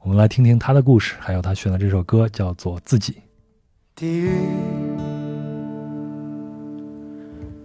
[0.01, 3.13] 我们来听听他的故事，还有他选的这首歌叫做《自己》。
[3.95, 4.29] 地狱，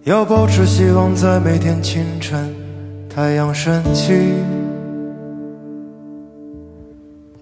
[0.03, 2.53] 要保持希望，在每天清晨
[3.09, 4.33] 太阳升起，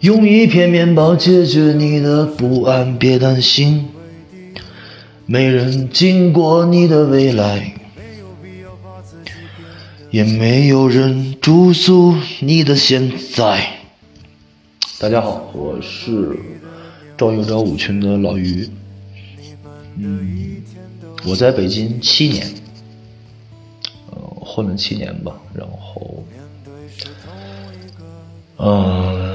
[0.00, 3.86] 用一片面包解决你的不安，别担心，
[5.26, 7.74] 没人经过你的未来，
[10.10, 13.74] 也没有人住宿你的现在。
[14.98, 16.34] 大家好，我是
[17.18, 18.66] 壮游者舞群的老于。
[19.98, 20.62] 嗯，
[21.26, 22.46] 我在北京七年，
[24.12, 26.24] 呃，混了七年吧，然后，
[28.56, 29.29] 嗯、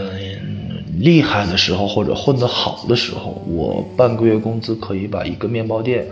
[1.00, 6.06] 厉害的时候或者混得好的时候，我半个月工资可以把一个面包店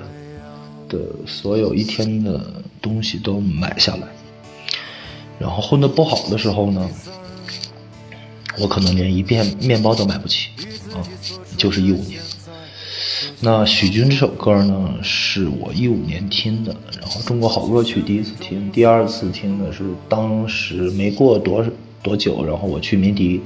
[0.89, 2.39] 的所有一天的
[2.81, 4.07] 东西都买下来。
[5.39, 6.89] 然后混得不好的时候呢，
[8.59, 10.49] 我可能连一片面包都买不起
[10.93, 11.01] 啊，
[11.57, 12.21] 就是一五年。
[13.39, 21.65] 那许君这首歌呢，是我一五年听的，然后中国好歌曲第一次听，第二次听的是当时没过多
[22.01, 23.41] 多久，然后我去鸣笛，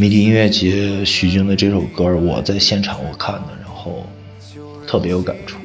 [0.00, 4.06] 迷笛音乐节许军的这首歌，我在现场我看的，然后
[4.86, 5.58] 特别有感触。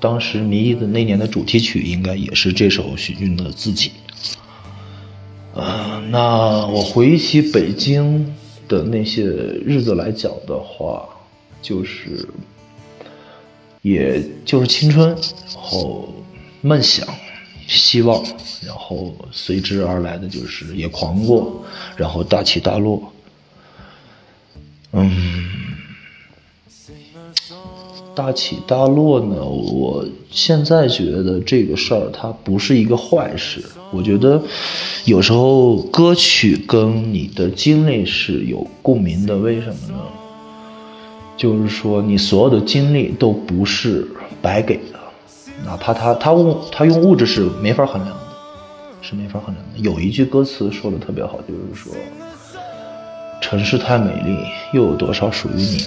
[0.00, 3.92] 当时迷笛的那年的主题曲应该也是这首许军的自己。
[5.52, 8.34] 呃，那我回忆起北京
[8.66, 11.06] 的那些日子来讲的话，
[11.60, 12.26] 就是，
[13.82, 15.18] 也就是青春，然
[15.60, 16.08] 后
[16.62, 17.06] 梦想、
[17.66, 18.24] 希望，
[18.66, 21.62] 然后随之而来的就是也狂过，
[21.98, 23.10] 然后大起大落。
[24.94, 25.44] 嗯，
[28.14, 33.60] 大起大落呢，我现在觉得这个事儿它不是一个坏事。
[33.90, 34.40] 我觉得
[35.04, 39.98] 有时候歌曲跟你的经历是有共鸣的，为什么呢？
[41.36, 44.06] 就是说你所有的经历都不是
[44.40, 45.00] 白给的，
[45.64, 48.22] 哪怕他他物他用物质是没法衡量的，
[49.02, 49.78] 是没法衡量的。
[49.78, 51.92] 有一句歌词说的特别好，就是说。
[53.44, 54.38] 城市太美丽，
[54.72, 55.86] 又有多少属于你？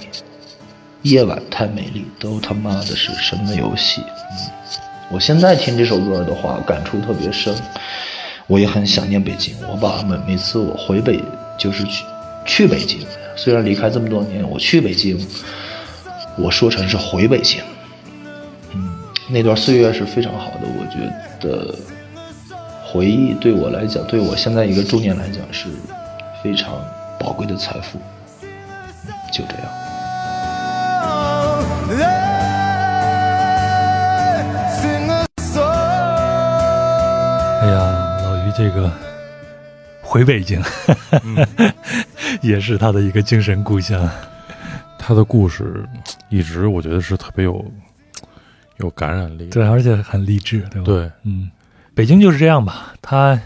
[1.02, 4.00] 夜晚太美丽，都他妈的是什么游戏？
[5.10, 7.52] 我现在听这首歌的话，感触特别深。
[8.46, 11.20] 我也很想念北京，我把每每次我回北，
[11.58, 12.04] 就是去
[12.46, 13.00] 去北京，
[13.34, 15.18] 虽然离开这么多年，我去北京，
[16.38, 17.60] 我说成是回北京。
[18.72, 18.88] 嗯，
[19.28, 21.74] 那段岁月是非常好的，我觉得
[22.84, 25.66] 回忆对我来讲，对我现在一个中年来讲是
[26.40, 26.80] 非常。
[27.18, 27.98] 宝贵的财富，
[29.32, 29.64] 就这样。
[37.60, 37.76] 哎呀，
[38.22, 38.90] 老于这个
[40.02, 40.62] 回北京，
[41.24, 41.46] 嗯、
[42.40, 44.08] 也是他的一个精神故乡。
[44.98, 45.84] 他的故事
[46.28, 47.64] 一直我觉得是特别有
[48.76, 50.84] 有感染力，对，而且很励志，对吧？
[50.84, 51.50] 对，嗯，
[51.94, 53.38] 北京就是这样吧，他。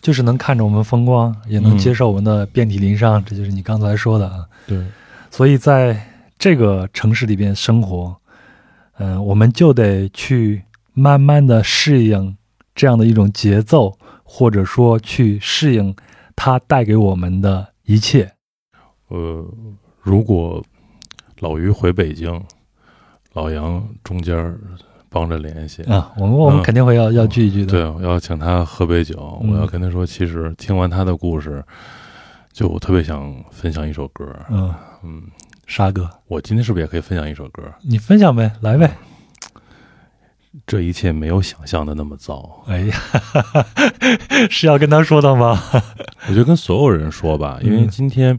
[0.00, 4.46] 就是能看着我们风光，也能接受我们的遍体鳞伤，嗯、这就是你刚才说的啊。
[4.66, 4.84] 对，
[5.30, 6.00] 所以在
[6.38, 8.16] 这个城市里边生活，
[8.98, 10.62] 嗯、呃，我们就得去
[10.94, 12.36] 慢慢的适应
[12.74, 15.94] 这样的一种节奏，或者说去适应
[16.36, 18.32] 它带给我们的一切。
[19.08, 19.44] 呃，
[20.00, 20.64] 如果
[21.40, 22.42] 老于回北京，
[23.32, 24.56] 老杨中间。
[25.10, 27.72] 帮着联系啊，我们我们肯定会要、嗯、要聚一聚的。
[27.72, 31.64] 对，我要请他喝杯酒，嗯、我要跟他说，其实听完他的故事，
[32.52, 34.24] 就我特别想分享一首歌。
[34.50, 35.22] 嗯嗯，
[35.66, 37.62] 沙哥，我今天是不是也可以分享一首歌？
[37.82, 38.90] 你分享呗，来呗。
[40.66, 42.64] 这一切没有想象的那么糟。
[42.66, 42.96] 哎呀，
[44.50, 45.62] 是要跟他说的吗？
[46.26, 48.38] 我觉得跟所有人说吧，因为今天，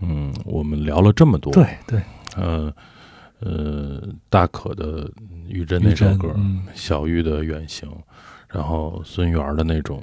[0.00, 1.52] 嗯，我们聊了这么多。
[1.52, 2.02] 对对，
[2.36, 2.72] 呃
[3.44, 5.10] 呃，大可的。
[5.46, 7.86] 玉珍那首歌，嗯、小玉的远行，
[8.48, 10.02] 然后孙源的那种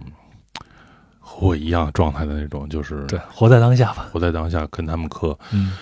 [1.20, 5.74] 和我一样状态的那种，就是对，活在当下吧，活在当下，跟他们磕，嗯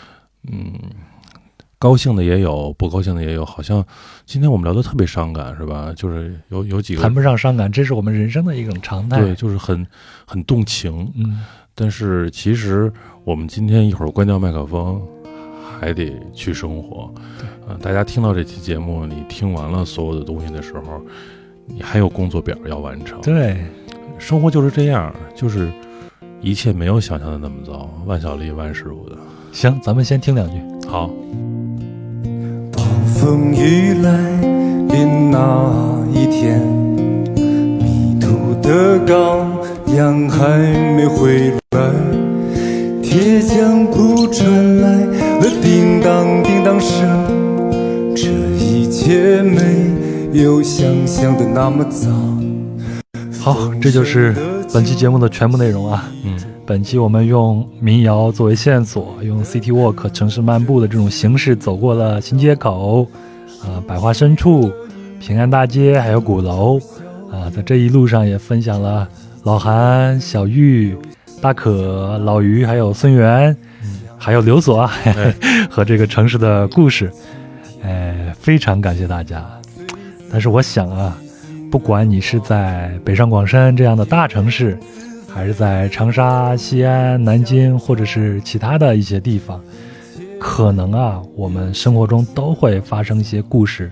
[0.50, 0.74] 嗯，
[1.78, 3.86] 高兴的也有，不高兴的也有，好像
[4.26, 5.94] 今天我们聊的特别伤感，是吧？
[5.94, 9.86] 就是有有几个谈不上伤感，这是我们人生的一种常态，对，就是很
[10.26, 11.44] 很动情，嗯，
[11.76, 12.92] 但是其实
[13.26, 15.06] 我们今天一会儿关掉麦克风。
[15.80, 21.02] 还得去生活，嗯，呃，大家听到这期节目，你听完了所有的东西的时候，
[21.66, 23.22] 你还有工作表要完成。
[23.22, 23.58] 对，
[24.18, 25.72] 生活就是这样，就是
[26.42, 29.16] 一切没有想象的那么糟，万小丽万事如的。
[29.52, 30.62] 行，咱们先听两句。
[30.88, 31.10] 好。
[32.72, 34.42] 暴风雨来
[34.88, 36.60] 临那一天，
[37.36, 39.46] 迷途的羔
[39.96, 40.58] 羊还
[40.96, 42.29] 没回来。
[43.10, 47.10] 铁匠铺传来了叮当叮当声，
[48.16, 52.08] 这一切没有想象的那么糟。
[53.40, 54.36] 好，这就是
[54.72, 56.08] 本期节目的全部内容啊。
[56.24, 56.38] 嗯，
[56.68, 63.08] 本期我们用民谣作为线索，用 City Walk 城市漫步的这种形式走过了新街口、
[63.64, 64.72] 啊、百花深处、
[65.20, 66.78] 平安大街，还有鼓楼
[67.32, 69.10] 啊，在这一路上也分享了
[69.46, 70.96] 老韩、小玉。
[71.42, 74.86] 大可、老于，还有孙元，嗯、还有刘所
[75.70, 77.10] 和这个城市的故事，
[77.82, 79.46] 哎，非常感谢大家。
[80.30, 81.18] 但是我想啊，
[81.72, 84.78] 不管你是在北上广深这样的大城市，
[85.34, 89.62] 还是在长沙、西安、南京，或者是其他的一些地方，
[90.42, 93.90] 可能啊，我们生活中都会发生一些故事，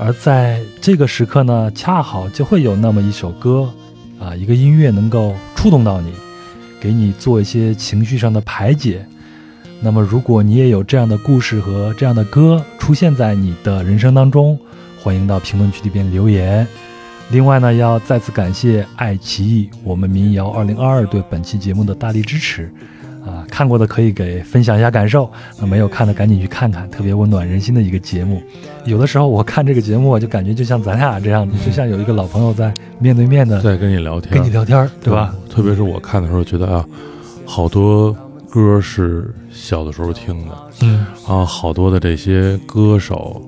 [0.00, 3.70] 而在这个时刻呢，恰好就会有那么一首歌，
[4.18, 6.12] 啊，一个音乐能够触动到你。
[6.80, 9.04] 给你做一些情绪上的排解。
[9.82, 14.58] 那么，如果你也有这样的故事和这样的歌出现在你的人生当中，
[15.02, 16.66] 欢迎到评论区里边留言。
[17.30, 22.70] 另外呢，要再次感谢爱奇艺我们民谣二零二二对本期节目的大力支持。
[23.24, 28.42] 啊，看过的可以给分享一下感受，那没有看的赶紧去看看，特别温暖人心的一个节目。
[28.86, 35.34] 有的时候我看这个节目，就感觉就像咱俩这样子，就像有一个老朋友在面对面的在跟你聊天，跟你聊天，对吧？
[35.50, 36.84] 特别是我看的时候，觉得啊，
[37.44, 38.16] 好多
[38.48, 43.42] 歌是小的时候听的，嗯，啊，好多的这些歌手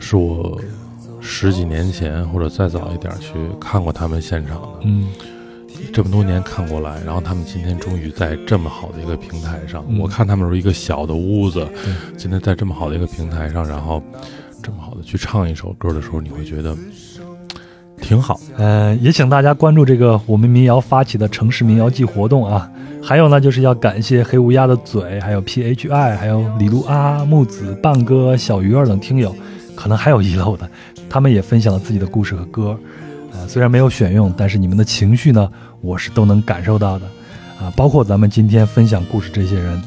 [0.00, 0.60] 是我
[1.20, 5.06] 十几年前或者再早一点去看过他们现场的，嗯。
[5.92, 11.66] 这么多年看过来，然后他们今天终于在这么好的一个平台上，我看他们是一个小的屋子，
[12.16, 14.02] 今天在这么好的一个平台上，然后
[14.62, 16.76] 这么好的去唱一首歌的时候，你会觉得
[18.00, 18.38] 挺好。
[18.56, 22.70] 呃，也请大家关注这个我们民谣发起的城市民谣季活动啊。
[23.04, 29.34] 还有呢，就是要感谢黑乌鸦的嘴，还有 PHI，还有李璐阿木子、半哥、小鱼儿等听友，
[29.74, 30.70] 可能还有遗漏的，
[31.10, 32.78] 他们也分享了自己的故事和歌。
[33.32, 35.50] 呃，虽然没有选用，但是你们的情绪呢？
[35.82, 37.06] 我是都能感受到的，
[37.60, 39.82] 啊，包括咱们今天分享故事这些人，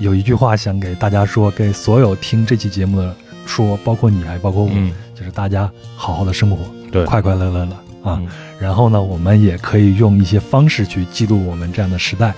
[0.00, 3.14] 有一句话想给大家说，给所有听这期节目的
[3.46, 4.70] 说，包括你还包括我，
[5.14, 6.58] 就是大家好好的生活，
[6.90, 7.76] 对，快快乐乐的
[8.10, 8.20] 啊。
[8.58, 12.34] 然后呢，我们也可以用一些方式去记录我们这样的时代。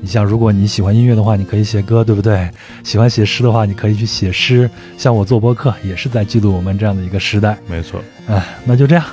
[0.00, 2.48] 你像，如果你喜欢音乐的话，你可以写歌，对不对？
[2.84, 4.70] 喜欢写诗的话，你可以去写诗。
[4.96, 7.58] 像我做播客，也是在记录我们这样的一个时代。
[7.66, 9.04] 没错，哎，那就这样。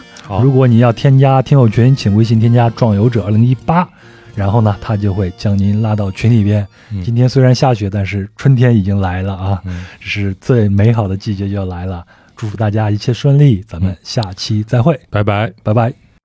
[0.41, 3.87] 如果你要添加听友群，请微信添加“壮游者二零一八”，
[4.35, 6.65] 然后呢，他就会将您拉到群里边。
[7.03, 9.61] 今天虽然下雪，但是春天已经来了啊，
[9.99, 12.05] 这是最美好的季节就要来了。
[12.35, 16.10] 祝福大家一切顺利，咱们下期再会，拜拜，拜拜。